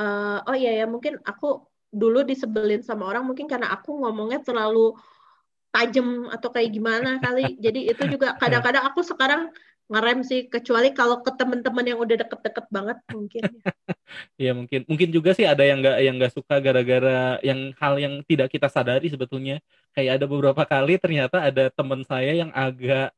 uh, 0.03 0.43
oh 0.43 0.57
iya 0.59 0.83
ya 0.83 0.87
mungkin 0.91 1.23
aku 1.23 1.63
dulu 1.95 2.27
disebelin 2.27 2.83
sama 2.83 3.07
orang 3.07 3.23
mungkin 3.23 3.47
karena 3.47 3.71
aku 3.71 3.95
ngomongnya 4.03 4.43
terlalu 4.43 4.99
tajam 5.71 6.27
atau 6.35 6.49
kayak 6.51 6.75
gimana 6.75 7.23
kali. 7.23 7.55
Jadi 7.63 7.95
itu 7.95 8.03
juga 8.11 8.35
kadang-kadang 8.43 8.91
aku 8.91 9.07
sekarang 9.07 9.55
ngerem 9.85 10.25
sih 10.25 10.49
kecuali 10.49 10.97
kalau 10.97 11.21
ke 11.21 11.31
teman-teman 11.37 11.85
yang 11.85 12.01
udah 12.01 12.17
deket-deket 12.25 12.67
banget 12.73 12.99
mungkin 13.13 13.43
ya. 14.41 14.53
Mungkin 14.59 14.81
mungkin 14.89 15.09
juga 15.13 15.37
sih 15.37 15.45
ada 15.45 15.61
yang 15.61 15.85
nggak 15.85 15.97
yang 16.01 16.15
nggak 16.17 16.33
suka 16.33 16.57
gara-gara 16.65 17.37
yang 17.45 17.77
hal 17.77 17.95
yang 18.01 18.15
tidak 18.25 18.49
kita 18.49 18.73
sadari 18.73 19.13
sebetulnya. 19.13 19.61
Kayak 19.93 20.23
ada 20.23 20.27
beberapa 20.31 20.63
kali 20.65 20.97
ternyata 20.97 21.45
ada 21.45 21.69
teman 21.69 22.01
saya 22.09 22.33
yang 22.33 22.49
agak 22.57 23.13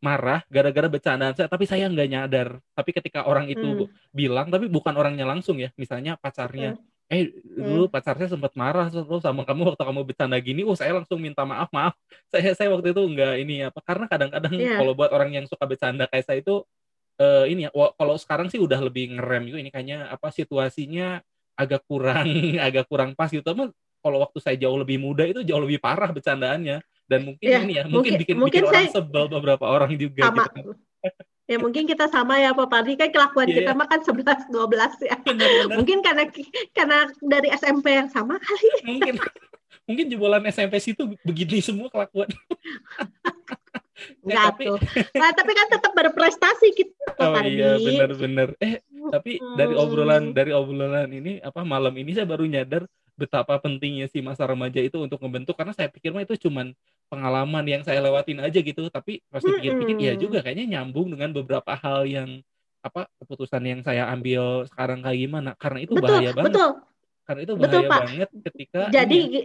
marah 0.00 0.40
gara-gara 0.48 0.88
bercandaan 0.88 1.36
saya 1.36 1.48
tapi 1.48 1.64
saya 1.64 1.88
nggak 1.88 2.08
nyadar. 2.12 2.48
Tapi 2.76 2.90
ketika 2.92 3.24
orang 3.24 3.48
itu 3.48 3.88
hmm. 3.88 4.12
bilang 4.12 4.52
tapi 4.52 4.68
bukan 4.68 4.92
orangnya 4.96 5.24
langsung 5.24 5.56
ya 5.56 5.72
misalnya 5.80 6.20
pacarnya. 6.20 6.76
Hmm 6.76 6.89
eh 7.10 7.34
dulu 7.42 7.90
hmm. 7.90 7.92
pacarnya 7.92 8.30
sempat 8.30 8.54
marah 8.54 8.86
terus 8.86 9.02
sama 9.18 9.42
kamu 9.42 9.74
waktu 9.74 9.82
kamu 9.82 10.00
bercanda 10.06 10.38
gini 10.38 10.62
oh 10.62 10.78
saya 10.78 10.94
langsung 10.94 11.18
minta 11.18 11.42
maaf 11.42 11.66
maaf 11.74 11.98
saya 12.30 12.54
saya 12.54 12.70
waktu 12.70 12.94
itu 12.94 13.02
enggak 13.02 13.34
ini 13.42 13.66
apa 13.66 13.82
karena 13.82 14.06
kadang-kadang 14.06 14.54
yeah. 14.54 14.78
kalau 14.78 14.94
buat 14.94 15.10
orang 15.10 15.34
yang 15.34 15.44
suka 15.50 15.66
bercanda 15.66 16.06
kayak 16.06 16.22
saya 16.22 16.38
itu 16.38 16.62
uh, 17.18 17.44
ini 17.50 17.66
ya 17.66 17.70
kalau 17.74 18.14
sekarang 18.14 18.46
sih 18.46 18.62
udah 18.62 18.78
lebih 18.78 19.18
ngerem 19.18 19.50
juga 19.50 19.58
ini 19.58 19.70
kayaknya 19.74 20.06
apa 20.06 20.30
situasinya 20.30 21.18
agak 21.58 21.82
kurang 21.90 22.30
agak 22.70 22.86
kurang 22.86 23.18
pas 23.18 23.26
gitu 23.26 23.42
tapi 23.42 23.74
kalau 24.00 24.22
waktu 24.22 24.38
saya 24.38 24.54
jauh 24.54 24.78
lebih 24.78 25.02
muda 25.02 25.26
itu 25.26 25.42
jauh 25.42 25.60
lebih 25.60 25.82
parah 25.82 26.14
bercandaannya 26.14 26.78
dan 27.10 27.20
mungkin 27.26 27.42
yeah, 27.42 27.66
ini 27.66 27.72
ya 27.74 27.84
mungkin, 27.90 27.94
mungkin 27.98 28.12
bikin 28.22 28.36
mungkin 28.38 28.62
bikin 28.62 28.70
saya, 28.70 28.86
orang 28.86 28.94
sebel 28.94 29.24
beberapa 29.26 29.66
orang 29.66 29.98
juga 29.98 30.30
sama. 30.30 30.46
gitu 30.46 30.78
Ya 31.50 31.58
mungkin 31.58 31.82
kita 31.82 32.06
sama 32.06 32.38
ya 32.38 32.54
Pak 32.54 32.70
Pardi 32.70 32.94
kan 32.94 33.10
kelakuan 33.10 33.50
yeah. 33.50 33.66
kita 33.66 33.74
mah 33.74 33.90
kan 33.90 33.98
11 34.06 34.54
12 34.54 35.02
ya. 35.02 35.18
Benar, 35.26 35.48
benar. 35.50 35.76
Mungkin 35.82 35.98
karena 35.98 36.24
karena 36.70 36.98
dari 37.18 37.50
SMP 37.50 37.98
yang 37.98 38.06
sama 38.06 38.38
kali. 38.38 38.70
Mungkin 38.86 39.14
mungkin 39.90 40.06
jebolan 40.06 40.46
SMP 40.46 40.78
situ 40.78 41.10
begini 41.26 41.58
semua 41.58 41.90
kelakuan. 41.90 42.30
Enggak 44.22 44.38
eh, 44.38 44.46
tapi... 44.46 44.64
tuh. 44.70 44.78
Nah, 45.18 45.30
tapi 45.34 45.52
kan 45.58 45.66
tetap 45.74 45.92
berprestasi 45.92 46.66
kita 46.70 47.18
Pak 47.18 47.26
Oh 47.26 47.34
Pardi. 47.34 47.58
iya 47.58 47.70
benar-benar. 47.82 48.48
Eh 48.62 48.78
tapi 49.10 49.42
dari 49.58 49.74
obrolan 49.74 50.30
dari 50.30 50.54
obrolan 50.54 51.10
ini 51.10 51.42
apa 51.42 51.66
malam 51.66 51.92
ini 51.98 52.14
saya 52.14 52.30
baru 52.30 52.46
nyadar 52.46 52.86
betapa 53.20 53.60
pentingnya 53.60 54.08
si 54.08 54.24
masa 54.24 54.48
remaja 54.48 54.80
itu 54.80 54.96
untuk 54.96 55.20
membentuk 55.20 55.52
karena 55.52 55.76
saya 55.76 55.92
pikir 55.92 56.16
mah 56.16 56.24
itu 56.24 56.40
cuman 56.48 56.72
pengalaman 57.12 57.64
yang 57.68 57.82
saya 57.84 58.00
lewatin 58.00 58.40
aja 58.40 58.56
gitu. 58.64 58.88
Tapi 58.88 59.20
pasti 59.28 59.52
pikir-pikir 59.60 59.96
ya 60.00 60.14
juga 60.16 60.40
kayaknya 60.40 60.80
nyambung 60.80 61.12
dengan 61.12 61.36
beberapa 61.36 61.76
hal 61.76 62.08
yang 62.08 62.40
apa 62.80 63.12
keputusan 63.20 63.60
yang 63.60 63.80
saya 63.84 64.08
ambil 64.08 64.64
sekarang 64.72 65.04
kayak 65.04 65.20
gimana. 65.20 65.50
Karena 65.60 65.84
itu 65.84 65.92
betul, 65.92 66.08
bahaya 66.08 66.32
banget. 66.32 66.48
betul. 66.48 66.72
karena 67.30 67.40
itu 67.46 67.54
bahaya 67.54 67.70
betul, 67.70 67.86
banget 67.86 68.28
ketika 68.42 68.80
jadi 68.90 69.18
ini, 69.22 69.40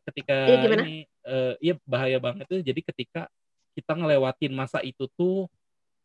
ketika 0.00 0.38
iya, 0.48 0.64
ini 0.64 0.96
uh, 1.28 1.54
iya 1.60 1.74
bahaya 1.84 2.16
banget 2.16 2.48
tuh 2.48 2.64
jadi 2.64 2.80
ketika 2.80 3.28
kita 3.76 3.92
ngelewatin 3.92 4.52
masa 4.56 4.80
itu 4.80 5.04
tuh 5.12 5.44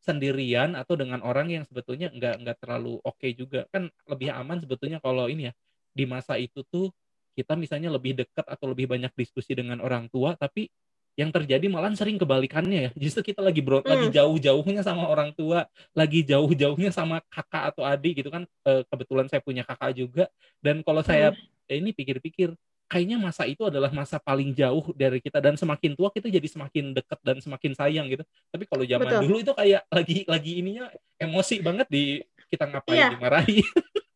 sendirian 0.03 0.75
atau 0.75 0.99
dengan 0.99 1.23
orang 1.23 1.47
yang 1.47 1.63
sebetulnya 1.63 2.11
nggak 2.11 2.35
nggak 2.43 2.57
terlalu 2.59 2.99
oke 3.03 3.15
okay 3.15 3.31
juga. 3.35 3.67
Kan 3.71 3.87
lebih 4.07 4.35
aman 4.35 4.59
sebetulnya 4.59 4.99
kalau 4.99 5.31
ini 5.31 5.47
ya 5.47 5.53
di 5.97 6.05
masa 6.05 6.37
itu 6.37 6.61
tuh 6.69 6.93
kita 7.33 7.57
misalnya 7.57 7.89
lebih 7.89 8.17
dekat 8.17 8.45
atau 8.45 8.69
lebih 8.69 8.85
banyak 8.85 9.09
diskusi 9.17 9.57
dengan 9.57 9.81
orang 9.81 10.05
tua 10.09 10.37
tapi 10.37 10.69
yang 11.17 11.33
terjadi 11.33 11.65
malah 11.65 11.89
sering 11.97 12.21
kebalikannya 12.21 12.89
ya 12.89 12.91
justru 12.93 13.33
kita 13.33 13.41
lagi 13.41 13.65
bro, 13.65 13.81
hmm. 13.81 13.89
lagi 13.89 14.07
jauh-jauhnya 14.13 14.85
sama 14.85 15.09
orang 15.09 15.33
tua 15.33 15.65
lagi 15.97 16.21
jauh-jauhnya 16.21 16.93
sama 16.93 17.25
kakak 17.33 17.73
atau 17.73 17.81
adik 17.81 18.21
gitu 18.21 18.29
kan 18.29 18.45
e, 18.45 18.85
kebetulan 18.85 19.25
saya 19.25 19.41
punya 19.41 19.65
kakak 19.65 19.97
juga 19.97 20.29
dan 20.61 20.85
kalau 20.85 21.01
saya 21.01 21.33
hmm. 21.33 21.73
ini 21.73 21.89
pikir-pikir 21.89 22.53
kayaknya 22.85 23.17
masa 23.17 23.43
itu 23.49 23.65
adalah 23.65 23.89
masa 23.89 24.21
paling 24.21 24.53
jauh 24.53 24.93
dari 24.93 25.17
kita 25.17 25.41
dan 25.41 25.57
semakin 25.57 25.97
tua 25.97 26.13
kita 26.13 26.29
jadi 26.29 26.47
semakin 26.47 26.95
dekat 26.95 27.19
dan 27.25 27.37
semakin 27.41 27.71
sayang 27.73 28.05
gitu 28.13 28.23
tapi 28.53 28.63
kalau 28.69 28.85
zaman 28.85 29.05
Betul. 29.09 29.21
dulu 29.25 29.35
itu 29.41 29.53
kayak 29.57 29.81
lagi 29.89 30.17
lagi 30.29 30.51
ininya 30.61 30.85
emosi 31.17 31.65
banget 31.65 31.87
di 31.89 32.21
kita 32.47 32.69
ngapain 32.69 32.95
iya. 32.95 33.09
dimarahi 33.11 33.59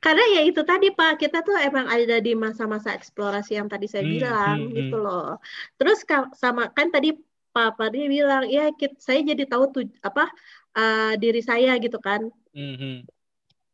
karena 0.00 0.24
ya 0.32 0.40
itu 0.48 0.64
tadi 0.64 0.88
Pak, 0.88 1.20
kita 1.20 1.44
tuh 1.44 1.56
emang 1.60 1.84
ada 1.88 2.16
di 2.24 2.32
masa-masa 2.32 2.96
eksplorasi 2.96 3.60
yang 3.60 3.68
tadi 3.68 3.84
saya 3.84 4.04
hmm, 4.04 4.12
bilang 4.16 4.56
hmm, 4.64 4.72
gitu 4.72 4.96
hmm. 4.96 5.04
loh. 5.04 5.30
Terus 5.76 5.98
sama 6.36 6.72
kan 6.72 6.88
tadi 6.88 7.12
Pak 7.52 7.76
Pardi 7.76 8.08
bilang, 8.08 8.48
ya 8.48 8.72
kita, 8.72 8.96
saya 8.96 9.20
jadi 9.20 9.44
tahu 9.44 9.64
tuh 9.72 9.84
apa 10.00 10.28
uh, 10.72 11.12
diri 11.20 11.44
saya 11.44 11.76
gitu 11.76 12.00
kan. 12.00 12.32
Hmm, 12.56 12.76
hmm. 12.76 12.96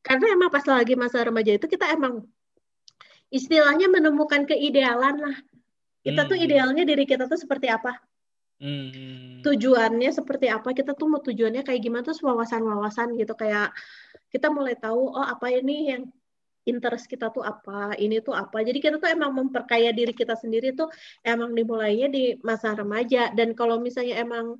Karena 0.02 0.26
emang 0.35 0.50
pas 0.50 0.66
lagi 0.66 0.98
masa 0.98 1.22
remaja 1.22 1.54
itu 1.54 1.66
kita 1.70 1.94
emang 1.94 2.26
istilahnya 3.30 3.87
menemukan 3.87 4.44
keidealan 4.50 5.16
lah. 5.22 5.37
Kita 6.02 6.26
hmm. 6.26 6.30
tuh 6.30 6.38
idealnya 6.38 6.83
diri 6.83 7.07
kita 7.07 7.30
tuh 7.30 7.38
seperti 7.38 7.70
apa? 7.70 7.96
Hmm. 8.62 9.42
tujuannya 9.46 10.10
seperti 10.10 10.46
apa 10.50 10.70
kita 10.74 10.94
tuh 10.94 11.06
mau 11.10 11.20
tujuannya 11.22 11.62
kayak 11.66 11.80
gimana 11.82 12.02
terus 12.06 12.22
wawasan-wawasan 12.22 13.16
gitu 13.18 13.34
kayak 13.34 13.74
kita 14.30 14.50
mulai 14.50 14.74
tahu 14.74 15.14
oh 15.14 15.26
apa 15.26 15.46
ini 15.54 15.94
yang 15.94 16.02
interest 16.64 17.06
kita 17.06 17.28
tuh 17.28 17.44
apa, 17.44 17.92
ini 18.00 18.24
tuh 18.24 18.32
apa. 18.32 18.64
Jadi 18.64 18.80
kita 18.80 18.96
tuh 18.96 19.08
emang 19.12 19.36
memperkaya 19.36 19.92
diri 19.92 20.16
kita 20.16 20.34
sendiri 20.34 20.72
tuh 20.72 20.88
emang 21.20 21.52
dimulainya 21.52 22.08
di 22.08 22.40
masa 22.40 22.72
remaja. 22.72 23.30
Dan 23.36 23.52
kalau 23.52 23.78
misalnya 23.78 24.20
emang 24.24 24.56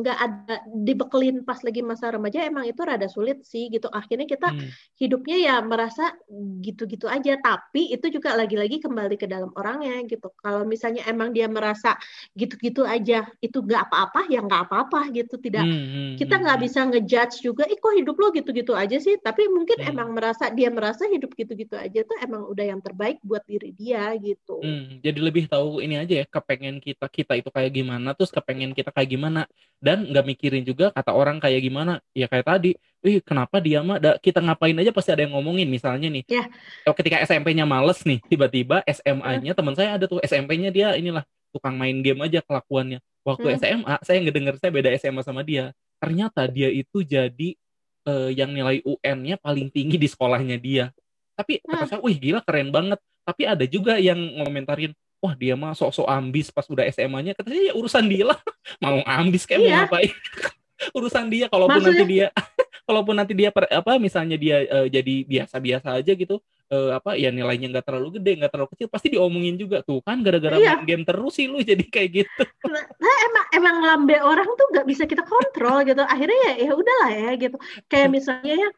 nggak 0.00 0.18
ada 0.18 0.56
dibekelin 0.70 1.42
pas 1.42 1.58
lagi 1.60 1.82
masa 1.82 2.14
remaja 2.14 2.46
emang 2.46 2.64
itu 2.66 2.80
rada 2.82 3.06
sulit 3.10 3.42
sih 3.44 3.68
gitu 3.68 3.90
akhirnya 3.90 4.24
kita 4.24 4.48
hmm. 4.50 4.70
hidupnya 4.96 5.36
ya 5.36 5.54
merasa 5.60 6.14
gitu-gitu 6.62 7.10
aja 7.10 7.36
tapi 7.38 7.90
itu 7.90 8.06
juga 8.08 8.34
lagi-lagi 8.38 8.78
kembali 8.82 9.16
ke 9.18 9.26
dalam 9.26 9.50
orangnya 9.58 10.02
gitu 10.06 10.30
kalau 10.38 10.62
misalnya 10.64 11.04
emang 11.10 11.34
dia 11.34 11.50
merasa 11.50 11.98
gitu-gitu 12.34 12.86
aja 12.86 13.26
itu 13.42 13.58
nggak 13.58 13.90
apa-apa 13.90 14.30
ya 14.30 14.40
nggak 14.42 14.62
apa-apa 14.70 15.10
gitu 15.14 15.36
tidak 15.42 15.66
hmm, 15.66 15.86
hmm, 15.88 16.10
kita 16.16 16.34
hmm, 16.38 16.42
nggak 16.46 16.56
hmm. 16.58 16.66
bisa 16.66 16.80
ngejudge 16.88 17.36
juga 17.42 17.64
ih 17.66 17.78
kok 17.78 17.94
hidup 17.94 18.16
lo 18.16 18.28
gitu-gitu 18.30 18.72
aja 18.78 18.96
sih 19.02 19.18
tapi 19.18 19.46
mungkin 19.50 19.82
hmm. 19.82 19.90
emang 19.90 20.08
merasa 20.14 20.50
dia 20.54 20.70
merasa 20.70 21.04
hidup 21.10 21.34
gitu-gitu 21.34 21.74
aja 21.74 22.00
tuh 22.06 22.16
emang 22.22 22.46
udah 22.46 22.64
yang 22.64 22.80
terbaik 22.80 23.18
buat 23.20 23.42
diri 23.44 23.74
dia 23.74 24.14
gitu 24.16 24.62
hmm, 24.62 25.02
jadi 25.02 25.18
lebih 25.18 25.50
tahu 25.50 25.82
ini 25.82 25.98
aja 25.98 26.22
ya 26.22 26.26
kepengen 26.28 26.78
kita 26.78 27.06
kita 27.10 27.32
itu 27.38 27.50
kayak 27.50 27.72
gimana 27.74 28.14
terus 28.14 28.30
kepengen 28.30 28.72
kita 28.72 28.90
kayak 28.94 29.10
gimana 29.10 29.40
dan 29.88 30.04
nggak 30.04 30.26
mikirin 30.28 30.60
juga 30.68 30.92
kata 30.92 31.16
orang 31.16 31.40
kayak 31.40 31.64
gimana 31.64 32.04
ya 32.12 32.28
kayak 32.28 32.44
tadi 32.44 32.76
ih 33.00 33.24
kenapa 33.24 33.56
dia 33.56 33.80
mah 33.80 33.96
kita 34.20 34.44
ngapain 34.44 34.76
aja 34.76 34.92
pasti 34.92 35.16
ada 35.16 35.24
yang 35.24 35.32
ngomongin 35.32 35.64
misalnya 35.64 36.12
nih 36.12 36.28
yeah. 36.28 36.44
ketika 36.92 37.24
SMP-nya 37.24 37.64
males 37.64 38.04
nih 38.04 38.20
tiba-tiba 38.28 38.84
SMA-nya 38.84 39.56
yeah. 39.56 39.56
teman 39.56 39.72
saya 39.72 39.96
ada 39.96 40.04
tuh 40.04 40.20
SMP-nya 40.20 40.68
dia 40.68 40.92
inilah 40.92 41.24
tukang 41.48 41.72
main 41.80 41.96
game 42.04 42.20
aja 42.20 42.44
kelakuannya 42.44 43.00
waktu 43.24 43.48
hmm. 43.48 43.56
SMA 43.64 43.96
saya 44.04 44.18
ngedenger 44.20 44.54
saya 44.60 44.70
beda 44.76 44.92
SMA 45.00 45.22
sama 45.24 45.40
dia 45.40 45.72
ternyata 45.96 46.44
dia 46.44 46.68
itu 46.68 47.00
jadi 47.00 47.56
uh, 48.04 48.28
yang 48.28 48.52
nilai 48.52 48.84
UN-nya 48.84 49.40
paling 49.40 49.72
tinggi 49.72 49.96
di 49.96 50.04
sekolahnya 50.04 50.60
dia 50.60 50.92
tapi 51.32 51.64
kata 51.64 51.88
hmm. 51.88 51.90
saya 51.96 52.00
wih 52.04 52.20
gila 52.20 52.44
keren 52.44 52.68
banget 52.68 53.00
tapi 53.24 53.48
ada 53.48 53.64
juga 53.64 53.96
yang 53.96 54.20
ngomentarin 54.44 54.92
wah 55.18 55.34
dia 55.34 55.54
mah 55.58 55.74
sok-sok 55.74 56.06
ambis 56.06 56.50
pas 56.54 56.66
udah 56.70 56.86
SMA-nya 56.94 57.34
katanya 57.34 57.62
ya 57.70 57.72
urusan 57.74 58.04
dia 58.06 58.24
lah. 58.34 58.38
Mau 58.82 59.02
ambis 59.02 59.44
kayak 59.44 59.60
iya. 59.60 59.68
mau 59.68 59.78
ngapain? 59.86 60.14
Urusan 60.96 61.26
dia 61.26 61.50
kalaupun 61.50 61.82
Maksudnya... 61.82 62.06
nanti 62.06 62.14
dia 62.14 62.26
kalaupun 62.88 63.14
nanti 63.18 63.34
dia 63.34 63.50
per, 63.50 63.66
apa 63.66 63.98
misalnya 63.98 64.38
dia 64.38 64.62
uh, 64.70 64.86
jadi 64.86 65.26
biasa-biasa 65.26 65.98
aja 65.98 66.12
gitu 66.14 66.38
uh, 66.70 66.94
apa 66.94 67.18
ya 67.18 67.34
nilainya 67.34 67.74
nggak 67.74 67.82
terlalu 67.82 68.16
gede 68.16 68.38
nggak 68.38 68.52
terlalu 68.54 68.70
kecil 68.78 68.86
pasti 68.86 69.10
diomongin 69.10 69.58
juga 69.58 69.82
tuh 69.82 69.98
kan 70.06 70.22
gara-gara 70.22 70.54
iya. 70.54 70.78
main 70.78 70.86
game 70.86 71.02
terus 71.02 71.34
sih 71.34 71.50
lu 71.50 71.58
jadi 71.66 71.82
kayak 71.82 72.08
gitu. 72.22 72.42
Nah, 72.70 72.84
nah 72.94 73.16
emang 73.26 73.46
emang 73.58 73.76
lambe 73.82 74.16
orang 74.22 74.46
tuh 74.54 74.66
nggak 74.70 74.86
bisa 74.86 75.02
kita 75.10 75.26
kontrol 75.26 75.82
gitu. 75.82 75.98
Akhirnya 76.06 76.38
ya 76.46 76.70
ya 76.70 76.72
udahlah 76.78 77.10
ya 77.10 77.30
gitu. 77.34 77.56
Kayak 77.90 78.08
misalnya 78.14 78.54
ya 78.54 78.68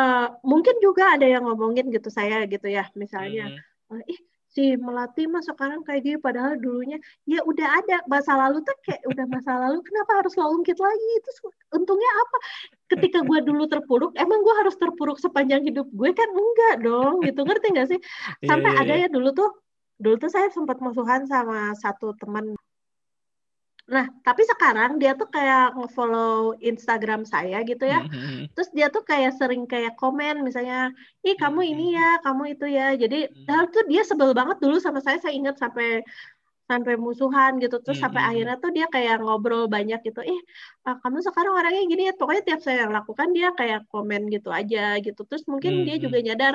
uh, 0.00 0.26
mungkin 0.40 0.80
juga 0.80 1.20
ada 1.20 1.28
yang 1.28 1.44
ngomongin 1.44 1.92
gitu 1.92 2.08
saya 2.08 2.48
gitu 2.48 2.64
ya 2.64 2.88
misalnya 2.96 3.52
hmm. 3.92 4.08
ih 4.08 4.20
si 4.52 4.76
melati 4.76 5.24
mah 5.24 5.40
sekarang 5.40 5.80
kayak 5.80 6.04
gini 6.04 6.18
padahal 6.20 6.60
dulunya 6.60 7.00
ya 7.24 7.40
udah 7.40 7.68
ada 7.80 8.04
masa 8.04 8.36
lalu 8.36 8.60
tuh 8.60 8.76
kayak 8.84 9.00
udah 9.08 9.24
masa 9.24 9.52
lalu 9.56 9.80
kenapa 9.80 10.12
harus 10.20 10.32
lo 10.36 10.52
ungkit 10.52 10.76
lagi? 10.76 11.08
Itu 11.18 11.30
untungnya 11.72 12.10
apa? 12.12 12.36
Ketika 12.92 13.18
gue 13.24 13.38
dulu 13.48 13.64
terpuruk 13.64 14.12
emang 14.20 14.44
gue 14.44 14.54
harus 14.60 14.76
terpuruk 14.76 15.16
sepanjang 15.16 15.64
hidup 15.64 15.88
gue? 15.88 16.10
Kan 16.12 16.28
enggak 16.28 16.74
dong 16.84 17.24
gitu. 17.24 17.40
Ngerti 17.48 17.66
gak 17.72 17.88
sih? 17.96 17.98
Iya, 18.44 18.48
sampai 18.52 18.70
yeah, 18.76 18.84
yeah, 18.84 18.92
ada 18.92 18.94
ya 19.00 19.08
dulu 19.08 19.28
tuh 19.32 19.50
dulu 19.96 20.16
tuh 20.20 20.30
saya 20.30 20.52
sempat 20.52 20.76
musuhan 20.84 21.24
sama 21.24 21.72
satu 21.78 22.12
teman 22.20 22.52
Nah, 23.92 24.08
tapi 24.24 24.40
sekarang 24.48 24.96
dia 24.96 25.12
tuh 25.12 25.28
kayak 25.28 25.76
nge-follow 25.76 26.56
Instagram 26.64 27.28
saya 27.28 27.60
gitu 27.60 27.84
ya. 27.84 28.00
Mm-hmm. 28.00 28.56
Terus 28.56 28.70
dia 28.72 28.88
tuh 28.88 29.04
kayak 29.04 29.36
sering 29.36 29.68
kayak 29.68 30.00
komen 30.00 30.40
misalnya, 30.40 30.88
"Ih, 31.20 31.36
kamu 31.36 31.60
ini 31.76 31.92
ya, 31.92 32.16
kamu 32.24 32.56
itu 32.56 32.66
ya." 32.72 32.96
Jadi, 32.96 33.28
hal 33.52 33.68
tuh 33.68 33.84
dia 33.92 34.00
sebel 34.00 34.32
banget 34.32 34.56
dulu 34.64 34.80
sama 34.80 35.04
saya. 35.04 35.20
Saya 35.20 35.36
ingat 35.36 35.60
sampai 35.60 36.00
sampai 36.64 36.96
musuhan 36.96 37.60
gitu. 37.60 37.84
Terus 37.84 38.00
mm-hmm. 38.00 38.16
sampai 38.16 38.22
akhirnya 38.32 38.56
tuh 38.56 38.70
dia 38.72 38.86
kayak 38.88 39.20
ngobrol 39.20 39.68
banyak 39.68 40.00
gitu. 40.08 40.24
"Ih, 40.24 40.40
uh, 40.88 40.96
kamu 41.04 41.20
sekarang 41.20 41.52
orangnya 41.52 41.84
gini 41.84 42.02
ya." 42.08 42.14
Pokoknya 42.16 42.42
tiap 42.48 42.60
saya 42.64 42.88
yang 42.88 42.96
lakukan 42.96 43.28
dia 43.36 43.52
kayak 43.52 43.84
komen 43.92 44.32
gitu 44.32 44.48
aja 44.48 44.96
gitu. 45.04 45.20
Terus 45.28 45.44
mungkin 45.44 45.84
mm-hmm. 45.84 45.86
dia 45.92 45.96
juga 46.00 46.18
nyadar 46.24 46.54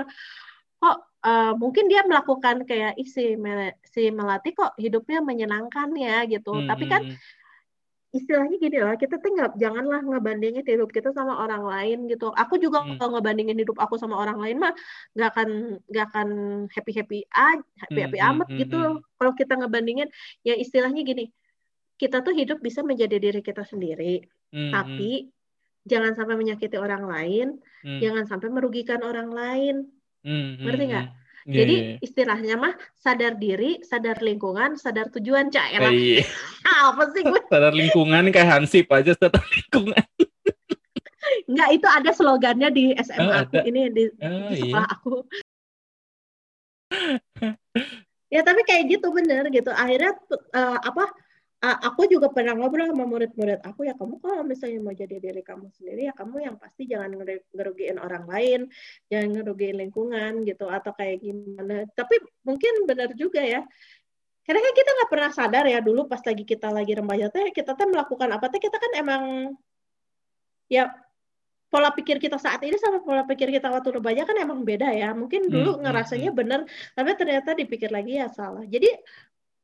kok 0.78 0.98
uh, 1.26 1.54
mungkin 1.58 1.90
dia 1.90 2.06
melakukan 2.06 2.64
kayak 2.64 2.94
ih 2.96 3.10
si 3.10 3.34
Mel 3.36 3.74
si 3.84 4.14
melati 4.14 4.54
kok 4.54 4.78
hidupnya 4.78 5.20
menyenangkan 5.26 5.90
ya 5.98 6.24
gitu 6.30 6.54
hmm. 6.54 6.68
tapi 6.70 6.86
kan 6.86 7.02
hmm, 7.04 7.16
hmm. 7.18 8.16
istilahnya 8.18 8.56
gini 8.62 8.78
lah 8.80 8.96
kita 8.96 9.18
tuh 9.18 9.30
nggak 9.34 9.52
janganlah 9.58 10.02
ngebandingin 10.06 10.64
hidup 10.64 10.90
kita 10.94 11.10
sama 11.12 11.42
orang 11.42 11.66
lain 11.66 11.98
gitu 12.08 12.30
aku 12.32 12.62
juga 12.62 12.86
hmm. 12.86 13.02
kalau 13.02 13.18
ngebandingin 13.18 13.58
hidup 13.58 13.78
aku 13.82 13.98
sama 13.98 14.16
orang 14.22 14.38
lain 14.38 14.58
mah 14.62 14.74
nggak 15.18 15.30
akan 15.34 15.50
nggak 15.90 16.06
akan 16.14 16.30
happy 16.72 16.92
happy 16.94 17.20
aja 17.34 17.66
happy 17.82 18.00
happy 18.06 18.20
hmm. 18.22 18.30
amat 18.34 18.48
hmm. 18.54 18.58
gitu 18.62 18.80
hmm. 18.80 18.98
kalau 19.18 19.34
kita 19.34 19.54
ngebandingin 19.58 20.10
ya 20.46 20.54
istilahnya 20.54 21.02
gini 21.02 21.34
kita 21.98 22.22
tuh 22.22 22.34
hidup 22.38 22.62
bisa 22.62 22.86
menjadi 22.86 23.18
diri 23.18 23.42
kita 23.42 23.66
sendiri 23.66 24.22
hmm. 24.54 24.70
tapi 24.70 25.34
jangan 25.88 26.14
sampai 26.14 26.36
menyakiti 26.38 26.78
orang 26.78 27.10
lain 27.10 27.48
hmm. 27.82 28.00
jangan 28.04 28.30
sampai 28.30 28.54
merugikan 28.54 29.02
orang 29.02 29.34
lain 29.34 29.76
Hmm, 30.28 30.60
Ngerti 30.60 30.84
hmm, 30.84 30.92
nggak? 30.92 31.08
Hmm. 31.08 31.16
Yeah, 31.48 31.56
Jadi 31.64 31.76
yeah. 31.80 31.98
istilahnya 32.04 32.56
mah 32.60 32.74
sadar 33.00 33.40
diri, 33.40 33.80
sadar 33.80 34.20
lingkungan, 34.20 34.76
sadar 34.76 35.08
tujuan 35.16 35.48
cak 35.48 35.68
ya. 35.72 35.80
Iya. 35.88 36.28
Apa 36.92 37.08
sih 37.16 37.24
gue? 37.24 37.40
sadar 37.56 37.72
lingkungan 37.72 38.28
kayak 38.36 38.52
Hansip 38.52 38.92
aja 38.92 39.16
sadar 39.16 39.40
lingkungan. 39.56 40.04
Enggak, 41.48 41.70
itu 41.72 41.88
ada 41.88 42.12
slogannya 42.12 42.68
di 42.76 42.92
SMA 43.00 43.24
oh, 43.24 43.32
aku 43.48 43.64
ini 43.64 43.88
di, 43.96 44.04
oh, 44.12 44.52
di 44.52 44.56
sekolah 44.60 44.84
iya. 44.84 44.96
aku. 45.00 45.16
ya 48.28 48.42
tapi 48.44 48.62
kayak 48.68 48.84
gitu 48.92 49.08
bener 49.16 49.48
gitu. 49.48 49.72
Akhirnya 49.72 50.20
uh, 50.52 50.80
apa? 50.84 51.08
Uh, 51.64 51.78
aku 51.90 52.06
juga 52.06 52.30
pernah 52.30 52.54
ngobrol 52.54 52.90
sama 52.90 53.06
murid-murid 53.10 53.60
aku 53.66 53.90
ya 53.90 53.94
kamu 53.98 54.22
kalau 54.22 54.44
misalnya 54.46 54.80
mau 54.84 54.94
jadi 54.94 55.18
diri 55.18 55.42
kamu 55.42 55.74
sendiri 55.74 56.10
ya 56.10 56.14
kamu 56.14 56.36
yang 56.46 56.56
pasti 56.62 56.86
jangan 56.86 57.10
ngerugiin 57.54 57.98
orang 57.98 58.26
lain 58.30 58.70
jangan 59.10 59.30
ngerugiin 59.42 59.76
lingkungan 59.82 60.46
gitu 60.46 60.66
atau 60.70 60.92
kayak 60.94 61.24
gimana. 61.24 61.86
Tapi 61.94 62.16
mungkin 62.46 62.86
benar 62.86 63.10
juga 63.18 63.42
ya. 63.42 63.62
Karena 64.46 64.64
kan 64.64 64.74
kita 64.80 64.90
nggak 64.96 65.12
pernah 65.12 65.32
sadar 65.36 65.66
ya 65.68 65.80
dulu 65.84 66.08
pas 66.08 66.24
lagi 66.24 66.44
kita 66.48 66.72
lagi 66.72 66.96
remaja 66.96 67.28
teh 67.28 67.52
kita 67.52 67.76
teh 67.76 67.84
melakukan 67.84 68.32
apa 68.32 68.48
teh 68.48 68.64
kita 68.64 68.80
kan 68.80 68.92
emang 68.96 69.24
ya 70.72 70.88
pola 71.68 71.92
pikir 71.92 72.16
kita 72.16 72.40
saat 72.40 72.64
ini 72.64 72.80
sama 72.80 73.04
pola 73.04 73.28
pikir 73.28 73.52
kita 73.52 73.68
waktu 73.68 74.00
remaja 74.00 74.24
kan 74.24 74.40
emang 74.40 74.64
beda 74.64 74.88
ya. 74.96 75.12
Mungkin 75.12 75.52
dulu 75.52 75.76
hmm, 75.76 75.80
hmm 75.80 75.84
ngerasanya 75.84 76.32
hmm. 76.32 76.40
benar 76.40 76.60
tapi 76.96 77.10
ternyata 77.20 77.50
dipikir 77.60 77.92
lagi 77.92 78.24
ya 78.24 78.32
salah. 78.32 78.64
Jadi 78.64 78.88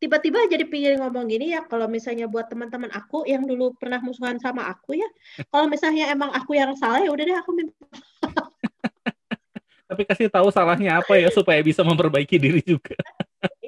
tiba-tiba 0.04 0.52
jadi 0.52 0.68
pikir 0.68 1.00
ngomong 1.00 1.32
gini 1.32 1.56
ya 1.56 1.64
kalau 1.64 1.88
misalnya 1.88 2.28
buat 2.28 2.52
teman-teman 2.52 2.92
aku 2.92 3.24
yang 3.24 3.48
dulu 3.48 3.72
pernah 3.80 4.04
musuhan 4.04 4.36
sama 4.36 4.68
aku 4.68 5.00
ya 5.00 5.08
kalau 5.52 5.72
misalnya 5.72 6.12
emang 6.12 6.28
aku 6.36 6.60
yang 6.60 6.76
salah 6.76 7.00
ya 7.00 7.08
udah 7.08 7.24
deh 7.24 7.38
aku 7.40 7.56
minta 7.56 7.72
tapi 9.94 10.10
kasih 10.10 10.26
tahu 10.26 10.50
salahnya 10.50 10.98
apa 11.00 11.22
ya 11.22 11.30
supaya 11.30 11.62
bisa 11.62 11.86
memperbaiki 11.86 12.36
diri 12.42 12.60
juga. 12.66 12.98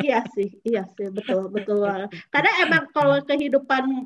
Iya 0.05 0.21
sih 0.31 0.61
iya 0.63 0.85
sih 0.95 1.11
betul 1.11 1.51
betul 1.51 1.83
karena 2.33 2.51
emang 2.63 2.87
kalau 2.93 3.19
kehidupan 3.25 4.05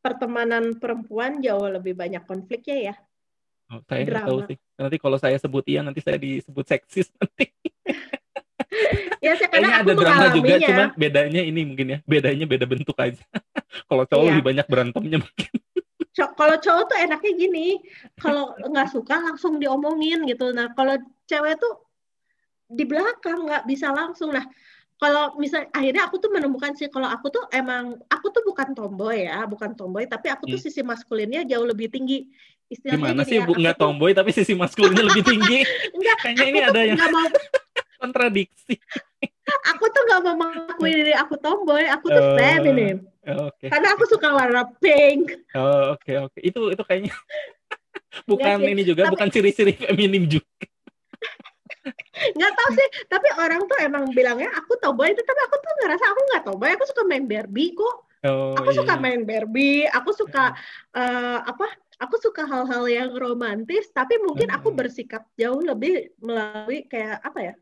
pertemanan 0.00 0.72
perempuan 0.78 1.42
jauh 1.42 1.66
lebih 1.66 1.92
banyak 1.92 2.22
konfliknya 2.24 2.92
ya. 2.92 2.94
Oh, 3.68 3.82
saya 3.84 4.06
nggak 4.06 4.24
tahu 4.24 4.38
sih. 4.46 4.56
Nanti 4.78 4.96
kalau 5.02 5.18
saya 5.18 5.36
sebut 5.36 5.66
iya 5.66 5.82
nanti 5.82 6.00
saya 6.00 6.16
disebut 6.16 6.64
seksis 6.64 7.10
nanti 7.18 7.52
ya 9.20 9.32
sekarang 9.36 9.72
ada 9.72 9.92
drama 9.92 10.26
juga 10.32 10.54
cuman 10.60 10.88
bedanya 10.96 11.42
ini 11.42 11.60
mungkin 11.64 11.86
ya 11.96 11.98
bedanya 12.04 12.44
beda 12.44 12.66
bentuk 12.68 12.96
aja. 12.98 13.22
Kalau 13.88 14.04
cowok 14.08 14.24
iya. 14.24 14.30
lebih 14.32 14.44
banyak 14.44 14.66
berantemnya 14.66 15.18
mungkin. 15.20 15.52
Kalau 16.16 16.56
cowok 16.56 16.84
tuh 16.88 16.96
enaknya 16.96 17.32
gini 17.36 17.76
kalau 18.16 18.56
nggak 18.56 18.88
suka 18.88 19.20
langsung 19.20 19.60
diomongin 19.60 20.24
gitu. 20.24 20.48
Nah 20.48 20.72
kalau 20.72 20.96
cewek 21.28 21.60
tuh 21.60 21.84
di 22.72 22.88
belakang 22.88 23.44
nggak 23.44 23.68
bisa 23.68 23.92
langsung. 23.92 24.32
Nah 24.32 24.48
kalau 24.96 25.36
misal 25.36 25.68
akhirnya 25.76 26.08
aku 26.08 26.16
tuh 26.16 26.32
menemukan 26.32 26.72
sih 26.72 26.88
kalau 26.88 27.12
aku 27.12 27.28
tuh 27.28 27.44
emang 27.52 28.00
aku 28.08 28.32
tuh 28.32 28.40
bukan 28.48 28.72
tomboy 28.72 29.28
ya 29.28 29.44
bukan 29.44 29.76
tomboy 29.76 30.08
tapi 30.08 30.32
aku 30.32 30.48
tuh 30.48 30.56
hmm. 30.56 30.66
sisi 30.72 30.80
maskulinnya 30.80 31.44
jauh 31.44 31.68
lebih 31.68 31.92
tinggi. 31.92 32.32
Istilahnya 32.66 33.12
gimana 33.12 33.22
sih 33.28 33.36
ya, 33.36 33.44
bu 33.44 33.52
nggak 33.52 33.76
tomboy 33.76 34.16
tapi 34.16 34.32
sisi 34.32 34.56
maskulinnya 34.56 35.04
lebih 35.04 35.20
tinggi? 35.20 35.68
Enggak 36.00 36.16
kayaknya 36.24 36.46
ini 36.48 36.60
ada 36.64 36.80
yang 36.80 36.96
mau 37.12 37.28
kontradiksi. 37.98 38.76
aku 39.74 39.84
tuh 39.90 40.02
gak 40.10 40.20
mau 40.22 40.34
mengakui 40.34 40.90
diri 40.90 41.14
aku 41.14 41.38
tomboy, 41.38 41.86
aku 41.86 42.10
tuh 42.10 42.24
uh, 42.24 42.36
feminim. 42.36 43.06
Okay. 43.26 43.68
Karena 43.70 43.94
aku 43.94 44.04
suka 44.06 44.30
warna 44.30 44.62
pink. 44.78 45.34
Oh, 45.54 45.94
oke 45.94 46.02
okay, 46.02 46.16
oke. 46.22 46.30
Okay. 46.34 46.42
Itu 46.46 46.60
itu 46.70 46.82
kayaknya 46.86 47.14
bukan 48.30 48.58
ini 48.62 48.82
juga, 48.86 49.10
tapi, 49.10 49.12
bukan 49.18 49.28
ciri-ciri 49.34 49.74
feminim 49.74 50.26
juga. 50.30 50.66
nggak 52.36 52.52
tahu 52.54 52.70
sih, 52.74 52.88
tapi 53.06 53.28
orang 53.38 53.62
tuh 53.66 53.78
emang 53.82 54.08
bilangnya 54.14 54.50
aku 54.54 54.78
tomboy 54.78 55.10
itu, 55.10 55.22
tapi 55.22 55.40
aku 55.46 55.56
tuh 55.58 55.72
ngerasa 55.84 56.04
aku 56.10 56.20
nggak 56.32 56.42
tomboy, 56.46 56.70
aku 56.74 56.84
suka 56.86 57.02
main 57.06 57.24
Barbie 57.26 57.74
kok. 57.74 57.96
Oh, 58.26 58.56
aku 58.58 58.74
iya. 58.74 58.78
suka 58.82 58.94
main 58.98 59.22
Barbie, 59.22 59.86
aku 59.86 60.10
suka 60.16 60.54
uh, 60.96 61.38
apa? 61.44 61.66
Aku 61.96 62.20
suka 62.20 62.44
hal-hal 62.44 62.84
yang 62.92 63.10
romantis, 63.16 63.88
tapi 63.88 64.20
mungkin 64.20 64.52
aku 64.52 64.68
bersikap 64.68 65.24
jauh 65.40 65.64
lebih 65.64 66.12
melalui 66.20 66.84
kayak 66.84 67.24
apa 67.24 67.38
ya? 67.40 67.54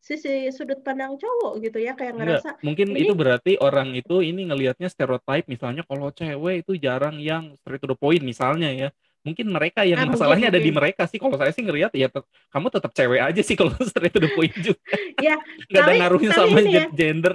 Sisi 0.00 0.54
sudut 0.54 0.80
pandang 0.86 1.18
cowok 1.18 1.58
gitu 1.58 1.82
ya 1.82 1.98
kayak 1.98 2.14
ngerasa 2.14 2.48
Enggak, 2.56 2.62
mungkin 2.62 2.88
ini... 2.94 3.00
itu 3.02 3.12
berarti 3.18 3.52
orang 3.58 3.90
itu 3.98 4.22
ini 4.22 4.46
ngelihatnya 4.46 4.86
stereotype 4.86 5.50
misalnya 5.50 5.82
kalau 5.82 6.14
cewek 6.14 6.62
itu 6.62 6.78
jarang 6.78 7.18
yang 7.18 7.58
straight 7.58 7.82
to 7.82 7.90
the 7.90 7.98
point 7.98 8.22
misalnya 8.22 8.70
ya. 8.70 8.88
Mungkin 9.26 9.50
mereka 9.50 9.82
yang 9.82 10.06
nah, 10.06 10.14
masalahnya 10.14 10.54
mungkin, 10.54 10.62
ada 10.62 10.66
di 10.70 10.70
mereka 10.70 11.02
sih. 11.10 11.18
Kalau 11.18 11.34
saya 11.34 11.50
sih 11.50 11.66
ngelihat 11.66 11.90
ya 11.98 12.06
kamu 12.54 12.70
tetap 12.70 12.94
cewek 12.94 13.18
aja 13.18 13.42
sih 13.42 13.58
kalau 13.58 13.74
straight 13.90 14.14
to 14.14 14.22
the 14.22 14.30
point 14.38 14.54
juga. 14.54 14.78
Ya 15.18 15.34
nggak 15.66 15.82
ada 15.82 15.92
ngaruhnya 15.98 16.30
sama 16.30 16.62
ya, 16.62 16.86
gender. 16.94 17.34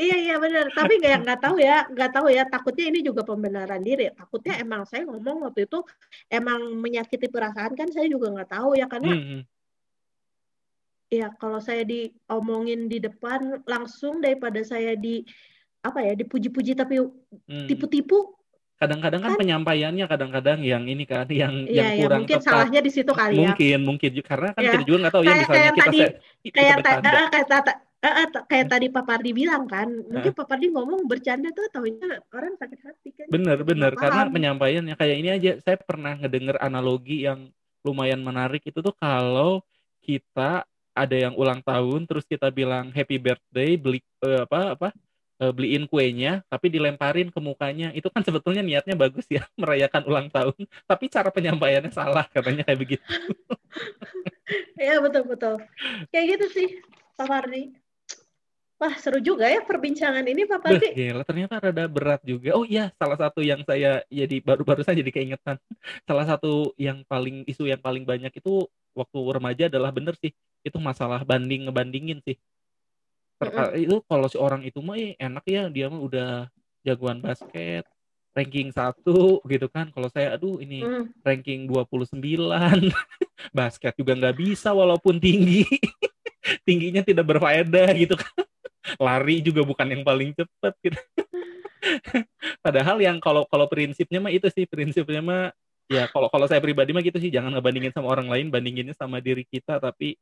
Iya 0.00 0.16
iya 0.16 0.34
benar. 0.40 0.72
Tapi 0.72 0.96
nggak 0.96 1.28
nggak 1.28 1.40
tahu 1.44 1.56
ya 1.60 1.84
nggak 1.92 2.10
tahu 2.16 2.26
ya. 2.32 2.42
Takutnya 2.48 2.84
ini 2.88 3.04
juga 3.04 3.20
pembenaran 3.20 3.84
diri. 3.84 4.08
Takutnya 4.16 4.56
emang 4.64 4.88
saya 4.88 5.04
ngomong 5.04 5.44
waktu 5.44 5.68
itu 5.68 5.84
emang 6.32 6.80
menyakiti 6.80 7.28
perasaan 7.28 7.76
kan 7.76 7.92
saya 7.92 8.08
juga 8.08 8.32
nggak 8.32 8.50
tahu 8.56 8.72
ya. 8.80 8.88
Karena 8.88 9.12
hmm. 9.12 9.26
hmm. 9.28 9.42
Ya 11.20 11.28
kalau 11.38 11.62
saya 11.62 11.86
diomongin 11.86 12.90
di 12.90 12.98
depan 12.98 13.62
langsung 13.68 14.18
daripada 14.18 14.58
saya 14.66 14.98
di 14.98 15.22
apa 15.84 16.00
ya 16.00 16.16
dipuji-puji 16.16 16.72
tapi 16.74 16.96
hmm. 16.98 17.68
tipu-tipu 17.68 18.32
kadang-kadang 18.74 19.22
kan, 19.22 19.32
kan 19.36 19.40
penyampaiannya 19.40 20.06
kadang-kadang 20.10 20.58
yang 20.66 20.84
ini 20.90 21.06
kan 21.06 21.28
yang 21.30 21.68
iya, 21.70 21.78
yang 21.78 21.90
iya, 21.94 22.02
kurang 22.02 22.20
mungkin 22.26 22.40
tepat. 22.42 22.48
salahnya 22.50 22.80
di 22.82 22.90
situ 22.90 23.12
kali 23.14 23.34
ya 23.38 23.40
mungkin 23.46 23.78
mungkin 23.86 24.10
karena 24.24 24.48
kan 24.50 24.62
ya. 24.64 24.72
kita 24.74 24.84
juga 24.84 24.98
nggak 25.06 25.14
tahu 25.14 25.22
ya 25.22 25.28
kayak, 25.28 25.40
misalnya 25.40 25.54
kayak 25.54 25.72
kita 25.72 25.84
tadi, 25.84 25.98
se- 26.00 26.14
kayak 26.50 26.76
ta- 26.82 26.98
uh, 26.98 27.28
kayak 27.30 27.46
ta- 27.48 27.80
uh, 28.04 28.28
kayak 28.50 28.66
tadi 28.68 28.86
Pak 28.90 29.04
Pardi 29.06 29.30
bilang 29.30 29.64
kan 29.70 29.88
mungkin. 29.88 30.32
Pak 30.34 30.46
Pardi 30.50 30.66
ngomong 30.74 31.00
bercanda 31.06 31.48
tuh 31.54 31.64
tahunya 31.70 32.08
orang 32.34 32.54
sakit 32.58 32.80
hati 32.82 33.08
kan 33.14 33.26
bener 33.30 33.58
bener 33.62 33.92
karena 33.94 34.22
penyampaiannya 34.28 34.94
kayak 34.98 35.16
ini 35.22 35.28
aja 35.30 35.50
saya 35.62 35.76
pernah 35.78 36.18
ngedenger 36.18 36.58
analogi 36.58 37.24
yang 37.24 37.48
lumayan 37.84 38.20
menarik 38.24 38.64
itu 38.64 38.80
tuh 38.80 38.96
kalau 38.96 39.62
kita 40.02 40.66
ada 40.94 41.16
yang 41.18 41.34
ulang 41.34 41.60
tahun 41.60 42.06
terus 42.06 42.24
kita 42.24 42.48
bilang 42.54 42.94
happy 42.94 43.18
birthday 43.18 43.74
beli 43.74 44.00
uh, 44.22 44.46
apa 44.46 44.78
apa 44.78 44.88
uh, 45.42 45.52
beliin 45.52 45.90
kuenya 45.90 46.46
tapi 46.46 46.70
dilemparin 46.70 47.28
ke 47.34 47.40
mukanya 47.42 47.90
itu 47.92 48.06
kan 48.08 48.22
sebetulnya 48.22 48.62
niatnya 48.62 48.94
bagus 48.94 49.26
ya 49.26 49.42
merayakan 49.60 50.02
ulang 50.06 50.28
tahun 50.30 50.56
tapi 50.86 51.10
cara 51.10 51.28
penyampaiannya 51.34 51.90
salah 51.90 52.24
katanya 52.30 52.62
kayak 52.62 52.80
begitu 52.80 53.04
ya 54.86 55.02
betul 55.02 55.26
betul 55.26 55.54
kayak 56.14 56.38
gitu 56.38 56.46
sih 56.54 56.68
Pak 57.18 57.26
Fardi 57.26 57.84
Wah 58.74 58.90
seru 58.98 59.22
juga 59.22 59.46
ya 59.46 59.62
perbincangan 59.62 60.26
ini 60.26 60.50
Pak 60.50 60.58
Fardi. 60.58 60.88
Gila, 60.98 61.22
ternyata 61.22 61.62
rada 61.62 61.86
berat 61.86 62.20
juga. 62.26 62.58
Oh 62.58 62.66
iya, 62.66 62.90
salah 62.98 63.14
satu 63.14 63.38
yang 63.38 63.62
saya 63.62 64.02
jadi 64.10 64.42
baru-baru 64.42 64.82
saja 64.82 64.98
jadi 64.98 65.14
keingetan. 65.14 65.62
Salah 66.02 66.26
satu 66.26 66.74
yang 66.74 67.06
paling 67.06 67.46
isu 67.46 67.70
yang 67.70 67.78
paling 67.78 68.02
banyak 68.02 68.34
itu 68.34 68.66
waktu 68.92 69.18
remaja 69.30 69.64
adalah 69.70 69.94
bener 69.94 70.18
sih. 70.18 70.34
Itu 70.64 70.80
masalah 70.82 71.22
banding 71.22 71.68
ngebandingin 71.68 72.24
sih. 72.24 72.40
Mm 73.44 73.76
itu 73.76 74.00
kalau 74.08 74.24
si 74.30 74.40
orang 74.40 74.64
itu 74.64 74.80
mah 74.80 74.96
eh, 74.96 75.12
enak 75.20 75.44
ya 75.44 75.68
dia 75.68 75.92
mah 75.92 76.00
udah 76.00 76.48
jagoan 76.80 77.20
basket 77.20 77.84
ranking 78.34 78.74
satu 78.74 79.38
gitu 79.46 79.66
kan. 79.70 79.88
Kalau 79.94 80.10
saya 80.10 80.34
aduh 80.34 80.58
ini 80.58 80.82
mm. 80.82 81.22
ranking 81.22 81.70
29 81.70 82.18
basket 83.58 83.94
juga 83.94 84.12
nggak 84.18 84.36
bisa 84.36 84.74
walaupun 84.74 85.22
tinggi. 85.22 85.64
Tingginya 86.66 87.00
tidak 87.00 87.24
berfaedah 87.30 87.88
gitu 87.94 88.18
kan. 88.18 88.44
Lari 89.00 89.40
juga 89.40 89.64
bukan 89.64 89.86
yang 89.88 90.02
paling 90.04 90.34
cepat 90.36 90.74
gitu. 90.82 90.98
Padahal 92.64 93.00
yang 93.00 93.16
kalau 93.22 93.46
kalau 93.48 93.70
prinsipnya 93.70 94.20
mah 94.20 94.34
itu 94.34 94.50
sih 94.52 94.68
prinsipnya 94.68 95.22
mah 95.24 95.42
ya 95.88 96.08
kalau 96.10 96.28
kalau 96.28 96.44
saya 96.50 96.60
pribadi 96.60 96.90
mah 96.92 97.00
gitu 97.06 97.16
sih. 97.22 97.30
Jangan 97.32 97.54
ngebandingin 97.54 97.94
sama 97.94 98.10
orang 98.12 98.28
lain 98.28 98.50
bandinginnya 98.50 98.92
sama 98.98 99.22
diri 99.22 99.46
kita 99.46 99.78
tapi 99.78 100.18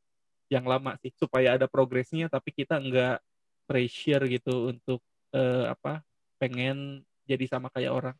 yang 0.53 0.65
lama 0.69 0.93
sih 1.01 1.09
supaya 1.17 1.57
ada 1.57 1.65
progresnya 1.65 2.29
tapi 2.29 2.53
kita 2.53 2.77
nggak 2.77 3.17
pressure 3.65 4.23
gitu 4.29 4.69
untuk 4.69 5.01
uh, 5.33 5.73
apa 5.73 6.05
pengen 6.37 7.01
jadi 7.25 7.45
sama 7.49 7.73
kayak 7.73 7.91
orang. 7.91 8.17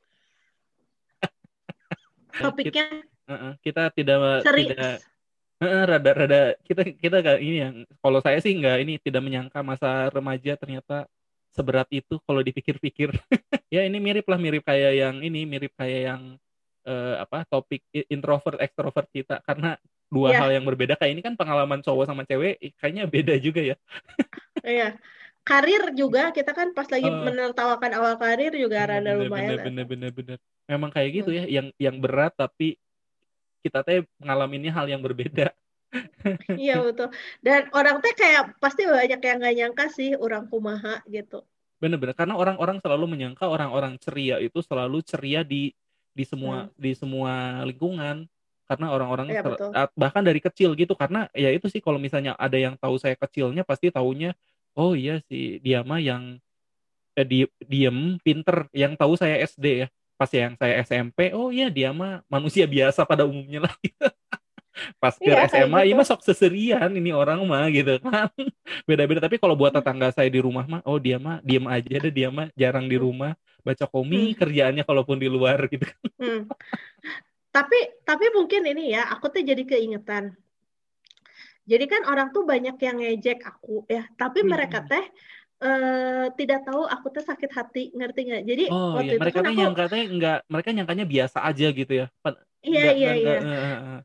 Topiknya 2.42 3.06
kita, 3.06 3.30
uh, 3.30 3.34
uh, 3.34 3.54
kita 3.62 3.84
tidak 3.94 4.18
Serius. 4.42 4.74
tidak 4.74 4.94
uh, 5.62 5.84
rada 5.86 6.12
rada 6.16 6.42
kita 6.66 6.82
kita 6.98 7.18
gak 7.22 7.40
ini 7.44 7.58
yang 7.60 7.76
kalau 8.02 8.20
saya 8.24 8.40
sih 8.42 8.56
nggak 8.56 8.78
ini 8.82 8.94
tidak 8.98 9.22
menyangka 9.22 9.60
masa 9.62 10.10
remaja 10.10 10.56
ternyata 10.58 11.06
seberat 11.54 11.88
itu 11.94 12.18
kalau 12.26 12.42
dipikir-pikir. 12.42 13.14
Ya 13.74 13.82
ini 13.90 13.98
mirip 13.98 14.30
lah 14.30 14.38
mirip 14.38 14.70
kayak 14.70 14.94
yang 15.02 15.16
ini 15.26 15.50
mirip 15.50 15.74
kayak 15.74 16.02
yang 16.06 16.22
uh, 16.86 17.26
apa 17.26 17.42
topik 17.50 17.82
introvert 17.90 18.62
extrovert 18.62 19.10
kita. 19.10 19.42
Karena 19.42 19.74
dua 20.14 20.30
yeah. 20.30 20.42
hal 20.46 20.50
yang 20.54 20.66
berbeda. 20.66 20.94
Kayak 20.94 21.12
ini 21.18 21.22
kan 21.26 21.34
pengalaman 21.34 21.82
cowok 21.82 22.06
sama 22.06 22.22
cewek 22.30 22.62
kayaknya 22.78 23.10
beda 23.10 23.34
juga 23.42 23.62
ya. 23.74 23.78
Iya. 24.64 24.96
Karir 25.44 25.92
juga 25.92 26.32
kita 26.32 26.56
kan 26.56 26.72
pas 26.72 26.88
lagi 26.88 27.04
uh, 27.04 27.20
menertawakan 27.28 27.92
awal 28.00 28.16
karir 28.16 28.56
juga 28.56 28.88
bener, 28.88 29.04
rada 29.04 29.12
bener, 29.12 29.28
lumayan 29.28 29.50
bener, 29.60 29.66
bener 29.68 29.86
bener 29.92 30.12
bener. 30.16 30.38
Memang 30.72 30.88
kayak 30.88 31.10
gitu 31.20 31.30
hmm. 31.36 31.40
ya 31.42 31.44
yang 31.52 31.68
yang 31.76 31.96
berat 32.00 32.32
tapi 32.32 32.80
kita 33.60 33.84
teh 33.84 34.08
ngalaminnya 34.24 34.72
hal 34.72 34.88
yang 34.88 35.04
berbeda. 35.04 35.52
Iya 36.56 36.80
betul. 36.82 37.12
Dan 37.44 37.70
orang 37.76 38.00
teh 38.00 38.16
kayak 38.16 38.58
pasti 38.58 38.88
banyak 38.88 39.20
yang 39.20 39.38
nggak 39.44 39.56
nyangka 39.60 39.86
sih 39.92 40.16
orang 40.16 40.48
kumaha 40.48 41.04
gitu. 41.06 41.44
Bener-bener 41.78 42.16
karena 42.16 42.40
orang-orang 42.40 42.80
selalu 42.80 43.06
menyangka 43.12 43.46
orang-orang 43.46 44.00
ceria 44.00 44.40
itu 44.40 44.64
selalu 44.64 45.04
ceria 45.04 45.44
di 45.44 45.76
di 46.14 46.24
semua 46.24 46.70
hmm. 46.70 46.78
di 46.78 46.92
semua 46.94 47.34
lingkungan 47.66 48.26
karena 48.64 48.96
orang-orang 48.96 49.28
ya, 49.30 49.44
bahkan 49.94 50.24
dari 50.24 50.40
kecil 50.40 50.74
gitu. 50.74 50.96
Karena 50.96 51.28
ya 51.36 51.52
itu 51.52 51.68
sih 51.68 51.84
kalau 51.84 52.00
misalnya 52.00 52.34
ada 52.40 52.56
yang 52.56 52.80
tahu 52.80 52.96
saya 52.96 53.16
kecilnya 53.20 53.68
pasti 53.68 53.92
taunya 53.92 54.32
oh 54.74 54.98
iya 54.98 55.22
sih 55.30 55.62
dia 55.62 55.86
mah 55.86 56.00
yang 56.00 56.40
eh, 57.20 57.28
di, 57.28 57.40
diem 57.68 58.18
pinter. 58.24 58.72
Yang 58.72 58.94
tahu 58.96 59.14
saya 59.20 59.36
SD 59.44 59.66
ya. 59.86 59.88
Pas 60.16 60.30
yang 60.32 60.56
saya 60.56 60.80
SMP 60.86 61.36
oh 61.36 61.52
iya 61.52 61.68
dia 61.68 61.92
mah 61.92 62.24
manusia 62.32 62.64
biasa 62.64 63.04
pada 63.04 63.28
umumnya 63.28 63.68
lah. 63.68 63.74
Gitu. 63.84 64.08
pas 64.98 65.14
ke 65.14 65.30
iya, 65.30 65.46
SMA 65.46 65.86
gitu. 65.86 65.90
ya 65.94 65.96
masuk 66.02 66.20
seserian 66.26 66.90
ini 66.98 67.14
orang 67.14 67.44
mah 67.44 67.68
gitu 67.70 68.00
kan. 68.00 68.32
Beda-beda. 68.90 69.20
Tapi 69.20 69.38
kalau 69.38 69.60
buat 69.60 69.76
tetangga 69.76 70.10
saya 70.16 70.32
di 70.32 70.40
rumah 70.40 70.64
mah 70.66 70.82
oh 70.88 70.98
dia 70.98 71.20
mah 71.20 71.44
diem 71.44 71.68
aja 71.68 72.00
deh 72.00 72.14
dia 72.14 72.32
mah 72.32 72.48
jarang 72.56 72.88
di 72.88 72.96
hmm. 72.96 73.06
rumah. 73.06 73.32
Baca 73.64 73.86
komik 73.92 74.36
hmm. 74.36 74.40
kerjaannya 74.40 74.84
kalaupun 74.88 75.20
di 75.20 75.28
luar 75.28 75.60
gitu 75.74 75.84
kan. 75.84 76.08
Hmm 76.16 76.48
tapi 77.54 77.78
tapi 78.02 78.26
mungkin 78.34 78.66
ini 78.66 78.98
ya 78.98 79.14
aku 79.14 79.30
tuh 79.30 79.46
jadi 79.46 79.62
keingetan 79.62 80.34
jadi 81.70 81.86
kan 81.86 82.02
orang 82.10 82.34
tuh 82.34 82.44
banyak 82.44 82.76
yang 82.82 82.98
ngejek 82.98 83.46
aku 83.46 83.86
ya 83.86 84.10
tapi 84.18 84.42
hmm. 84.42 84.50
mereka 84.50 84.82
teh 84.82 85.06
uh, 85.62 86.28
tidak 86.34 86.66
tahu 86.66 86.90
aku 86.90 87.14
tuh 87.14 87.24
sakit 87.24 87.52
hati 87.54 87.84
ngerti 87.94 88.20
nggak 88.26 88.44
jadi 88.44 88.64
oh, 88.74 88.98
waktu 88.98 89.16
iya. 89.16 89.16
itu 89.16 89.22
mereka 89.22 89.40
kan 89.40 89.54
aku, 89.54 89.62
yang 89.62 89.76
katanya 89.78 90.06
nggak 90.10 90.40
mereka 90.50 90.70
nyangkanya 90.74 91.06
biasa 91.06 91.38
aja 91.46 91.68
gitu 91.70 91.94
ya 91.94 92.08
iya 92.66 92.84
enggak, 92.90 92.96
iya 92.98 93.10
enggak, 93.14 93.14
iya 93.22 93.38
enggak, 93.46 94.04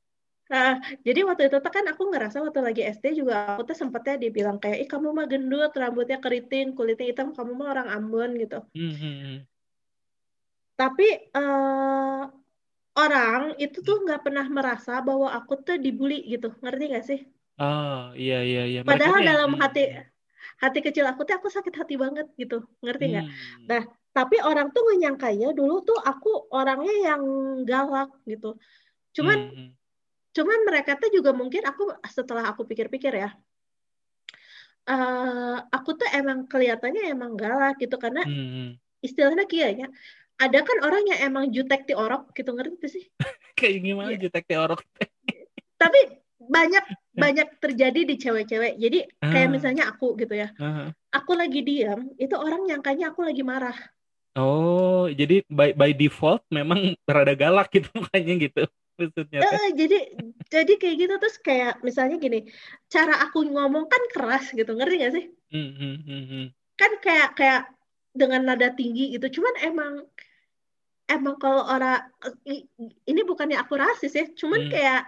Nah, 0.48 0.80
jadi 1.04 1.28
waktu 1.28 1.52
itu 1.52 1.60
kan 1.60 1.84
aku 1.92 2.08
ngerasa 2.08 2.40
waktu 2.40 2.60
lagi 2.64 2.80
SD 2.80 3.20
juga 3.20 3.52
aku 3.52 3.68
tuh 3.68 3.76
sempetnya 3.76 4.16
dibilang 4.16 4.56
kayak, 4.56 4.80
ih 4.80 4.88
kamu 4.88 5.12
mah 5.12 5.28
gendut, 5.28 5.76
rambutnya 5.76 6.16
keriting, 6.24 6.72
kulitnya 6.72 7.12
hitam, 7.12 7.36
kamu 7.36 7.52
mah 7.52 7.68
orang 7.76 7.88
Ambon 7.92 8.32
gitu. 8.40 8.64
Hmm. 8.72 8.94
hmm, 8.96 9.16
hmm. 9.20 9.38
Tapi 10.72 11.08
uh, 11.36 12.32
orang 12.98 13.54
itu 13.62 13.78
tuh 13.86 14.02
nggak 14.02 14.26
pernah 14.26 14.46
merasa 14.50 14.98
bahwa 14.98 15.30
aku 15.30 15.62
tuh 15.62 15.78
dibully 15.78 16.26
gitu. 16.26 16.50
Ngerti 16.58 16.84
gak 16.90 17.04
sih? 17.06 17.20
Oh 17.62 18.10
iya 18.18 18.42
iya 18.42 18.62
iya. 18.66 18.80
Padahal 18.82 19.22
dalam 19.22 19.54
hati 19.58 19.94
hati 20.58 20.78
kecil 20.82 21.06
aku 21.06 21.22
tuh 21.22 21.38
aku 21.38 21.46
sakit 21.46 21.74
hati 21.78 21.94
banget 21.94 22.26
gitu. 22.34 22.66
Ngerti 22.82 23.04
nggak? 23.14 23.26
Hmm. 23.26 23.64
nah 23.70 23.82
tapi 24.10 24.42
orang 24.42 24.74
tuh 24.74 24.82
menyangkanya 24.90 25.54
dulu 25.54 25.86
tuh 25.86 25.98
aku 26.02 26.50
orangnya 26.50 27.14
yang 27.14 27.22
galak 27.62 28.10
gitu. 28.26 28.58
Cuman 29.14 29.38
hmm. 29.54 29.70
cuman 30.34 30.58
mereka 30.66 30.98
tuh 30.98 31.14
juga 31.14 31.30
mungkin 31.30 31.62
aku 31.62 31.94
setelah 32.10 32.50
aku 32.50 32.66
pikir-pikir 32.66 33.14
ya 33.14 33.30
uh, 34.88 35.56
aku 35.68 35.90
tuh 36.00 36.08
emang 36.16 36.48
kelihatannya 36.48 37.12
emang 37.12 37.36
galak 37.36 37.76
gitu. 37.78 37.94
Karena 38.00 38.24
hmm. 38.24 38.80
istilahnya 39.04 39.44
kayaknya 39.44 39.92
ada 40.38 40.58
kan 40.62 40.78
orang 40.86 41.02
yang 41.10 41.20
emang 41.28 41.44
jutek 41.50 41.84
ti 41.84 41.98
orok 41.98 42.30
gitu 42.32 42.54
ngerti 42.54 42.86
sih? 42.86 43.04
Kayak 43.58 43.76
gimana 43.82 44.10
yeah. 44.14 44.20
jutek 44.22 44.44
ti 44.46 44.54
orok? 44.54 44.80
Tapi 45.82 46.00
banyak 46.38 46.84
banyak 47.12 47.48
terjadi 47.58 48.00
di 48.06 48.14
cewek-cewek. 48.16 48.78
Jadi 48.78 49.04
uh. 49.04 49.30
kayak 49.30 49.50
misalnya 49.52 49.90
aku 49.90 50.16
gitu 50.16 50.32
ya. 50.32 50.48
Uh. 50.56 50.88
aku 51.12 51.36
lagi 51.36 51.60
diam 51.60 52.14
itu 52.16 52.32
orang 52.38 52.64
nyangkanya 52.64 53.12
aku 53.12 53.26
lagi 53.26 53.42
marah. 53.44 53.76
Oh 54.38 55.10
jadi 55.10 55.42
by 55.50 55.74
by 55.74 55.90
default 55.92 56.46
memang 56.48 56.94
berada 57.04 57.34
galak 57.34 57.68
gitu 57.74 57.90
makanya 58.00 58.48
gitu 58.48 58.62
maksudnya 58.98 59.46
uh, 59.46 59.70
jadi 59.74 59.98
jadi 60.50 60.72
kayak 60.78 60.96
gitu. 61.04 61.14
Terus 61.20 61.36
kayak 61.42 61.74
misalnya 61.86 62.16
gini 62.18 62.48
cara 62.90 63.18
aku 63.28 63.44
ngomong 63.46 63.86
kan 63.86 64.02
keras 64.10 64.50
gitu 64.54 64.72
ngerti 64.74 64.94
gak 65.04 65.12
sih? 65.14 65.24
Mm, 65.52 65.70
-hmm. 65.74 66.44
kan 66.78 66.92
kayak 67.02 67.28
kayak 67.38 67.62
dengan 68.14 68.42
nada 68.46 68.74
tinggi 68.74 69.14
gitu. 69.14 69.38
Cuman 69.38 69.54
emang 69.62 69.92
emang 71.08 71.40
kalau 71.40 71.64
orang 71.64 72.04
ini 73.08 73.20
bukannya 73.24 73.56
aku 73.56 73.80
rasis 73.80 74.12
ya 74.12 74.28
cuman 74.36 74.68
hmm. 74.68 74.70
kayak 74.70 75.02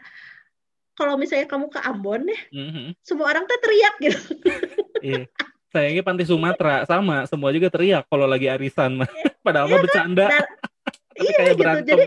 kalau 0.96 1.16
misalnya 1.20 1.48
kamu 1.48 1.68
ke 1.68 1.80
Ambon 1.80 2.28
ya 2.28 2.40
hmm. 2.52 2.96
semua 3.04 3.32
orang 3.32 3.44
tuh 3.44 3.60
teriak 3.60 3.94
gitu 4.00 4.20
iya. 5.06 5.24
sayangnya 5.72 6.02
panti 6.02 6.24
Sumatera 6.24 6.88
sama 6.88 7.28
semua 7.28 7.52
juga 7.52 7.68
teriak 7.68 8.08
kalau 8.08 8.24
lagi 8.24 8.48
arisan 8.48 8.96
mah 9.00 9.10
iya. 9.12 9.32
padahal 9.44 9.68
mah 9.68 9.76
iya, 9.76 9.84
bercanda 9.84 10.26
iya 11.24 11.32
kayak 11.36 11.54
gitu 11.54 11.60
berantem. 11.60 11.88
jadi 11.88 12.06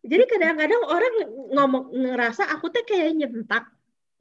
jadi 0.00 0.24
kadang-kadang 0.24 0.82
orang 0.88 1.14
ngomong 1.52 1.84
ngerasa 1.92 2.48
aku 2.56 2.72
tuh 2.72 2.88
kayak 2.88 3.12
nyentak 3.12 3.68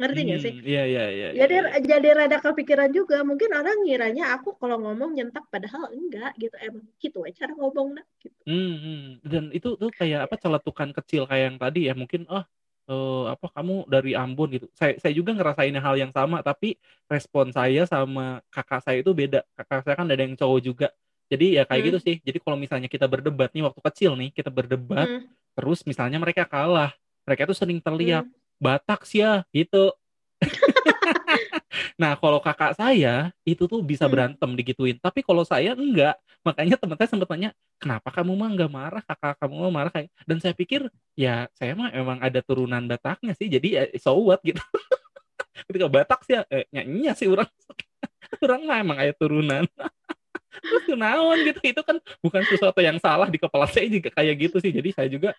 ngerti 0.02 0.20
nggak 0.26 0.40
hmm, 0.42 0.48
sih? 0.50 0.54
Iya 0.66 0.84
iya 0.90 1.06
iya. 1.14 1.28
Jadi 1.38 1.56
iya, 1.56 1.70
iya. 1.70 1.80
jadi 1.86 2.10
rada 2.18 2.38
kepikiran 2.42 2.90
juga 2.90 3.22
mungkin 3.22 3.50
orang 3.54 3.78
ngiranya 3.86 4.34
aku 4.34 4.58
kalau 4.58 4.82
ngomong 4.82 5.14
nyentak 5.14 5.46
padahal 5.54 5.94
enggak 5.94 6.34
gitu 6.42 6.56
emang 6.58 6.86
gitu 6.98 7.20
aja 7.22 7.46
cara 7.46 7.54
ngomong 7.54 8.02
nah 8.02 8.06
gitu. 8.18 8.36
Hmm, 8.50 8.76
hmm. 8.82 9.06
Dan 9.22 9.44
itu 9.54 9.78
tuh 9.78 9.94
kayak 9.94 10.26
apa 10.26 10.36
celetukan 10.42 10.90
kecil 10.98 11.30
kayak 11.30 11.44
yang 11.54 11.58
tadi 11.62 11.88
ya 11.88 11.94
mungkin 11.94 12.26
oh 12.28 12.42
uh, 12.90 13.24
apa 13.32 13.48
kamu 13.54 13.86
dari 13.86 14.12
Ambon 14.18 14.50
gitu. 14.58 14.68
Saya 14.74 14.98
saya 14.98 15.14
juga 15.14 15.32
ngerasain 15.38 15.78
hal 15.78 15.96
yang 15.96 16.12
sama 16.12 16.42
tapi 16.42 16.76
respon 17.08 17.54
saya 17.54 17.86
sama 17.86 18.42
kakak 18.50 18.82
saya 18.82 18.98
itu 19.00 19.14
beda. 19.14 19.46
Kakak 19.54 19.86
saya 19.86 19.96
kan 19.96 20.10
ada 20.10 20.18
yang 20.18 20.34
cowok 20.34 20.60
juga. 20.60 20.88
Jadi 21.32 21.62
ya 21.62 21.64
kayak 21.64 21.80
hmm. 21.80 21.90
gitu 21.94 22.00
sih. 22.02 22.16
Jadi 22.20 22.38
kalau 22.44 22.58
misalnya 22.58 22.90
kita 22.92 23.06
berdebat 23.08 23.54
nih 23.56 23.64
waktu 23.64 23.80
kecil 23.80 24.20
nih, 24.20 24.36
kita 24.36 24.52
berdebat 24.52 25.08
hmm. 25.08 25.30
terus 25.56 25.86
misalnya 25.88 26.20
mereka 26.20 26.44
kalah. 26.44 26.92
Mereka 27.22 27.46
tuh 27.46 27.56
sering 27.56 27.78
terlihat 27.78 28.26
hmm 28.26 28.41
Batak 28.62 29.10
sih 29.10 29.26
ya 29.26 29.42
gitu. 29.50 29.90
Nah 32.02 32.18
kalau 32.18 32.42
kakak 32.42 32.74
saya 32.74 33.30
itu 33.46 33.70
tuh 33.70 33.86
bisa 33.86 34.06
hmm. 34.06 34.14
berantem 34.14 34.50
digituin. 34.58 34.98
Tapi 34.98 35.22
kalau 35.22 35.46
saya 35.46 35.78
enggak. 35.78 36.18
Makanya 36.42 36.74
teman 36.74 36.98
saya 36.98 37.10
sempat 37.14 37.30
tanya 37.30 37.54
kenapa 37.78 38.10
kamu 38.10 38.34
mah 38.34 38.50
enggak 38.50 38.72
marah? 38.74 39.04
Kakak 39.06 39.38
kamu 39.38 39.70
mah 39.70 39.74
marah 39.74 39.92
kayak 39.94 40.10
dan 40.26 40.38
saya 40.42 40.58
pikir 40.58 40.90
ya 41.14 41.46
saya 41.54 41.78
mah 41.78 41.94
emang 41.94 42.18
ada 42.18 42.42
turunan 42.42 42.82
Bataknya 42.90 43.38
sih 43.38 43.46
jadi 43.46 43.68
ya, 43.70 43.84
so 44.02 44.18
what? 44.18 44.42
Gitu. 44.48 44.58
Ketika 45.70 45.86
Batak 45.86 46.26
sih 46.26 46.34
ya 46.34 46.42
eh, 46.50 46.66
nyanyinya 46.74 47.14
sih 47.14 47.30
orang 47.30 47.46
orang 48.46 48.62
mah 48.66 48.78
emang 48.82 48.98
kayak 48.98 49.16
turunan 49.22 49.64
terus 50.60 50.84
kenaon 50.84 51.38
gitu 51.48 51.60
itu 51.64 51.82
kan 51.82 51.98
bukan 52.20 52.44
sesuatu 52.48 52.80
yang 52.84 53.00
salah 53.00 53.32
di 53.32 53.40
kepala 53.40 53.66
saya 53.72 53.88
juga 53.88 54.12
kayak 54.12 54.36
gitu 54.50 54.58
sih 54.60 54.72
jadi 54.76 54.90
saya 54.92 55.08
juga 55.08 55.32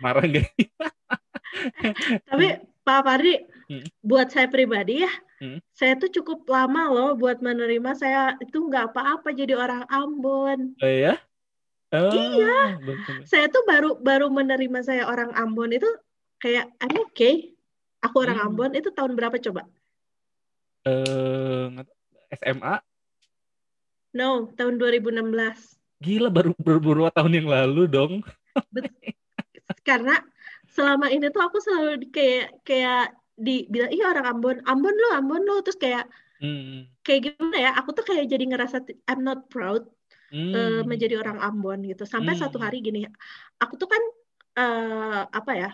marah 0.00 0.24
gitu 0.24 0.48
tapi 2.28 2.46
Pak 2.84 3.00
Fardi, 3.00 3.40
hmm. 3.72 3.88
buat 4.04 4.28
saya 4.28 4.44
pribadi 4.52 5.00
ya, 5.00 5.12
hmm. 5.40 5.58
saya 5.72 5.96
tuh 5.96 6.12
cukup 6.12 6.44
lama 6.44 6.92
loh 6.92 7.10
buat 7.16 7.40
menerima 7.40 7.96
saya 7.96 8.36
itu 8.44 8.60
nggak 8.60 8.92
apa-apa 8.92 9.32
jadi 9.32 9.56
orang 9.56 9.88
Ambon. 9.88 10.76
Oh 10.84 10.92
iya? 10.92 11.16
Oh, 11.96 12.12
iya. 12.12 12.76
Betul. 12.84 13.24
Saya 13.24 13.48
tuh 13.48 13.64
baru 13.64 13.96
baru 13.96 14.28
menerima 14.28 14.84
saya 14.84 15.08
orang 15.08 15.32
Ambon 15.32 15.72
itu 15.72 15.88
kayak 16.44 16.68
I'm 16.76 17.08
okay. 17.08 17.56
Aku 18.04 18.20
orang 18.20 18.36
hmm. 18.36 18.46
Ambon 18.52 18.72
itu 18.76 18.92
tahun 18.92 19.16
berapa 19.16 19.40
coba? 19.40 19.64
Eh 20.84 21.72
uh, 21.72 21.80
SMA? 22.36 22.84
No, 24.14 24.48
tahun 24.54 24.78
2016. 24.78 25.26
Gila 25.98 26.30
baru 26.30 26.54
beberapa 26.54 27.10
tahun 27.10 27.42
yang 27.42 27.48
lalu 27.50 27.90
dong. 27.90 28.22
Karena 29.88 30.22
selama 30.70 31.10
ini 31.10 31.30
tuh 31.34 31.42
aku 31.42 31.58
selalu 31.58 32.10
kayak 32.14 32.62
kayak 32.62 33.14
dibilang 33.34 33.90
iya 33.90 34.10
orang 34.10 34.26
Ambon 34.26 34.56
Ambon 34.66 34.94
lo 34.94 35.08
Ambon 35.14 35.42
lo 35.42 35.62
terus 35.62 35.78
kayak 35.78 36.06
hmm. 36.42 37.02
kayak 37.06 37.34
gimana 37.34 37.56
ya 37.58 37.70
aku 37.78 37.90
tuh 37.94 38.06
kayak 38.06 38.30
jadi 38.30 38.44
ngerasa 38.46 38.82
I'm 39.10 39.22
not 39.22 39.50
proud 39.50 39.86
hmm. 40.30 40.54
uh, 40.54 40.82
menjadi 40.86 41.18
orang 41.18 41.42
Ambon 41.42 41.82
gitu 41.86 42.06
sampai 42.06 42.34
hmm. 42.34 42.42
satu 42.42 42.58
hari 42.58 42.82
gini 42.82 43.06
aku 43.58 43.74
tuh 43.78 43.90
kan 43.90 44.02
uh, 44.58 45.20
apa 45.30 45.52
ya 45.54 45.70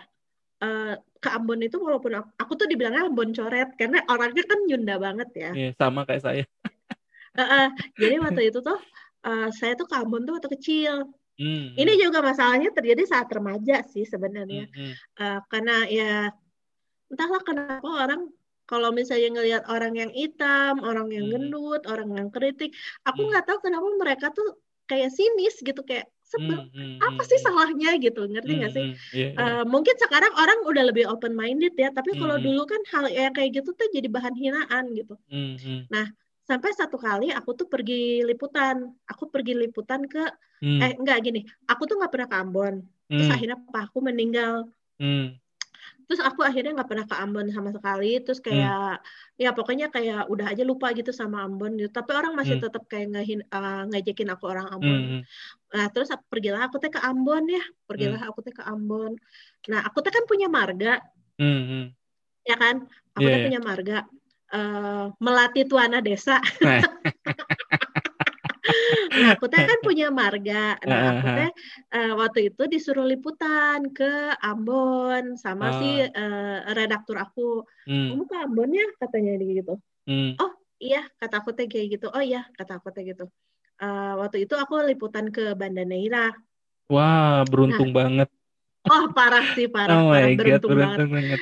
uh, 0.65 0.97
ke 1.21 1.29
Ambon 1.29 1.61
itu 1.61 1.77
walaupun 1.77 2.17
aku, 2.17 2.29
aku 2.37 2.53
tuh 2.61 2.67
dibilangnya 2.69 3.09
Ambon 3.09 3.33
coret 3.37 3.77
karena 3.77 4.05
orangnya 4.09 4.45
kan 4.45 4.59
nyunda 4.65 4.97
banget 4.97 5.29
ya 5.37 5.51
yeah, 5.53 5.73
sama 5.77 6.09
kayak 6.09 6.25
saya 6.25 6.45
uh, 7.37 7.43
uh, 7.43 7.67
jadi 8.01 8.17
waktu 8.19 8.51
itu 8.51 8.59
tuh 8.65 8.79
uh, 9.27 9.49
saya 9.55 9.77
tuh 9.77 9.87
ke 9.87 9.95
Ambon 9.95 10.27
tuh 10.27 10.39
waktu 10.39 10.51
kecil 10.57 11.07
Hmm. 11.41 11.73
Ini 11.73 11.97
juga 11.97 12.21
masalahnya 12.21 12.69
terjadi 12.69 13.09
saat 13.09 13.33
remaja 13.33 13.81
sih 13.89 14.05
sebenarnya, 14.05 14.69
hmm. 14.69 14.93
uh, 15.25 15.41
karena 15.49 15.89
ya 15.89 16.29
entahlah 17.09 17.41
kenapa 17.41 17.89
orang 17.89 18.29
kalau 18.69 18.93
misalnya 18.93 19.41
ngelihat 19.41 19.65
orang 19.73 19.97
yang 19.97 20.13
hitam, 20.13 20.85
orang 20.85 21.09
yang 21.09 21.33
hmm. 21.33 21.49
gendut, 21.49 21.83
orang 21.89 22.13
yang 22.13 22.29
kritik, 22.29 22.77
aku 23.09 23.25
nggak 23.33 23.49
hmm. 23.49 23.57
tahu 23.57 23.59
kenapa 23.65 23.89
mereka 23.97 24.27
tuh 24.37 24.61
kayak 24.85 25.11
sinis 25.17 25.57
gitu 25.65 25.81
kayak 25.81 26.13
sebel 26.27 26.67
hmm, 26.67 26.75
hmm, 26.75 26.97
apa 26.99 27.23
sih 27.27 27.39
salahnya 27.43 27.95
gitu 28.03 28.27
ngerti 28.27 28.53
nggak 28.59 28.75
sih 28.75 28.87
yeah, 29.15 29.31
yeah. 29.35 29.63
Uh, 29.63 29.65
mungkin 29.67 29.95
sekarang 29.99 30.31
orang 30.35 30.59
udah 30.67 30.83
lebih 30.91 31.07
open 31.11 31.35
minded 31.35 31.75
ya 31.79 31.95
tapi 31.95 32.15
kalau 32.19 32.39
dulu 32.39 32.67
kan 32.67 32.79
hal 32.91 33.07
yang 33.11 33.35
kayak 33.35 33.55
gitu 33.55 33.71
tuh 33.75 33.87
jadi 33.91 34.07
bahan 34.11 34.35
hinaan 34.35 34.95
gitu 34.95 35.15
nah 35.91 36.07
sampai 36.51 36.75
satu 36.75 36.99
kali 36.99 37.31
aku 37.31 37.55
tuh 37.55 37.71
pergi 37.71 38.27
liputan 38.27 38.91
aku 39.07 39.31
pergi 39.31 39.55
liputan 39.55 40.03
ke 40.11 40.27
hmm. 40.59 40.83
eh 40.83 40.93
enggak 40.99 41.23
gini 41.23 41.47
aku 41.71 41.87
tuh 41.87 41.95
nggak 42.03 42.11
pernah 42.11 42.27
ke 42.27 42.37
Ambon 42.43 42.75
terus 43.07 43.31
hmm. 43.31 43.37
akhirnya 43.39 43.57
papa 43.63 43.87
aku 43.87 43.99
meninggal 44.03 44.67
hmm. 44.99 45.39
terus 46.11 46.19
aku 46.19 46.43
akhirnya 46.43 46.75
nggak 46.75 46.91
pernah 46.91 47.07
ke 47.07 47.15
Ambon 47.23 47.47
sama 47.55 47.71
sekali 47.71 48.19
terus 48.19 48.43
hmm. 48.43 48.47
kayak 48.51 48.99
hmm. 48.99 49.39
ya 49.39 49.51
pokoknya 49.55 49.87
kayak 49.95 50.27
udah 50.27 50.47
aja 50.51 50.67
lupa 50.67 50.91
gitu 50.91 51.15
sama 51.15 51.47
Ambon 51.47 51.79
gitu 51.79 51.91
tapi 51.95 52.19
orang 52.19 52.35
masih 52.35 52.59
hmm. 52.59 52.67
tetap 52.67 52.83
kayak 52.91 53.15
ngahin, 53.15 53.41
uh, 53.55 53.87
ngajakin 53.87 54.29
aku 54.35 54.45
orang 54.51 54.67
Ambon 54.75 55.01
hmm. 55.07 55.23
nah 55.71 55.87
terus 55.95 56.11
aku 56.11 56.27
pergilah 56.27 56.67
aku 56.67 56.83
teh 56.83 56.91
ke 56.91 56.99
Ambon 56.99 57.47
ya 57.47 57.63
pergilah 57.87 58.19
hmm. 58.19 58.31
aku 58.35 58.43
teh 58.43 58.51
ke 58.51 58.67
Ambon 58.67 59.15
nah 59.71 59.87
aku 59.87 60.03
teh 60.03 60.11
kan 60.11 60.27
punya 60.27 60.51
marga 60.51 60.99
hmm. 61.39 61.95
ya 62.43 62.59
kan 62.59 62.91
aku 63.15 63.23
yeah. 63.23 63.39
teh 63.39 63.43
punya 63.47 63.63
marga 63.63 63.99
uh, 64.55 65.15
melatih 65.19 65.65
tuana 65.67 66.03
desa. 66.03 66.39
nah, 69.11 69.35
aku 69.35 69.47
teh 69.51 69.63
kan 69.63 69.79
punya 69.83 70.11
marga. 70.13 70.77
Nah, 70.85 71.19
aku 71.19 71.27
teh 71.27 71.51
uh, 71.97 72.13
waktu 72.19 72.41
itu 72.53 72.63
disuruh 72.71 73.07
liputan 73.07 73.91
ke 73.95 74.35
Ambon 74.43 75.39
sama 75.39 75.75
uh. 75.75 75.79
si 75.79 75.91
uh, 76.05 76.59
redaktur 76.75 77.17
aku. 77.19 77.65
Hmm. 77.87 78.15
Kamu 78.15 78.25
ke 78.27 78.37
Ambon 78.37 78.71
ya 78.75 78.87
katanya 78.99 79.33
gitu. 79.41 79.75
Hmm. 80.07 80.35
Oh 80.39 80.53
iya 80.83 81.07
kata 81.19 81.43
aku 81.43 81.55
teh 81.55 81.67
kayak 81.71 82.01
gitu. 82.01 82.07
Oh 82.11 82.23
iya 82.23 82.47
kata 82.55 82.79
aku 82.79 82.91
teh 82.95 83.07
gitu. 83.07 83.31
Uh, 83.81 84.21
waktu 84.21 84.45
itu 84.45 84.55
aku 84.61 84.77
liputan 84.85 85.33
ke 85.33 85.57
Banda 85.57 85.87
Neira. 85.89 86.37
Wah 86.91 87.47
beruntung 87.47 87.95
nah, 87.95 88.05
banget. 88.05 88.29
Oh 88.89 89.13
parah 89.13 89.45
sih 89.53 89.69
parah, 89.69 89.93
oh 90.01 90.09
parah 90.09 90.33
beruntung, 90.33 90.73
God, 90.73 90.77
beruntung 90.77 91.11
banget. 91.13 91.39
banget. 91.39 91.41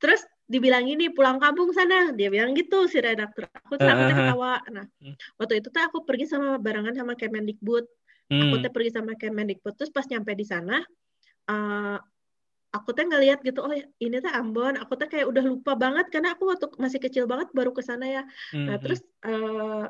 Terus 0.00 0.22
dibilang 0.50 0.82
ini 0.82 1.14
pulang 1.14 1.38
kampung 1.38 1.70
sana 1.70 2.10
dia 2.10 2.26
bilang 2.26 2.50
gitu 2.58 2.90
si 2.90 2.98
redaktur 2.98 3.46
aku 3.54 3.78
tuh 3.78 3.86
aku 3.86 4.02
ketawa 4.10 4.58
nah 4.74 4.86
hmm. 4.98 5.14
waktu 5.38 5.62
itu 5.62 5.70
tuh 5.70 5.82
aku 5.86 6.02
pergi 6.02 6.26
sama 6.26 6.58
barengan 6.58 6.90
sama 6.90 7.14
Kemendikbud 7.14 7.86
hmm. 8.34 8.42
aku 8.50 8.54
tuh 8.58 8.70
pergi 8.74 8.90
sama 8.90 9.14
Kemendikbud 9.14 9.78
terus 9.78 9.94
pas 9.94 10.02
nyampe 10.10 10.34
di 10.34 10.42
sana 10.42 10.82
uh, 11.46 11.96
aku 12.74 12.90
tuh 12.90 13.06
ngeliat 13.06 13.46
gitu 13.46 13.62
oh 13.62 13.70
ini 14.02 14.16
tuh 14.18 14.32
Ambon 14.34 14.74
aku 14.74 14.98
tuh 14.98 15.06
kayak 15.06 15.30
udah 15.30 15.44
lupa 15.46 15.78
banget 15.78 16.10
karena 16.10 16.34
aku 16.34 16.50
waktu 16.50 16.66
masih 16.82 16.98
kecil 16.98 17.30
banget 17.30 17.46
baru 17.54 17.70
ke 17.70 17.86
sana 17.86 18.10
ya 18.10 18.22
hmm. 18.50 18.66
nah 18.66 18.76
terus 18.82 19.06
uh, 19.22 19.86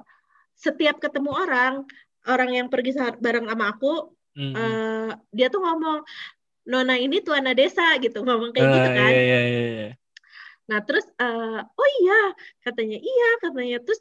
setiap 0.60 1.00
ketemu 1.00 1.40
orang 1.40 1.88
orang 2.28 2.52
yang 2.52 2.66
pergi 2.68 3.00
bareng 3.16 3.48
sama 3.48 3.72
aku 3.72 4.12
hmm. 4.36 4.52
uh, 4.52 5.10
dia 5.32 5.48
tuh 5.48 5.64
ngomong 5.64 6.04
Nona 6.68 7.00
ini 7.00 7.24
tuana 7.24 7.56
desa 7.56 7.96
gitu 7.96 8.20
ngomong 8.20 8.52
kayak 8.52 8.68
uh, 8.68 8.74
gitu 8.76 8.90
kan 8.92 9.12
iya, 9.12 9.24
iya, 9.24 9.40
iya. 9.40 9.90
Nah 10.70 10.78
terus 10.86 11.04
uh, 11.18 11.60
oh 11.66 11.88
iya 12.00 12.20
katanya 12.62 12.98
iya 13.02 13.28
katanya 13.42 13.78
terus 13.82 14.00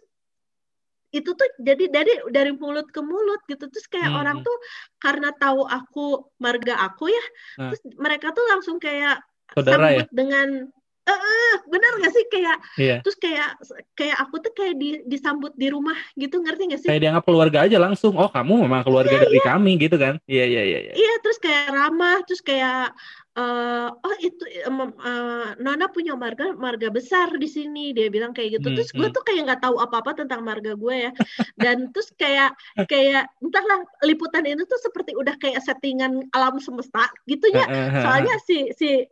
itu 1.09 1.33
tuh 1.33 1.49
jadi 1.57 1.89
dari 1.89 2.13
dari 2.29 2.53
mulut 2.53 2.85
ke 2.93 3.01
mulut 3.01 3.41
gitu 3.49 3.65
terus 3.65 3.89
kayak 3.89 4.13
hmm. 4.13 4.19
orang 4.21 4.37
tuh 4.45 4.57
karena 5.01 5.33
tahu 5.33 5.65
aku 5.65 6.29
marga 6.37 6.77
aku 6.85 7.09
ya 7.09 7.25
nah. 7.57 7.73
terus 7.73 7.81
mereka 7.97 8.29
tuh 8.29 8.45
langsung 8.45 8.77
kayak 8.77 9.17
Saudara 9.49 9.89
sambut 9.89 10.05
ya? 10.05 10.13
dengan 10.13 10.69
eh 11.09 11.17
uh, 11.17 11.55
bener 11.65 11.91
gak 12.05 12.13
sih? 12.13 12.25
Kayak 12.29 12.57
iya. 12.77 12.95
terus 13.01 13.17
kayak 13.17 13.57
kayak 13.97 14.17
aku 14.21 14.35
tuh 14.45 14.53
kayak 14.53 14.75
di, 14.77 14.89
disambut 15.09 15.53
di 15.57 15.67
rumah 15.73 15.97
gitu 16.13 16.37
ngerti 16.37 16.69
gak 16.69 16.81
sih? 16.85 16.89
Kayak 16.89 17.01
dianggap 17.09 17.23
keluarga 17.25 17.65
aja 17.65 17.77
langsung. 17.81 18.13
Oh 18.13 18.29
kamu 18.29 18.69
memang 18.69 18.85
keluarga 18.85 19.17
iya, 19.17 19.23
dari 19.25 19.39
iya. 19.41 19.47
kami 19.49 19.71
gitu 19.81 19.95
kan? 19.97 20.15
Iya 20.29 20.45
iya 20.45 20.61
iya 20.63 20.79
iya. 20.85 20.93
Iya 20.93 21.13
terus 21.25 21.37
kayak 21.41 21.65
ramah 21.73 22.17
terus 22.29 22.41
kayak 22.45 22.93
uh, 23.33 23.89
oh 23.89 24.15
itu 24.21 24.43
um, 24.69 24.93
uh, 25.01 25.57
Nona 25.57 25.89
punya 25.89 26.13
marga 26.13 26.53
marga 26.53 26.93
besar 26.93 27.33
di 27.41 27.49
sini 27.49 27.91
dia 27.97 28.13
bilang 28.13 28.35
kayak 28.35 28.61
gitu. 28.61 28.69
Hmm, 28.69 28.77
terus 28.77 28.93
gue 28.93 29.07
hmm. 29.09 29.15
tuh 29.15 29.23
kayak 29.25 29.41
nggak 29.49 29.61
tahu 29.65 29.81
apa 29.81 30.05
apa 30.05 30.11
tentang 30.13 30.45
marga 30.45 30.77
gue 30.77 30.95
ya. 31.09 31.11
Dan 31.57 31.89
terus 31.89 32.13
kayak 32.13 32.53
kayak 32.85 33.25
entahlah 33.41 33.81
liputan 34.05 34.45
itu 34.45 34.61
tuh 34.69 34.79
seperti 34.79 35.17
udah 35.17 35.33
kayak 35.41 35.61
settingan 35.65 36.21
alam 36.35 36.61
semesta 36.61 37.09
gitu 37.25 37.49
ya 37.49 37.65
soalnya 38.03 38.35
si 38.43 38.69
si 38.75 39.07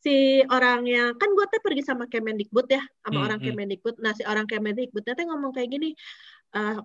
si 0.00 0.40
orangnya 0.48 1.12
kan 1.20 1.28
gue 1.36 1.46
tuh 1.46 1.60
pergi 1.60 1.82
sama 1.84 2.08
Kemendikbud 2.08 2.66
ya 2.72 2.80
sama 3.04 3.20
hmm, 3.20 3.26
orang 3.28 3.38
hmm. 3.40 3.46
Kemendikbud 3.52 3.94
nah 4.00 4.12
si 4.16 4.24
orang 4.24 4.48
Kemendikbud 4.48 5.04
teh 5.04 5.24
ngomong 5.28 5.52
kayak 5.52 5.68
gini 5.68 5.92
uh, 6.56 6.80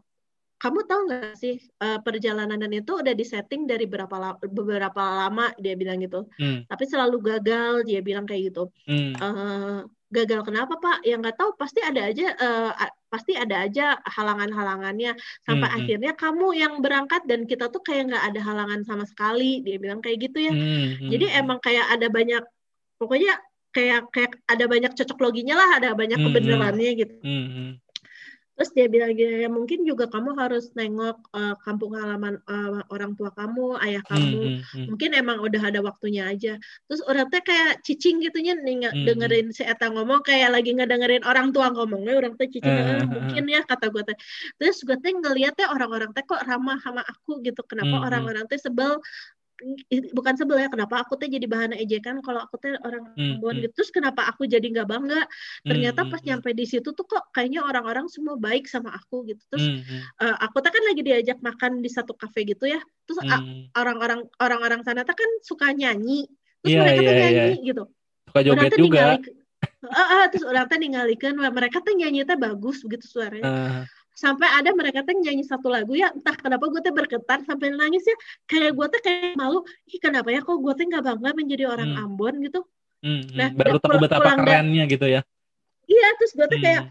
kamu 0.56 0.80
tahu 0.88 1.02
nggak 1.12 1.36
sih 1.36 1.60
uh, 1.84 2.00
perjalanan 2.00 2.60
itu 2.72 2.92
udah 2.96 3.12
disetting 3.12 3.68
dari 3.68 3.86
berapa 3.88 4.16
la 4.16 4.40
beberapa 4.40 5.04
lama 5.04 5.52
dia 5.60 5.76
bilang 5.76 6.00
gitu 6.00 6.28
hmm. 6.40 6.72
tapi 6.72 6.84
selalu 6.88 7.20
gagal 7.22 7.84
dia 7.84 8.00
bilang 8.00 8.24
kayak 8.24 8.52
gitu 8.52 8.72
hmm. 8.88 9.20
uh, 9.20 9.84
gagal 10.16 10.48
kenapa 10.48 10.80
pak 10.80 11.04
yang 11.04 11.20
nggak 11.20 11.36
tahu 11.36 11.60
pasti 11.60 11.84
ada 11.84 12.08
aja 12.08 12.32
uh, 12.40 12.72
pasti 13.12 13.36
ada 13.36 13.68
aja 13.68 14.00
halangan-halangannya 14.08 15.12
sampai 15.44 15.68
hmm. 15.68 15.78
akhirnya 15.82 16.12
kamu 16.16 16.48
yang 16.56 16.74
berangkat 16.80 17.28
dan 17.28 17.44
kita 17.44 17.68
tuh 17.68 17.84
kayak 17.84 18.16
nggak 18.16 18.24
ada 18.32 18.40
halangan 18.40 18.82
sama 18.88 19.04
sekali 19.04 19.60
dia 19.60 19.76
bilang 19.76 20.00
kayak 20.00 20.32
gitu 20.32 20.40
ya 20.40 20.54
hmm. 20.56 21.12
jadi 21.12 21.44
emang 21.44 21.60
kayak 21.60 21.84
ada 21.92 22.08
banyak 22.08 22.44
pokoknya 22.98 23.40
kayak 23.76 24.08
kayak 24.16 24.32
ada 24.48 24.66
banyak 24.72 24.92
cocok 24.96 25.20
loginya 25.20 25.56
lah 25.60 25.70
ada 25.84 25.90
banyak 25.92 26.16
kebenarannya 26.16 26.92
gitu 26.96 27.16
hmm. 27.20 27.84
Terus 28.56 28.72
dia 28.72 28.88
bilang 28.88 29.12
gini, 29.12 29.44
ya 29.44 29.52
mungkin 29.52 29.84
juga 29.84 30.08
kamu 30.08 30.40
harus 30.40 30.72
nengok 30.80 31.28
uh, 31.36 31.60
kampung 31.60 31.92
halaman 31.92 32.40
uh, 32.48 32.88
orang 32.88 33.12
tua 33.20 33.28
kamu, 33.36 33.76
ayah 33.84 34.00
hmm, 34.08 34.12
kamu. 34.16 34.40
Hmm, 34.40 34.60
hmm, 34.64 34.86
Mungkin 34.96 35.10
emang 35.12 35.38
udah 35.44 35.60
ada 35.60 35.84
waktunya 35.84 36.24
aja. 36.24 36.56
Terus 36.88 37.04
orang 37.04 37.28
teh 37.28 37.44
kayak 37.44 37.84
cicing 37.84 38.24
gitu 38.24 38.40
nya 38.40 38.56
nih 38.56 38.88
hmm, 38.88 39.04
dengerin 39.04 39.52
si 39.52 39.68
Eta 39.68 39.92
ngomong 39.92 40.24
kayak 40.24 40.56
lagi 40.56 40.72
ngedengerin 40.72 41.28
orang 41.28 41.52
tua 41.52 41.68
ngomongnya 41.76 42.16
orang 42.16 42.40
teh 42.40 42.48
cicing 42.48 42.72
uh, 42.72 43.04
mungkin 43.04 43.44
ya 43.44 43.60
kata 43.68 43.92
gue 43.92 44.04
teh. 44.08 44.18
Terus 44.56 44.80
gue 44.88 44.98
teh 45.04 45.12
ngeliatnya 45.12 45.68
orang-orang 45.76 46.16
teh 46.16 46.24
kok 46.24 46.40
ramah 46.48 46.80
sama 46.80 47.04
aku 47.04 47.44
gitu. 47.44 47.60
Kenapa 47.68 48.08
orang-orang 48.08 48.48
teh 48.48 48.56
sebel 48.56 49.04
bukan 50.12 50.34
sebel 50.36 50.60
ya 50.60 50.68
kenapa 50.68 51.04
aku 51.04 51.16
tuh 51.16 51.32
jadi 51.32 51.48
bahan 51.48 51.72
ejekan 51.80 52.20
kalau 52.20 52.44
aku 52.44 52.60
tuh 52.60 52.76
orang 52.84 53.08
hmm, 53.16 53.40
Ambon 53.40 53.56
hmm. 53.56 53.62
gitu 53.64 53.74
terus 53.82 53.92
kenapa 53.92 54.28
aku 54.28 54.44
jadi 54.46 54.64
nggak 54.64 54.88
bangga? 54.88 55.24
Ternyata 55.64 56.04
hmm, 56.04 56.12
pas 56.12 56.20
hmm, 56.20 56.28
nyampe 56.28 56.50
di 56.52 56.66
situ 56.68 56.90
tuh 56.92 57.06
kok 57.08 57.32
kayaknya 57.32 57.64
orang-orang 57.64 58.12
semua 58.12 58.36
baik 58.36 58.68
sama 58.68 58.92
aku 58.92 59.24
gitu. 59.32 59.40
Terus 59.52 59.66
hmm, 59.80 60.02
uh, 60.20 60.36
aku 60.44 60.60
tuh 60.60 60.72
kan 60.76 60.84
lagi 60.84 61.02
diajak 61.02 61.40
makan 61.40 61.80
di 61.80 61.90
satu 61.90 62.12
kafe 62.16 62.44
gitu 62.44 62.68
ya 62.68 62.80
terus 63.06 63.22
hmm. 63.22 63.70
orang-orang 63.78 64.26
orang-orang 64.42 64.82
sana 64.82 65.06
tuh 65.06 65.14
kan 65.14 65.30
suka 65.46 65.70
nyanyi 65.72 66.26
terus 66.66 66.74
yeah, 66.74 66.82
mereka 66.82 67.00
yeah, 67.00 67.08
tuh 67.08 67.16
nyanyi 67.16 67.40
yeah. 67.40 67.68
gitu. 67.70 67.84
Suka 68.26 68.40
joget 68.42 68.72
juga. 68.76 69.04
uh, 69.86 69.98
uh, 70.02 70.24
terus 70.34 70.44
orang 70.44 70.66
tuh 70.68 70.78
ninggalikan 70.82 71.34
mereka 71.38 71.78
tuh 71.80 71.94
nyanyi 71.96 72.26
tuh 72.28 72.36
bagus 72.36 72.82
begitu 72.84 73.06
suaranya. 73.08 73.46
Uh 73.46 73.84
sampai 74.16 74.48
ada 74.48 74.72
mereka 74.72 75.04
tuh 75.04 75.12
nyanyi 75.20 75.44
satu 75.44 75.68
lagu 75.68 75.92
ya 75.92 76.08
entah 76.16 76.34
kenapa 76.40 76.72
gue 76.72 76.80
tuh 76.80 76.96
bergetar 76.96 77.44
sampai 77.44 77.76
nangis 77.76 78.08
ya 78.08 78.16
kayak 78.48 78.72
gue 78.72 78.88
tuh 78.88 79.02
kayak 79.04 79.36
malu 79.36 79.68
ih 79.92 80.00
kenapa 80.00 80.32
ya 80.32 80.40
kok 80.40 80.56
gue 80.56 80.74
tuh 80.74 80.86
nggak 80.88 81.04
bangga 81.04 81.32
menjadi 81.36 81.64
orang 81.68 81.90
hmm. 81.92 82.04
Ambon 82.08 82.36
gitu 82.40 82.64
hmm, 83.04 83.12
hmm. 83.12 83.36
nah 83.36 83.50
baru 83.52 83.78
tahu 83.84 84.00
betapa 84.00 84.40
kerennya 84.40 84.84
gitu 84.88 85.06
ya 85.12 85.22
iya 85.92 86.08
terus 86.16 86.32
gue 86.32 86.48
tuh 86.48 86.60
hmm. 86.64 86.66
kayak 86.66 86.84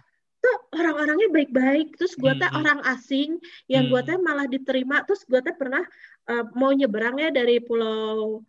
tuh 0.44 0.56
orang-orangnya 0.76 1.28
baik-baik 1.32 1.88
terus 1.96 2.12
gue 2.20 2.32
tuh 2.36 2.48
hmm. 2.52 2.60
orang 2.60 2.80
asing 2.92 3.40
yang 3.72 3.88
hmm. 3.88 3.92
gue 3.96 4.00
tuh 4.04 4.20
malah 4.20 4.44
diterima 4.44 5.00
terus 5.08 5.24
gue 5.24 5.40
tuh 5.40 5.56
pernah 5.56 5.80
uh, 6.28 6.44
mau 6.52 6.76
nyeberang 6.76 7.16
ya 7.16 7.32
dari 7.32 7.56
Pulau 7.64 8.44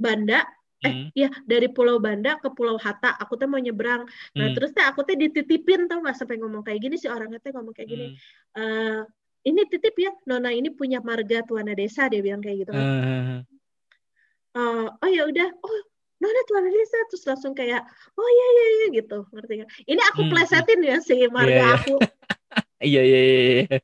Banda 0.00 0.40
eh 0.84 0.92
hmm. 0.92 1.08
ya 1.16 1.32
dari 1.48 1.72
Pulau 1.72 1.96
Banda 1.96 2.36
ke 2.36 2.52
Pulau 2.52 2.76
Hatta 2.76 3.16
aku 3.16 3.40
tuh 3.40 3.48
mau 3.48 3.56
nyebrang 3.56 4.04
nah 4.36 4.46
hmm. 4.48 4.54
terus 4.56 4.76
teh 4.76 4.84
aku 4.84 5.08
tuh 5.08 5.16
dititipin 5.16 5.88
tau 5.88 6.04
nggak 6.04 6.16
sampai 6.20 6.36
ngomong 6.36 6.60
kayak 6.60 6.84
gini 6.84 7.00
si 7.00 7.08
orangnya 7.08 7.40
teh 7.40 7.48
ngomong 7.56 7.72
kayak 7.72 7.88
gini 7.88 8.06
hmm. 8.12 8.60
uh, 8.60 9.00
ini 9.46 9.62
titip 9.72 9.96
ya 9.96 10.12
Nona 10.28 10.52
ini 10.52 10.68
punya 10.68 11.00
marga 11.00 11.40
tuana 11.48 11.72
desa 11.72 12.12
dia 12.12 12.20
bilang 12.20 12.44
kayak 12.44 12.66
gitu 12.66 12.70
kan 12.76 12.84
uh. 12.84 13.40
Uh, 14.56 14.86
oh 15.00 15.08
ya 15.08 15.24
udah 15.24 15.48
oh 15.48 15.76
Nona 16.20 16.40
tuana 16.44 16.68
desa 16.68 16.98
terus 17.08 17.24
langsung 17.24 17.56
kayak 17.56 17.80
oh 18.12 18.28
iya 18.28 18.46
iya 18.52 18.66
iya 18.68 18.86
gitu 19.00 19.18
ngerti 19.32 19.52
gak 19.64 19.70
ini 19.88 20.02
aku 20.12 20.20
hmm. 20.28 20.30
plesetin 20.32 20.80
ya 20.84 20.96
si 21.00 21.24
marga 21.32 21.52
yeah, 21.52 21.64
yeah. 21.64 21.76
aku 21.80 21.94
iya 22.92 23.00
iya 23.00 23.20
iya 23.24 23.80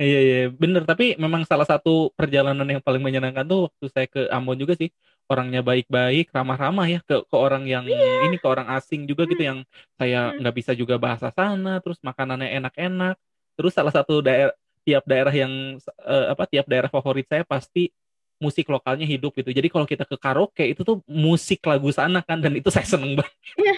Iya 0.00 0.18
iya 0.24 0.38
bener 0.48 0.88
tapi 0.88 1.20
memang 1.20 1.44
salah 1.44 1.68
satu 1.68 2.08
perjalanan 2.16 2.64
yang 2.64 2.80
paling 2.80 3.02
menyenangkan 3.04 3.44
tuh 3.44 3.60
waktu 3.68 3.86
saya 3.92 4.06
ke 4.08 4.20
Ambon 4.32 4.56
juga 4.56 4.72
sih 4.72 4.88
orangnya 5.30 5.60
baik-baik 5.62 6.32
ramah-ramah 6.32 6.86
ya 6.90 6.98
ke 7.04 7.22
ke 7.28 7.36
orang 7.36 7.68
yang 7.68 7.84
yeah. 7.86 8.26
ini 8.26 8.40
ke 8.40 8.46
orang 8.48 8.66
asing 8.74 9.06
juga 9.06 9.28
gitu 9.28 9.42
yang 9.44 9.62
saya 10.00 10.34
nggak 10.34 10.54
bisa 10.56 10.72
juga 10.72 10.96
bahasa 10.96 11.28
sana 11.30 11.78
terus 11.84 12.00
makanannya 12.00 12.50
enak-enak 12.56 13.14
terus 13.54 13.76
salah 13.76 13.92
satu 13.92 14.24
daerah 14.24 14.56
tiap 14.82 15.04
daerah 15.04 15.30
yang 15.30 15.76
uh, 16.02 16.32
apa 16.32 16.48
tiap 16.48 16.66
daerah 16.66 16.88
favorit 16.88 17.28
saya 17.28 17.44
pasti 17.44 17.92
musik 18.40 18.66
lokalnya 18.72 19.04
hidup 19.04 19.36
gitu 19.36 19.52
jadi 19.52 19.68
kalau 19.68 19.84
kita 19.84 20.08
ke 20.08 20.16
karaoke 20.16 20.72
itu 20.72 20.80
tuh 20.80 21.04
musik 21.04 21.60
lagu 21.68 21.92
sana 21.92 22.24
kan 22.24 22.40
dan 22.40 22.56
itu 22.56 22.72
saya 22.72 22.88
seneng 22.88 23.20
banget. 23.20 23.36
Iya. 23.60 23.76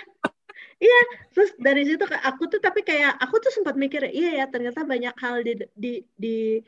Iya, 0.82 1.00
terus 1.30 1.50
dari 1.62 1.82
situ 1.86 2.02
aku 2.10 2.42
tuh 2.50 2.58
tapi 2.58 2.82
kayak 2.82 3.14
aku 3.22 3.38
tuh 3.38 3.54
sempat 3.54 3.78
mikir, 3.78 4.02
iya 4.10 4.42
ya 4.42 4.44
ternyata 4.50 4.82
banyak 4.82 5.14
hal 5.14 5.46
di 5.46 5.52
di 5.78 5.92
di 6.18 6.58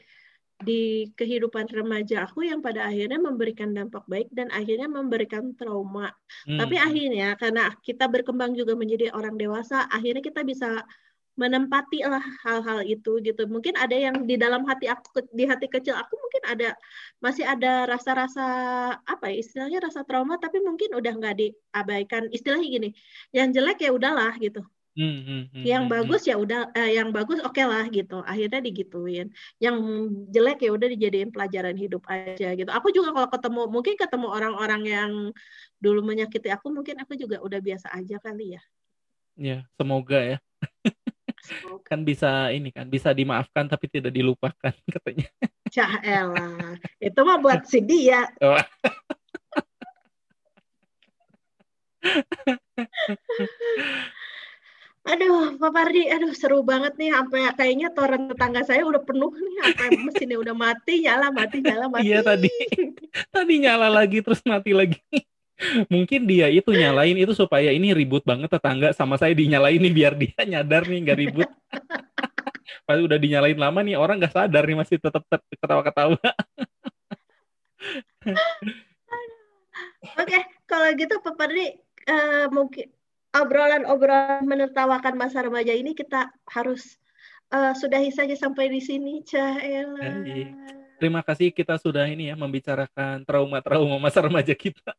di 0.63 1.11
kehidupan 1.19 1.67
remaja 1.67 2.31
aku 2.31 2.47
yang 2.47 2.63
pada 2.63 2.87
akhirnya 2.87 3.19
memberikan 3.19 3.75
dampak 3.75 4.07
baik 4.07 4.31
dan 4.31 4.55
akhirnya 4.55 4.87
memberikan 4.87 5.51
trauma. 5.59 6.15
Hmm. 6.47 6.63
Tapi 6.63 6.79
akhirnya 6.79 7.35
karena 7.35 7.75
kita 7.83 8.07
berkembang 8.07 8.55
juga 8.55 8.79
menjadi 8.79 9.11
orang 9.11 9.35
dewasa, 9.35 9.91
akhirnya 9.91 10.23
kita 10.23 10.47
bisa 10.47 10.87
menempati 11.35 12.07
lah 12.07 12.23
hal-hal 12.47 12.87
itu 12.87 13.19
gitu. 13.23 13.43
Mungkin 13.51 13.75
ada 13.75 13.95
yang 13.95 14.23
di 14.23 14.39
dalam 14.39 14.63
hati 14.67 14.87
aku 14.87 15.23
di 15.35 15.45
hati 15.51 15.67
kecil 15.67 15.99
aku 15.99 16.15
mungkin 16.15 16.43
ada 16.47 16.69
masih 17.19 17.43
ada 17.43 17.91
rasa-rasa 17.91 18.47
apa 19.03 19.25
ya 19.35 19.43
istilahnya 19.43 19.79
rasa 19.83 20.07
trauma 20.07 20.39
tapi 20.39 20.63
mungkin 20.63 20.95
udah 20.95 21.13
nggak 21.19 21.35
diabaikan. 21.39 22.31
Istilahnya 22.31 22.69
gini, 22.71 22.89
yang 23.35 23.51
jelek 23.51 23.83
ya 23.83 23.91
udahlah 23.91 24.35
gitu. 24.39 24.63
Hmm, 24.95 25.27
hmm, 25.27 25.43
hmm, 25.51 25.65
yang 25.67 25.91
hmm, 25.91 25.95
bagus 25.99 26.23
ya 26.23 26.39
udah 26.39 26.71
eh, 26.71 26.95
yang 26.95 27.11
bagus 27.11 27.43
oke 27.43 27.51
okay 27.51 27.67
lah 27.67 27.83
gitu 27.91 28.23
akhirnya 28.23 28.63
digituin 28.63 29.27
yang 29.59 29.75
jelek 30.31 30.63
ya 30.63 30.71
udah 30.71 30.87
dijadiin 30.87 31.35
pelajaran 31.35 31.75
hidup 31.75 32.07
aja 32.07 32.55
gitu 32.55 32.71
aku 32.71 32.95
juga 32.95 33.11
kalau 33.11 33.27
ketemu 33.27 33.63
mungkin 33.75 33.99
ketemu 33.99 34.31
orang-orang 34.31 34.83
yang 34.87 35.11
dulu 35.83 35.99
menyakiti 36.07 36.47
aku 36.47 36.71
mungkin 36.71 37.03
aku 37.03 37.19
juga 37.19 37.43
udah 37.43 37.59
biasa 37.59 37.91
aja 37.91 38.23
kali 38.23 38.55
ya 38.55 38.63
ya 39.35 39.59
semoga 39.75 40.23
ya 40.23 40.39
kan 41.85 42.03
bisa 42.03 42.49
ini 42.51 42.73
kan 42.73 42.89
bisa 42.89 43.13
dimaafkan 43.13 43.69
tapi 43.69 43.87
tidak 43.89 44.13
dilupakan 44.13 44.73
katanya. 44.95 45.29
Cah 45.71 46.01
elah. 46.01 46.77
Itu 47.01 47.21
mah 47.25 47.39
buat 47.41 47.67
si 47.69 47.81
dia. 47.85 48.29
Oh. 48.41 48.61
aduh, 55.05 55.57
Pak 55.57 55.71
Pardi, 55.73 56.09
aduh 56.09 56.33
seru 56.37 56.61
banget 56.65 56.97
nih 57.01 57.13
sampai 57.13 57.49
kayaknya 57.57 57.89
toren 57.97 58.29
tetangga 58.29 58.61
saya 58.65 58.85
udah 58.85 59.01
penuh 59.05 59.33
nih 59.33 59.55
sampai 59.61 59.89
mesinnya 60.05 60.37
udah 60.37 60.55
mati, 60.57 61.05
nyala, 61.05 61.33
mati, 61.33 61.65
nyala, 61.65 61.89
mati. 61.89 62.09
Iya 62.09 62.21
tadi. 62.21 62.53
tadi 63.35 63.55
nyala 63.61 63.89
lagi 63.89 64.21
terus 64.21 64.45
mati 64.45 64.73
lagi 64.77 65.01
mungkin 65.93 66.27
dia 66.27 66.51
itu 66.51 66.71
nyalain 66.75 67.15
itu 67.15 67.31
supaya 67.33 67.71
ini 67.71 67.95
ribut 67.95 68.27
banget 68.27 68.51
tetangga 68.51 68.91
sama 68.91 69.15
saya 69.15 69.33
dinyalain 69.33 69.79
nih 69.79 69.95
biar 69.95 70.13
dia 70.19 70.41
nyadar 70.43 70.83
nih 70.87 70.99
nggak 71.07 71.19
ribut 71.19 71.51
pas 72.85 72.99
udah 73.01 73.17
dinyalain 73.17 73.57
lama 73.57 73.81
nih 73.81 73.97
orang 73.97 74.19
nggak 74.19 74.35
sadar 74.35 74.67
nih 74.67 74.77
masih 74.77 74.99
tetap 74.99 75.23
ketawa-ketawa 75.31 76.21
oke 80.21 80.39
kalau 80.67 80.89
gitu 80.99 81.15
Pak 81.23 81.35
Padri 81.39 81.79
uh, 82.11 82.51
mungkin 82.51 82.91
obrolan-obrolan 83.35 84.47
menertawakan 84.47 85.19
masa 85.19 85.43
remaja 85.43 85.75
ini 85.75 85.95
kita 85.95 86.31
harus 86.47 86.99
uh, 87.51 87.75
sudahi 87.75 88.15
saja 88.15 88.39
sampai 88.39 88.71
di 88.71 88.79
sini 88.79 89.27
Cahela. 89.27 90.23
Terima 91.03 91.21
kasih 91.27 91.51
kita 91.51 91.75
sudah 91.77 92.07
ini 92.07 92.31
ya 92.31 92.39
membicarakan 92.39 93.27
trauma-trauma 93.27 93.99
masa 93.99 94.23
remaja 94.23 94.55
kita. 94.55 94.95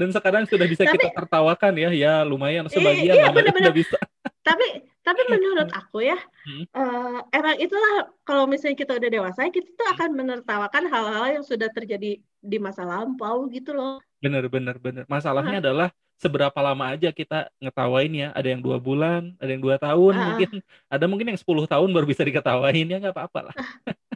Dan 0.00 0.08
sekarang 0.10 0.44
sudah 0.48 0.66
bisa 0.66 0.82
tapi, 0.84 0.96
kita 0.96 1.12
tertawakan 1.12 1.72
ya, 1.76 1.90
ya 1.92 2.14
lumayan 2.24 2.66
sebagian 2.72 3.14
iya, 3.16 3.28
bener 3.30 3.52
-bener. 3.52 3.72
bisa. 3.74 3.98
Tapi 4.44 4.84
tapi 5.04 5.20
menurut 5.32 5.68
aku 5.70 6.00
ya, 6.00 6.16
hmm. 6.48 6.64
uh, 6.72 7.20
emang 7.28 7.56
itulah 7.60 8.08
kalau 8.24 8.48
misalnya 8.48 8.80
kita 8.80 8.96
udah 8.96 9.10
dewasa, 9.12 9.52
kita 9.52 9.68
tuh 9.76 9.88
akan 9.92 10.10
menertawakan 10.16 10.88
hal-hal 10.88 11.26
yang 11.40 11.44
sudah 11.44 11.68
terjadi 11.68 12.18
di 12.24 12.58
masa 12.60 12.88
lampau 12.88 13.44
gitu 13.52 13.76
loh. 13.76 14.00
Bener 14.24 14.48
bener 14.48 14.80
bener. 14.80 15.04
Masalahnya 15.04 15.60
uh. 15.60 15.62
adalah 15.62 15.88
seberapa 16.16 16.56
lama 16.64 16.96
aja 16.96 17.12
kita 17.12 17.52
ngetawain 17.60 18.12
ya. 18.16 18.28
Ada 18.32 18.56
yang 18.56 18.64
dua 18.64 18.80
bulan, 18.80 19.36
ada 19.36 19.50
yang 19.52 19.60
dua 19.60 19.76
tahun, 19.76 20.12
uh. 20.16 20.24
mungkin 20.32 20.50
ada 20.88 21.04
mungkin 21.04 21.26
yang 21.36 21.40
10 21.40 21.68
tahun 21.68 21.88
baru 21.92 22.06
bisa 22.08 22.24
diketawain 22.24 22.88
ya 22.88 22.96
nggak 22.96 23.12
apa-apa 23.12 23.52
lah. 23.52 23.56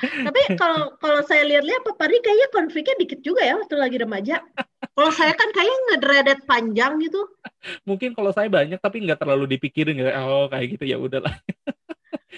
Tapi 0.00 0.40
kalau 0.60 0.94
kalau 0.98 1.20
saya 1.24 1.44
lihat-lihat 1.46 1.82
Pak 1.86 1.96
Pari 1.96 2.18
kayaknya 2.20 2.48
konfliknya 2.52 2.96
dikit 2.98 3.20
juga 3.20 3.42
ya 3.44 3.58
waktu 3.58 3.74
lagi 3.76 3.96
remaja. 4.00 4.36
Kalau 4.96 5.10
saya 5.12 5.32
kan 5.36 5.48
kayaknya 5.52 5.78
ngedredet 5.90 6.40
panjang 6.44 7.00
gitu. 7.04 7.20
Mungkin 7.84 8.16
kalau 8.16 8.32
saya 8.32 8.48
banyak 8.48 8.80
tapi 8.80 9.04
nggak 9.04 9.20
terlalu 9.20 9.56
dipikirin 9.56 10.00
ya. 10.00 10.20
Oh 10.24 10.48
kayak 10.48 10.78
gitu 10.78 10.84
ya 10.88 10.96
udahlah. 10.96 11.32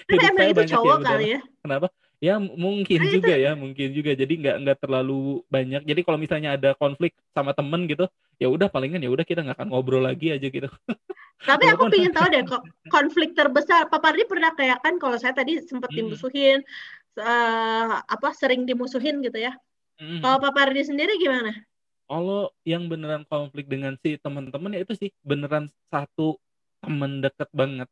Tapi 0.07 0.19
emang 0.19 0.51
itu 0.51 0.63
cowok 0.75 0.97
ya, 0.99 1.05
kali 1.05 1.25
ya. 1.37 1.39
Kenapa? 1.63 1.87
Ya 2.23 2.39
mungkin 2.39 3.03
nah, 3.03 3.11
juga 3.11 3.35
itu. 3.35 3.43
ya, 3.43 3.51
mungkin 3.51 3.87
juga. 3.91 4.11
Jadi 4.15 4.33
nggak 4.39 4.55
nggak 4.63 4.77
terlalu 4.79 5.43
banyak. 5.51 5.83
Jadi 5.83 6.01
kalau 6.07 6.15
misalnya 6.15 6.55
ada 6.55 6.71
konflik 6.79 7.11
sama 7.35 7.51
temen 7.51 7.83
gitu, 7.83 8.07
ya 8.39 8.47
udah 8.47 8.71
palingan 8.71 9.03
ya 9.03 9.11
udah 9.11 9.27
kita 9.27 9.43
nggak 9.43 9.59
akan 9.59 9.69
ngobrol 9.75 9.99
lagi 9.99 10.31
aja 10.31 10.47
gitu. 10.47 10.71
Tapi 11.43 11.67
aku 11.67 11.91
ingin 11.91 12.15
tahu 12.15 12.27
deh 12.31 12.43
konflik 12.87 13.35
terbesar. 13.35 13.91
Pak 13.91 13.99
Pardi 13.99 14.23
pernah 14.23 14.55
kayak 14.55 14.79
kan 14.79 14.95
kalau 14.95 15.19
saya 15.19 15.35
tadi 15.35 15.59
sempat 15.59 15.91
hmm. 15.91 16.15
Uh, 17.19 18.01
apa 18.03 18.29
sering 18.37 18.65
dimusuhin 18.65 19.21
gitu 19.21 19.37
ya. 19.37 19.53
Hmm. 19.99 20.21
Kalau 20.21 20.37
Pak 20.41 20.51
Pardi 20.53 20.81
sendiri 20.85 21.17
gimana? 21.21 21.53
Kalau 22.09 22.51
yang 22.67 22.91
beneran 22.91 23.23
konflik 23.25 23.65
dengan 23.69 23.95
si 24.01 24.19
teman-teman 24.19 24.75
ya 24.75 24.83
itu 24.83 24.93
sih 24.97 25.09
beneran 25.23 25.69
satu 25.89 26.37
teman 26.83 27.23
deket 27.23 27.49
banget. 27.53 27.89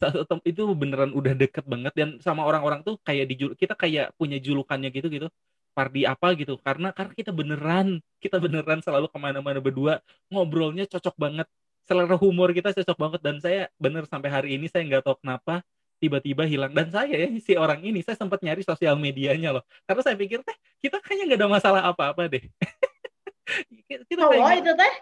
Satu 0.00 0.24
tem 0.24 0.40
itu 0.48 0.64
beneran 0.72 1.12
udah 1.12 1.36
deket 1.36 1.64
banget 1.68 1.92
dan 1.92 2.16
sama 2.24 2.46
orang-orang 2.46 2.80
tuh 2.80 2.96
kayak 3.04 3.28
di 3.28 3.36
kita 3.36 3.76
kayak 3.76 4.16
punya 4.16 4.40
julukannya 4.40 4.88
gitu 4.92 5.12
gitu. 5.12 5.28
Pardi 5.70 6.02
apa 6.02 6.34
gitu 6.34 6.58
karena 6.58 6.90
karena 6.90 7.14
kita 7.14 7.30
beneran 7.30 8.02
kita 8.18 8.42
beneran 8.42 8.82
selalu 8.82 9.06
ke 9.06 9.18
mana-mana 9.22 9.62
berdua 9.62 10.02
ngobrolnya 10.26 10.82
cocok 10.90 11.14
banget 11.14 11.46
selera 11.86 12.18
humor 12.18 12.50
kita 12.50 12.74
cocok 12.74 12.96
banget 12.98 13.20
dan 13.22 13.36
saya 13.38 13.70
bener 13.78 14.04
sampai 14.06 14.30
hari 14.30 14.48
ini 14.58 14.66
saya 14.66 14.82
nggak 14.86 15.06
tahu 15.06 15.22
kenapa 15.22 15.62
tiba-tiba 16.00 16.48
hilang. 16.48 16.72
Dan 16.72 16.88
saya 16.88 17.12
ya 17.12 17.28
si 17.38 17.52
orang 17.54 17.84
ini 17.84 18.00
saya 18.00 18.16
sempat 18.16 18.40
nyari 18.40 18.64
sosial 18.64 18.96
medianya 18.96 19.52
loh. 19.54 19.64
Karena 19.84 20.02
saya 20.02 20.16
pikir 20.16 20.40
teh 20.40 20.56
kita 20.80 20.98
kayaknya 21.04 21.24
nggak 21.36 21.40
ada 21.44 21.48
masalah 21.48 21.82
apa-apa 21.92 22.26
deh. 22.26 22.44
Kita 23.90 24.14
cowok 24.14 24.46
kayak, 24.46 24.62
itu 24.62 24.72
teh? 24.78 24.92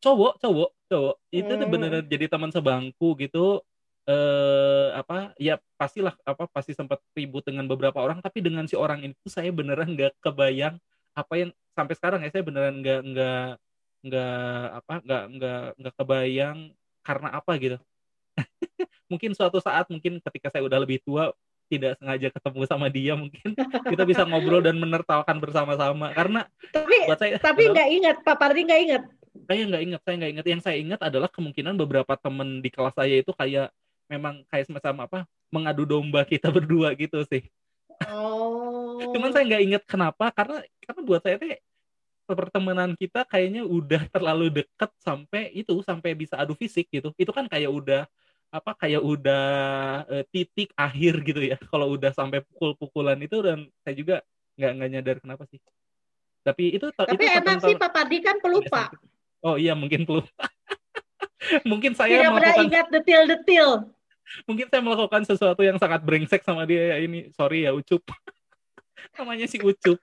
Cowok 0.00 0.34
cowok 0.40 0.70
cowok. 0.88 1.16
Itu 1.28 1.52
hmm. 1.52 1.60
tuh 1.60 1.68
beneran 1.68 2.04
jadi 2.08 2.26
teman 2.32 2.50
sebangku 2.50 3.12
gitu. 3.20 3.60
Eh 4.08 4.88
apa 4.96 5.36
ya 5.36 5.60
pastilah 5.76 6.16
apa 6.24 6.48
pasti 6.48 6.72
sempat 6.72 6.98
ribut 7.12 7.44
dengan 7.44 7.68
beberapa 7.68 8.00
orang. 8.00 8.24
Tapi 8.24 8.40
dengan 8.40 8.64
si 8.64 8.74
orang 8.74 9.04
itu 9.04 9.28
saya 9.28 9.52
beneran 9.52 9.92
nggak 9.92 10.16
kebayang 10.24 10.80
apa 11.12 11.34
yang 11.36 11.50
sampai 11.76 11.94
sekarang 11.96 12.20
ya 12.24 12.30
saya 12.32 12.44
beneran 12.46 12.80
nggak 12.80 13.00
nggak 13.04 13.46
nggak 14.00 14.64
apa 14.80 14.94
nggak 15.04 15.24
nggak 15.36 15.64
nggak 15.76 15.94
kebayang 16.00 16.58
karena 17.04 17.28
apa 17.36 17.52
gitu 17.60 17.78
mungkin 19.10 19.34
suatu 19.34 19.58
saat 19.58 19.88
mungkin 19.90 20.20
ketika 20.20 20.52
saya 20.52 20.62
udah 20.64 20.78
lebih 20.82 21.00
tua 21.02 21.34
tidak 21.70 21.94
sengaja 22.02 22.28
ketemu 22.34 22.60
sama 22.66 22.86
dia 22.90 23.14
mungkin 23.14 23.54
kita 23.86 24.02
bisa 24.02 24.26
ngobrol 24.26 24.58
dan 24.58 24.74
menertawakan 24.76 25.38
bersama-sama. 25.38 26.10
Karena 26.10 26.44
tapi 26.74 27.06
buat 27.06 27.18
saya 27.18 27.38
tapi 27.38 27.70
nggak 27.70 27.88
ingat. 28.02 28.16
Pak 28.26 28.36
Pardi 28.36 28.66
nggak 28.66 28.80
ingat? 28.90 29.02
Saya 29.46 29.62
nggak 29.70 29.82
ingat 29.86 30.00
saya 30.02 30.14
nggak 30.18 30.32
ingat. 30.34 30.46
Yang 30.50 30.62
saya 30.66 30.76
ingat 30.82 31.00
adalah 31.00 31.30
kemungkinan 31.30 31.74
beberapa 31.78 32.12
teman 32.18 32.58
di 32.58 32.68
kelas 32.74 32.94
saya 32.98 33.14
itu 33.22 33.30
kayak 33.30 33.70
memang 34.10 34.42
kayak 34.50 34.66
semacam 34.66 35.06
apa 35.06 35.18
mengadu 35.54 35.86
domba 35.86 36.26
kita 36.26 36.50
berdua 36.56 36.92
gitu 36.98 37.22
sih. 37.30 37.46
Oh. 38.10 38.98
Cuman 39.14 39.30
saya 39.30 39.46
nggak 39.46 39.62
ingat 39.70 39.82
kenapa 39.86 40.34
karena 40.34 40.66
karena 40.82 41.00
buat 41.06 41.22
saya 41.22 41.38
teh 41.38 41.62
pertemanan 42.26 42.94
kita 42.94 43.26
kayaknya 43.26 43.66
udah 43.66 44.06
terlalu 44.10 44.62
deket 44.62 44.90
sampai 45.02 45.50
itu 45.50 45.82
sampai 45.86 46.18
bisa 46.18 46.34
adu 46.34 46.58
fisik 46.58 46.90
gitu. 46.90 47.14
Itu 47.14 47.30
kan 47.30 47.46
kayak 47.46 47.70
udah 47.70 48.02
apa 48.50 48.74
kayak 48.74 49.02
udah 49.02 49.46
uh, 50.10 50.24
titik 50.34 50.74
akhir 50.74 51.22
gitu 51.22 51.40
ya. 51.42 51.56
Kalau 51.70 51.94
udah 51.94 52.10
sampai 52.10 52.42
pukul-pukulan 52.42 53.18
itu 53.22 53.38
dan 53.40 53.70
saya 53.86 53.94
juga 53.94 54.16
nggak 54.58 54.72
nggak 54.76 54.90
nyadar 54.90 55.16
kenapa 55.22 55.46
sih. 55.46 55.62
Tapi 56.42 56.74
itu 56.74 56.90
tapi 56.92 57.14
itu 57.14 57.24
emang 57.30 57.58
sih 57.62 57.78
Pak 57.78 57.90
Pardi 57.94 58.18
kan 58.20 58.36
pelupa. 58.42 58.90
Oh 59.40 59.54
iya 59.54 59.72
mungkin 59.78 60.04
pelupa. 60.04 60.28
Mungkin 61.70 61.96
saya 61.96 62.20
tidak 62.20 62.36
melakukan... 62.36 62.52
pernah 62.52 62.66
ingat 62.68 62.86
detil-detil. 62.92 63.68
Mungkin 64.44 64.66
saya 64.68 64.82
melakukan 64.84 65.22
sesuatu 65.24 65.64
yang 65.64 65.80
sangat 65.80 66.04
brengsek 66.04 66.44
sama 66.44 66.68
dia 66.68 66.94
ya 66.94 66.96
ini. 67.00 67.32
Sorry 67.32 67.64
ya 67.64 67.72
Ucup. 67.72 68.04
Namanya 69.16 69.48
si 69.48 69.56
Ucup. 69.56 69.98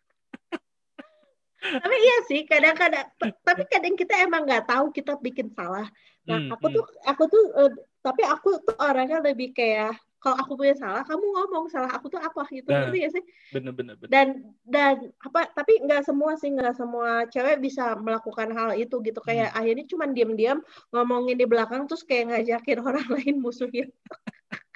Tapi 1.58 1.96
iya 1.98 2.18
sih 2.30 2.42
kadang-kadang 2.46 3.08
tapi 3.42 3.64
kadang 3.70 3.96
kita 3.98 4.14
emang 4.24 4.46
nggak 4.46 4.66
tahu 4.70 4.94
kita 4.94 5.18
bikin 5.22 5.54
salah. 5.54 5.90
Nah 6.26 6.38
hmm, 6.42 6.54
aku 6.54 6.66
hmm. 6.70 6.76
tuh 6.76 6.84
aku 7.06 7.24
tuh 7.28 7.44
uh, 7.54 7.72
tapi 8.08 8.24
aku 8.24 8.64
tuh 8.64 8.78
orangnya 8.80 9.20
lebih 9.20 9.52
kayak 9.52 10.00
kalau 10.18 10.40
aku 10.40 10.56
punya 10.56 10.74
salah 10.80 11.04
kamu 11.04 11.24
ngomong 11.24 11.68
salah 11.68 11.92
aku 11.92 12.08
tuh 12.10 12.18
apa 12.24 12.48
gitu 12.50 12.72
nah, 12.72 12.90
ya 12.90 13.12
sih 13.12 13.22
bener, 13.54 13.76
bener, 13.76 13.96
bener. 14.00 14.10
dan 14.10 14.28
dan 14.66 14.96
apa 15.22 15.52
tapi 15.54 15.84
nggak 15.84 16.08
semua 16.08 16.40
sih 16.40 16.50
nggak 16.50 16.74
semua 16.74 17.28
cewek 17.30 17.60
bisa 17.62 17.94
melakukan 18.00 18.50
hal 18.56 18.74
itu 18.74 18.98
gitu 19.04 19.20
kayak 19.22 19.52
hmm. 19.54 19.60
akhirnya 19.60 19.86
cuma 19.92 20.06
diam-diam 20.10 20.60
ngomongin 20.96 21.38
di 21.38 21.46
belakang 21.46 21.86
terus 21.86 22.02
kayak 22.08 22.34
ngajakin 22.34 22.80
orang 22.88 23.08
lain 23.12 23.38
musuhin 23.44 23.92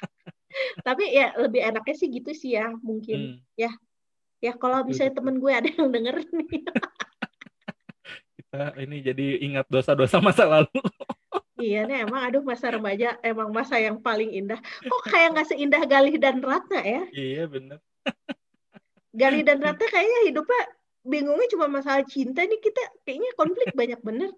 tapi 0.88 1.16
ya 1.16 1.34
lebih 1.40 1.64
enaknya 1.64 1.96
sih 1.96 2.12
gitu 2.12 2.36
sih 2.36 2.60
ya 2.60 2.70
mungkin 2.84 3.40
hmm. 3.40 3.58
ya 3.58 3.72
Ya 4.42 4.58
kalau 4.58 4.82
misalnya 4.82 5.22
temen 5.22 5.38
gue 5.38 5.54
ada 5.54 5.70
yang 5.70 5.94
denger 5.94 6.26
nih. 6.34 6.66
Kita 8.42 8.74
ini 8.82 8.98
jadi 9.06 9.26
ingat 9.46 9.70
dosa-dosa 9.70 10.18
masa 10.18 10.50
lalu. 10.50 10.82
Iya 11.62 11.86
nih 11.86 12.10
emang 12.10 12.22
aduh 12.26 12.44
masa 12.44 12.74
remaja 12.74 13.16
emang 13.22 13.54
masa 13.54 13.78
yang 13.78 14.02
paling 14.02 14.34
indah. 14.34 14.60
Kok 14.82 15.02
kayak 15.08 15.38
nggak 15.38 15.48
seindah 15.54 15.82
Galih 15.86 16.16
dan 16.18 16.42
Ratna 16.42 16.82
ya? 16.82 17.02
Iya 17.14 17.44
bener. 17.46 17.78
Galih 19.14 19.46
dan 19.46 19.62
Ratna 19.62 19.86
kayaknya 19.86 20.20
hidupnya 20.28 20.62
bingungnya 21.02 21.50
cuma 21.50 21.66
masalah 21.66 22.06
cinta 22.06 22.46
nih 22.46 22.62
kita 22.62 22.82
kayaknya 23.02 23.34
konflik 23.34 23.74
banyak 23.74 23.98
bener 24.06 24.30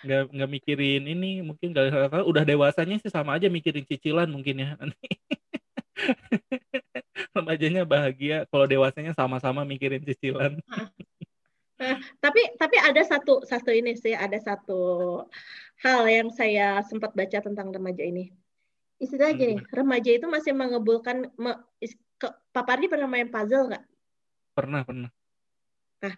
nggak 0.00 0.32
nggak 0.32 0.50
mikirin 0.50 1.04
ini 1.04 1.44
mungkin 1.44 1.76
Galih 1.76 1.92
Ratna 1.92 2.24
udah 2.24 2.44
dewasanya 2.48 2.96
sih 3.04 3.12
sama 3.12 3.36
aja 3.36 3.52
mikirin 3.52 3.84
cicilan 3.84 4.24
mungkin 4.32 4.64
ya 4.64 4.72
nanti 4.80 4.96
remajanya 7.36 7.84
bahagia 7.84 8.48
kalau 8.48 8.64
dewasanya 8.64 9.12
sama-sama 9.12 9.68
mikirin 9.68 10.00
cicilan 10.00 10.56
Nah, 11.82 11.98
tapi 12.22 12.38
tapi 12.54 12.78
ada 12.78 13.02
satu 13.02 13.42
satu 13.42 13.74
ini 13.74 13.98
sih 13.98 14.14
ada 14.14 14.38
satu 14.38 15.18
hal 15.82 16.06
yang 16.06 16.30
saya 16.30 16.78
sempat 16.86 17.10
baca 17.10 17.42
tentang 17.42 17.74
remaja 17.74 18.06
ini. 18.06 18.30
Istilahnya 19.02 19.34
gini 19.34 19.54
hmm. 19.58 19.66
remaja 19.74 20.10
itu 20.14 20.26
masih 20.30 20.54
mengebulkan 20.54 21.26
me, 21.34 21.58
ke, 22.22 22.28
Pak 22.30 22.62
Pardi 22.62 22.86
pernah 22.86 23.10
main 23.10 23.26
puzzle 23.26 23.66
nggak? 23.66 23.84
Pernah 24.54 24.86
pernah. 24.86 25.10
Nah 26.06 26.14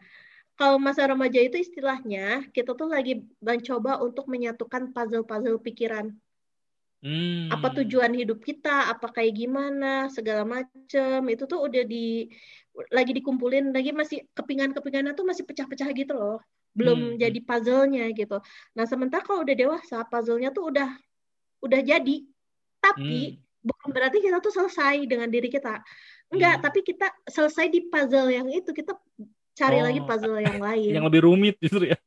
kalau 0.54 0.76
masa 0.76 1.08
remaja 1.08 1.40
itu 1.40 1.58
istilahnya 1.58 2.46
kita 2.52 2.76
tuh 2.76 2.92
lagi 2.92 3.24
mencoba 3.40 3.98
untuk 4.04 4.28
menyatukan 4.28 4.92
puzzle-puzzle 4.92 5.58
pikiran 5.64 6.12
Hmm. 7.04 7.52
Apa 7.52 7.68
tujuan 7.76 8.16
hidup 8.16 8.40
kita, 8.40 8.88
apa 8.88 9.12
kayak 9.12 9.36
gimana, 9.36 10.08
segala 10.08 10.48
macem 10.48 11.20
itu 11.28 11.44
tuh 11.44 11.60
udah 11.60 11.84
di 11.84 12.32
lagi 12.88 13.12
dikumpulin 13.12 13.76
lagi 13.76 13.92
masih 13.92 14.24
kepingan-kepingannya 14.32 15.12
tuh 15.12 15.28
masih 15.28 15.44
pecah-pecah 15.44 15.92
gitu 15.92 16.16
loh. 16.16 16.40
Belum 16.72 17.12
hmm. 17.12 17.20
jadi 17.20 17.38
puzzle-nya 17.44 18.08
gitu. 18.16 18.40
Nah, 18.72 18.88
sementara 18.88 19.20
kalau 19.20 19.44
udah 19.44 19.52
dewasa, 19.52 20.00
puzzle-nya 20.08 20.48
tuh 20.56 20.72
udah 20.72 20.96
udah 21.60 21.80
jadi. 21.84 22.24
Tapi 22.80 23.36
hmm. 23.36 23.68
bukan 23.68 23.88
berarti 23.92 24.18
kita 24.24 24.40
tuh 24.40 24.52
selesai 24.56 25.04
dengan 25.04 25.28
diri 25.28 25.52
kita. 25.52 25.84
Enggak, 26.32 26.56
hmm. 26.56 26.64
tapi 26.64 26.80
kita 26.88 27.12
selesai 27.28 27.68
di 27.68 27.84
puzzle 27.84 28.32
yang 28.32 28.48
itu, 28.48 28.72
kita 28.72 28.96
cari 29.52 29.84
oh. 29.84 29.92
lagi 29.92 30.00
puzzle 30.00 30.40
yang 30.40 30.56
lain. 30.56 30.96
Yang 30.96 31.04
lebih 31.12 31.20
rumit 31.20 31.60
justru 31.60 31.92
ya. 31.92 32.00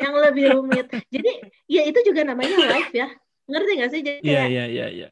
yang 0.00 0.16
lebih 0.16 0.56
rumit. 0.56 0.88
Jadi, 1.12 1.32
ya 1.68 1.84
itu 1.84 2.00
juga 2.00 2.24
namanya 2.24 2.56
life 2.64 2.96
ya 2.96 3.12
ngerti 3.48 3.72
gak 3.80 3.90
sih 3.90 4.00
jadi 4.04 4.20
iya 4.22 4.42
iya 4.46 4.64
iya 4.68 4.86
iya 4.92 5.08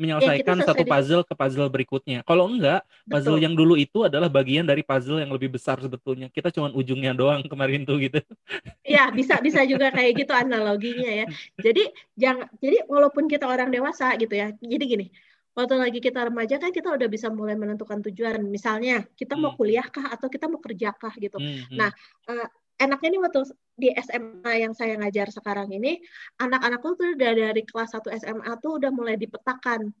menyelesaikan 0.00 0.56
ya, 0.56 0.64
satu 0.64 0.82
puzzle 0.88 1.22
ke 1.28 1.34
puzzle 1.36 1.68
berikutnya. 1.68 2.24
Kalau 2.24 2.48
enggak, 2.48 2.80
puzzle 3.04 3.36
Betul. 3.36 3.44
yang 3.44 3.52
dulu 3.52 3.76
itu 3.76 4.08
adalah 4.08 4.32
bagian 4.32 4.64
dari 4.64 4.80
puzzle 4.80 5.20
yang 5.20 5.28
lebih 5.28 5.52
besar 5.52 5.76
sebetulnya. 5.76 6.32
Kita 6.32 6.48
cuma 6.48 6.72
ujungnya 6.72 7.12
doang 7.12 7.44
kemarin 7.44 7.84
tuh 7.84 8.00
gitu. 8.00 8.16
Iya, 8.80 9.12
bisa 9.12 9.36
bisa 9.44 9.60
juga 9.68 9.92
kayak 9.92 10.24
gitu 10.24 10.32
analoginya 10.32 11.12
ya. 11.12 11.26
Jadi 11.60 11.92
jangan 12.16 12.48
jadi 12.64 12.88
walaupun 12.88 13.28
kita 13.28 13.44
orang 13.44 13.68
dewasa 13.68 14.16
gitu 14.16 14.32
ya. 14.32 14.56
Jadi 14.56 14.84
gini, 14.88 15.06
waktu 15.52 15.76
lagi 15.76 16.00
kita 16.00 16.32
remaja 16.32 16.56
kan 16.56 16.72
kita 16.72 16.96
udah 16.96 17.08
bisa 17.12 17.28
mulai 17.28 17.54
menentukan 17.60 18.00
tujuan. 18.08 18.40
Misalnya 18.48 19.04
kita 19.14 19.36
mau 19.36 19.52
hmm. 19.52 19.58
kuliah 19.60 19.86
kah 19.86 20.16
atau 20.16 20.32
kita 20.32 20.48
mau 20.48 20.58
kerja 20.64 20.96
kah 20.96 21.12
gitu. 21.20 21.36
Hmm. 21.36 21.68
hmm. 21.68 21.76
Nah, 21.76 21.92
uh, 22.32 22.48
enaknya 22.80 23.08
nih 23.12 23.20
waktu 23.20 23.40
di 23.76 23.88
SMA 23.92 24.52
yang 24.64 24.72
saya 24.72 24.96
ngajar 24.96 25.28
sekarang 25.28 25.68
ini, 25.68 26.00
anak-anak 26.40 26.80
tuh 26.80 26.96
udah 26.96 27.32
dari 27.36 27.62
kelas 27.68 27.92
1 27.92 28.08
SMA 28.24 28.52
tuh 28.64 28.80
udah 28.80 28.90
mulai 28.90 29.20
dipetakan. 29.20 29.92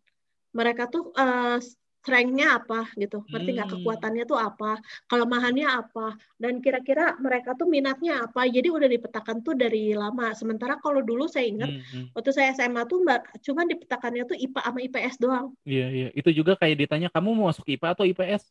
Mereka 0.50 0.90
tuh 0.90 1.12
uh, 1.14 1.60
strength-nya 2.00 2.56
apa 2.64 2.88
gitu, 2.96 3.20
ngerti 3.28 3.50
nggak 3.60 3.68
hmm. 3.68 3.76
kekuatannya 3.84 4.24
tuh 4.24 4.40
apa, 4.40 4.80
kelemahannya 5.04 5.68
apa, 5.68 6.16
dan 6.40 6.64
kira-kira 6.64 7.20
mereka 7.20 7.52
tuh 7.52 7.68
minatnya 7.68 8.24
apa. 8.24 8.48
Jadi 8.48 8.72
udah 8.72 8.88
dipetakan 8.88 9.44
tuh 9.44 9.52
dari 9.52 9.92
lama. 9.92 10.32
Sementara 10.32 10.80
kalau 10.80 11.04
dulu 11.04 11.28
saya 11.28 11.52
ingat 11.52 11.68
hmm, 11.68 11.84
hmm. 11.84 12.06
waktu 12.16 12.30
saya 12.32 12.56
SMA 12.56 12.88
tuh 12.88 13.04
mbak, 13.04 13.20
cuman 13.44 13.68
dipetakannya 13.68 14.24
tuh 14.24 14.36
IPA 14.40 14.60
sama 14.64 14.78
IPS 14.80 15.14
doang. 15.20 15.46
Iya 15.68 15.86
iya, 15.92 16.08
itu 16.16 16.32
juga 16.32 16.56
kayak 16.56 16.88
ditanya 16.88 17.08
kamu 17.12 17.36
mau 17.36 17.52
masuk 17.52 17.68
IPA 17.68 17.88
atau 17.92 18.08
IPS? 18.08 18.42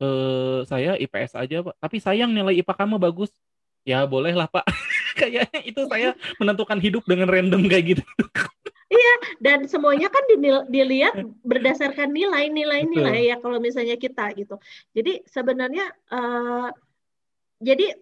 Eh 0.00 0.60
saya 0.66 0.96
IPS 0.96 1.38
aja 1.38 1.56
pak, 1.60 1.74
tapi 1.78 1.96
sayang 2.00 2.32
nilai 2.32 2.56
IPA 2.64 2.72
kamu 2.72 2.96
bagus 2.96 3.30
ya 3.84 4.08
boleh 4.08 4.32
lah 4.32 4.48
pak. 4.48 4.64
Kayaknya 5.20 5.60
itu 5.62 5.80
saya 5.86 6.16
menentukan 6.42 6.80
hidup 6.82 7.06
dengan 7.06 7.30
random 7.30 7.70
kayak 7.70 7.96
gitu. 7.96 8.04
Iya 8.90 9.14
dan 9.42 9.58
semuanya 9.66 10.06
kan 10.10 10.22
dilihat 10.68 11.14
berdasarkan 11.42 12.10
nilai 12.10 12.50
nilai 12.50 12.86
nilai 12.86 13.30
ya 13.30 13.36
kalau 13.38 13.62
misalnya 13.62 13.94
kita 13.94 14.34
gitu. 14.34 14.58
Jadi 14.90 15.22
sebenarnya 15.26 15.86
uh, 16.10 16.68
jadi 17.62 17.94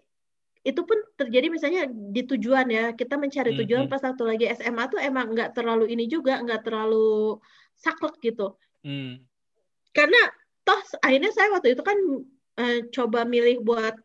itu 0.63 0.81
pun 0.87 0.95
terjadi 1.19 1.47
misalnya 1.51 1.85
di 1.89 2.21
tujuan 2.25 2.67
ya. 2.71 2.85
Kita 2.97 3.19
mencari 3.21 3.53
hmm, 3.53 3.59
tujuan 3.61 3.81
mm 3.85 3.87
-hmm. 3.89 3.93
pas 3.93 4.01
satu 4.01 4.25
lagi 4.25 4.49
SMA 4.53 4.83
tuh 4.89 4.99
emang 5.01 5.33
nggak 5.33 5.53
terlalu 5.53 5.91
ini 5.93 6.09
juga 6.09 6.41
nggak 6.41 6.65
terlalu 6.65 7.37
saklek 7.77 8.17
gitu. 8.23 8.57
Mm. 8.83 9.23
karena 9.95 10.19
toh 10.67 10.75
akhirnya 10.99 11.31
saya 11.31 11.55
waktu 11.55 11.71
itu 11.71 11.83
kan 11.87 11.95
uh, 12.59 12.79
coba 12.91 13.23
milih 13.23 13.63
buat 13.63 13.95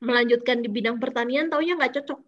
melanjutkan 0.00 0.64
di 0.64 0.68
bidang 0.72 0.96
pertanian 0.96 1.52
taunya 1.52 1.76
nggak 1.76 2.00
cocok 2.00 2.20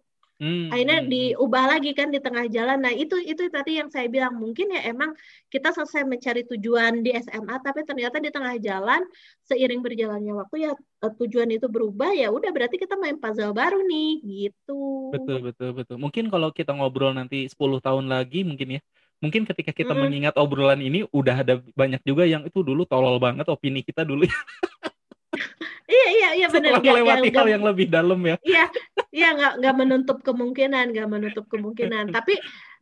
Hmm, 0.43 0.73
akhirnya 0.73 0.99
hmm, 0.99 1.07
hmm, 1.07 1.13
diubah 1.15 1.63
lagi 1.71 1.91
kan 1.95 2.11
di 2.11 2.19
tengah 2.19 2.49
jalan. 2.51 2.83
Nah 2.83 2.91
itu 2.91 3.15
itu 3.21 3.47
tadi 3.47 3.79
yang 3.79 3.87
saya 3.87 4.11
bilang 4.11 4.35
mungkin 4.35 4.75
ya 4.75 4.91
emang 4.91 5.15
kita 5.47 5.71
selesai 5.71 6.03
mencari 6.09 6.43
tujuan 6.49 6.99
di 6.99 7.15
SMA, 7.15 7.55
tapi 7.63 7.87
ternyata 7.87 8.19
di 8.19 8.27
tengah 8.27 8.57
jalan 8.59 9.07
seiring 9.47 9.79
berjalannya 9.79 10.33
waktu 10.35 10.67
ya 10.67 10.71
eh, 10.75 11.13
tujuan 11.21 11.47
itu 11.47 11.71
berubah 11.71 12.11
ya 12.11 12.27
udah 12.27 12.51
berarti 12.51 12.75
kita 12.75 12.99
main 12.99 13.21
puzzle 13.21 13.55
baru 13.55 13.85
nih 13.87 14.11
gitu. 14.25 15.13
Betul 15.15 15.53
betul 15.53 15.69
betul. 15.79 15.95
Mungkin 15.95 16.27
kalau 16.27 16.51
kita 16.51 16.75
ngobrol 16.75 17.15
nanti 17.15 17.47
10 17.47 17.79
tahun 17.79 18.11
lagi 18.11 18.43
mungkin 18.43 18.75
ya. 18.75 18.81
Mungkin 19.23 19.47
ketika 19.47 19.71
kita 19.71 19.95
hmm. 19.95 20.01
mengingat 20.03 20.35
obrolan 20.35 20.83
ini 20.83 21.07
udah 21.07 21.47
ada 21.47 21.63
banyak 21.71 22.03
juga 22.03 22.27
yang 22.27 22.43
itu 22.43 22.59
dulu 22.59 22.83
tolol 22.83 23.15
banget 23.23 23.47
opini 23.47 23.79
kita 23.79 24.03
dulu. 24.03 24.27
iya 25.93 26.07
iya 26.09 26.29
iya 26.41 26.47
benar. 26.49 26.81
Setelah 26.81 26.83
melewati 26.97 27.29
hal 27.29 27.47
yang 27.47 27.63
lebih 27.63 27.87
dalam 27.87 28.19
ya. 28.25 28.35
Iya 28.41 28.65
iya 29.13 29.27
nggak 29.37 29.53
nggak 29.61 29.75
menutup 29.77 30.17
kemungkinan 30.25 30.85
nggak 30.93 31.09
menutup 31.09 31.45
kemungkinan. 31.47 32.09
Tapi 32.17 32.35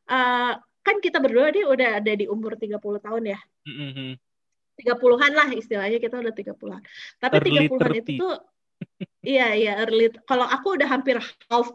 uh, 0.08 0.54
kan 0.82 0.96
kita 1.04 1.20
berdua 1.22 1.52
nih 1.54 1.66
udah 1.68 1.90
ada 2.02 2.14
di 2.16 2.26
umur 2.26 2.58
30 2.58 2.80
tahun 2.80 3.24
ya. 3.38 3.40
Mm-hmm. 3.68 4.12
30-an 4.82 5.32
lah 5.38 5.50
istilahnya 5.54 6.00
kita 6.02 6.18
udah 6.18 6.34
30-an. 6.34 6.82
Tapi 7.22 7.36
early 7.38 7.68
30-an 7.70 7.92
30. 7.94 8.02
itu 8.02 8.12
tuh 8.18 8.36
iya 9.22 9.54
iya 9.54 9.74
early. 9.86 10.10
Kalau 10.26 10.48
aku 10.48 10.80
udah 10.80 10.88
hampir 10.90 11.22
half 11.22 11.70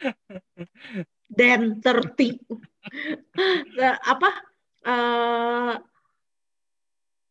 dan 1.38 1.82
30. 1.82 2.40
apa 4.02 4.30
uh, 4.86 5.74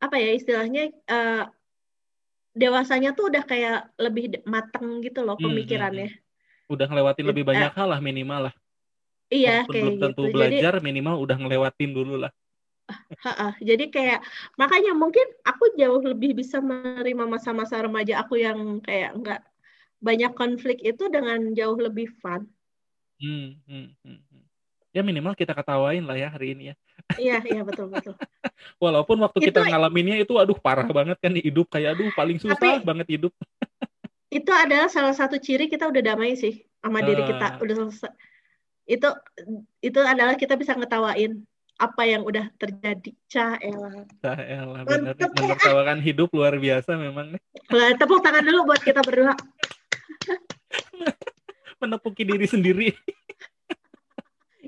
apa 0.01 0.15
ya 0.17 0.31
istilahnya 0.33 0.89
uh, 1.05 1.45
dewasanya 2.51 3.15
tuh 3.15 3.31
udah 3.31 3.43
kayak 3.47 3.95
lebih 3.95 4.43
mateng 4.43 4.99
gitu 5.05 5.23
loh 5.23 5.39
hmm, 5.39 5.43
hmm, 5.43 5.51
pemikirannya. 5.51 6.09
Hmm, 6.11 6.73
Udah 6.73 6.85
ngelewatin 6.87 7.25
lebih 7.27 7.43
banyak 7.43 7.71
hal 7.75 7.87
lah 7.91 7.99
minimal 7.99 8.41
lah. 8.47 8.53
Iya 9.31 9.63
Walaupun 9.63 9.73
kayak 9.73 9.83
belum 9.83 9.95
tentu 9.99 10.21
gitu. 10.23 10.33
belajar 10.35 10.73
Jadi, 10.75 10.85
minimal 10.87 11.15
udah 11.23 11.37
ngelewatin 11.39 11.91
dulu 11.95 12.13
lah. 12.27 12.31
Ha-ha. 13.23 13.47
Jadi 13.59 13.85
kayak 13.91 14.19
makanya 14.59 14.91
mungkin 14.91 15.23
aku 15.47 15.75
jauh 15.79 16.01
lebih 16.03 16.35
bisa 16.35 16.59
menerima 16.59 17.23
masa-masa 17.27 17.79
remaja 17.79 18.19
aku 18.23 18.39
yang 18.39 18.83
kayak 18.83 19.15
enggak 19.15 19.39
banyak 20.01 20.31
konflik 20.33 20.81
itu 20.81 21.07
dengan 21.07 21.53
jauh 21.53 21.77
lebih 21.77 22.09
fun. 22.19 22.49
Hmm, 23.21 23.61
hmm, 23.69 23.87
hmm. 24.03 24.43
Ya 24.91 25.01
minimal 25.07 25.31
kita 25.39 25.55
ketawain 25.55 26.03
lah 26.03 26.19
ya 26.19 26.27
hari 26.27 26.51
ini 26.51 26.63
ya. 26.71 26.75
Iya, 27.15 27.37
iya 27.47 27.61
betul 27.63 27.87
betul. 27.87 28.11
Walaupun 28.83 29.23
waktu 29.23 29.39
itu, 29.39 29.47
kita 29.51 29.63
ngalaminnya 29.63 30.19
itu 30.19 30.35
aduh 30.35 30.59
parah 30.59 30.83
banget 30.83 31.15
kan 31.23 31.31
di 31.31 31.39
hidup 31.39 31.71
kayak 31.71 31.95
aduh 31.95 32.11
paling 32.11 32.43
susah 32.43 32.59
tapi, 32.59 32.83
banget 32.83 33.07
hidup. 33.19 33.31
itu 34.31 34.51
adalah 34.51 34.91
salah 34.91 35.15
satu 35.15 35.39
ciri 35.39 35.71
kita 35.71 35.87
udah 35.87 36.03
damai 36.03 36.35
sih 36.35 36.67
sama 36.83 36.99
uh, 36.99 37.07
diri 37.07 37.23
kita, 37.23 37.47
udah 37.63 37.75
selesai. 37.87 38.11
Itu 38.83 39.07
itu 39.79 39.99
adalah 40.03 40.35
kita 40.35 40.59
bisa 40.59 40.75
ngetawain 40.75 41.39
apa 41.79 42.03
yang 42.03 42.27
udah 42.27 42.51
terjadi. 42.59 43.15
Cah 43.31 43.55
elah. 43.63 44.03
Cah 44.19 44.39
elah, 44.43 44.83
benar. 44.83 45.15
Menertawakan 45.15 46.03
hidup 46.03 46.35
luar 46.35 46.59
biasa 46.59 46.99
memang 46.99 47.39
nih. 47.39 47.41
Tepuk 47.95 48.19
tangan 48.19 48.43
dulu 48.43 48.67
buat 48.67 48.83
kita 48.83 48.99
berdua. 49.07 49.39
Menepuki 51.81 52.27
diri 52.27 52.45
sendiri 52.45 52.91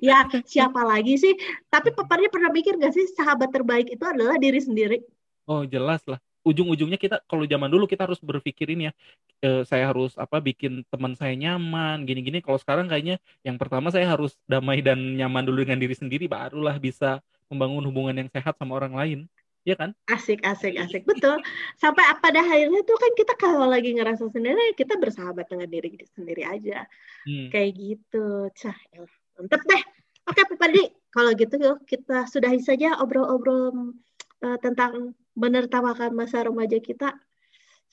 ya 0.03 0.27
siapa 0.43 0.83
lagi 0.83 1.15
sih? 1.15 1.31
Tapi 1.71 1.95
paparnya 1.95 2.27
pernah 2.27 2.51
mikir 2.51 2.75
gak 2.75 2.91
sih 2.91 3.07
sahabat 3.15 3.55
terbaik 3.55 3.87
itu 3.87 4.03
adalah 4.03 4.35
diri 4.35 4.59
sendiri? 4.59 4.99
Oh 5.47 5.63
jelas 5.63 6.03
lah. 6.03 6.19
Ujung-ujungnya 6.43 6.99
kita 6.99 7.23
kalau 7.23 7.47
zaman 7.47 7.71
dulu 7.71 7.87
kita 7.87 8.03
harus 8.03 8.19
berpikirin 8.19 8.91
ya 8.91 8.93
e, 9.39 9.63
saya 9.63 9.87
harus 9.87 10.11
apa 10.19 10.43
bikin 10.43 10.83
teman 10.91 11.15
saya 11.15 11.31
nyaman 11.39 12.03
gini-gini. 12.03 12.43
Kalau 12.43 12.59
sekarang 12.59 12.91
kayaknya 12.91 13.15
yang 13.47 13.55
pertama 13.55 13.95
saya 13.95 14.11
harus 14.11 14.35
damai 14.43 14.83
dan 14.83 14.99
nyaman 15.15 15.47
dulu 15.47 15.63
dengan 15.63 15.79
diri 15.79 15.95
sendiri 15.95 16.27
barulah 16.27 16.75
bisa 16.75 17.23
membangun 17.47 17.87
hubungan 17.87 18.27
yang 18.27 18.27
sehat 18.27 18.59
sama 18.59 18.75
orang 18.75 18.91
lain. 18.91 19.19
Ya 19.63 19.79
kan? 19.79 19.95
Asik 20.11 20.43
asik 20.43 20.75
asik. 20.75 21.07
Betul. 21.07 21.39
Sampai 21.79 22.03
pada 22.19 22.43
akhirnya 22.43 22.83
tuh 22.83 22.99
kan 22.99 23.11
kita 23.15 23.39
kalau 23.39 23.63
lagi 23.63 23.95
ngerasa 23.95 24.27
sendiri 24.27 24.75
kita 24.75 24.99
bersahabat 24.99 25.47
dengan 25.47 25.71
diri 25.71 25.95
sendiri 26.11 26.43
aja. 26.43 26.83
Hmm. 27.23 27.47
kayak 27.47 27.71
gitu. 27.79 28.51
Cah 28.51 28.75
ya 28.91 29.07
Mantap 29.37 29.61
deh. 29.65 29.83
Oke, 30.29 30.41
Pak 30.47 30.57
Pandi. 30.57 30.83
Kalau 31.13 31.31
gitu 31.37 31.57
kita 31.85 32.25
sudahi 32.25 32.57
saja 32.57 32.97
obrol-obrol 32.97 33.93
uh, 34.41 34.57
tentang 34.61 35.13
menertawakan 35.37 36.17
masa 36.17 36.45
remaja 36.45 36.77
kita. 36.81 37.13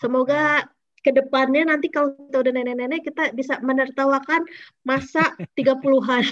Semoga 0.00 0.64
ke 1.00 1.16
depannya 1.16 1.64
nanti 1.68 1.88
kalau 1.88 2.12
kita 2.12 2.44
udah 2.44 2.52
nenek-nenek 2.52 3.00
kita 3.04 3.32
bisa 3.32 3.60
menertawakan 3.60 4.44
masa 4.84 5.36
30-an. 5.56 6.24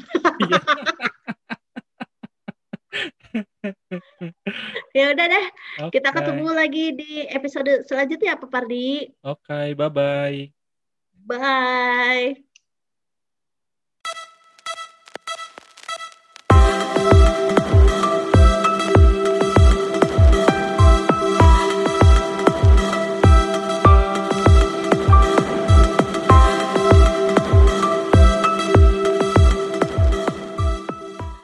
ya 4.96 5.12
udah 5.12 5.26
deh. 5.28 5.46
Okay. 5.88 6.00
Kita 6.00 6.08
ketemu 6.12 6.48
lagi 6.52 6.92
di 6.96 7.28
episode 7.28 7.84
selanjutnya 7.84 8.40
Pak 8.40 8.48
Pardi. 8.48 9.12
Oke, 9.24 9.44
okay, 9.44 9.74
bye-bye. 9.76 10.52
Bye. 11.28 12.47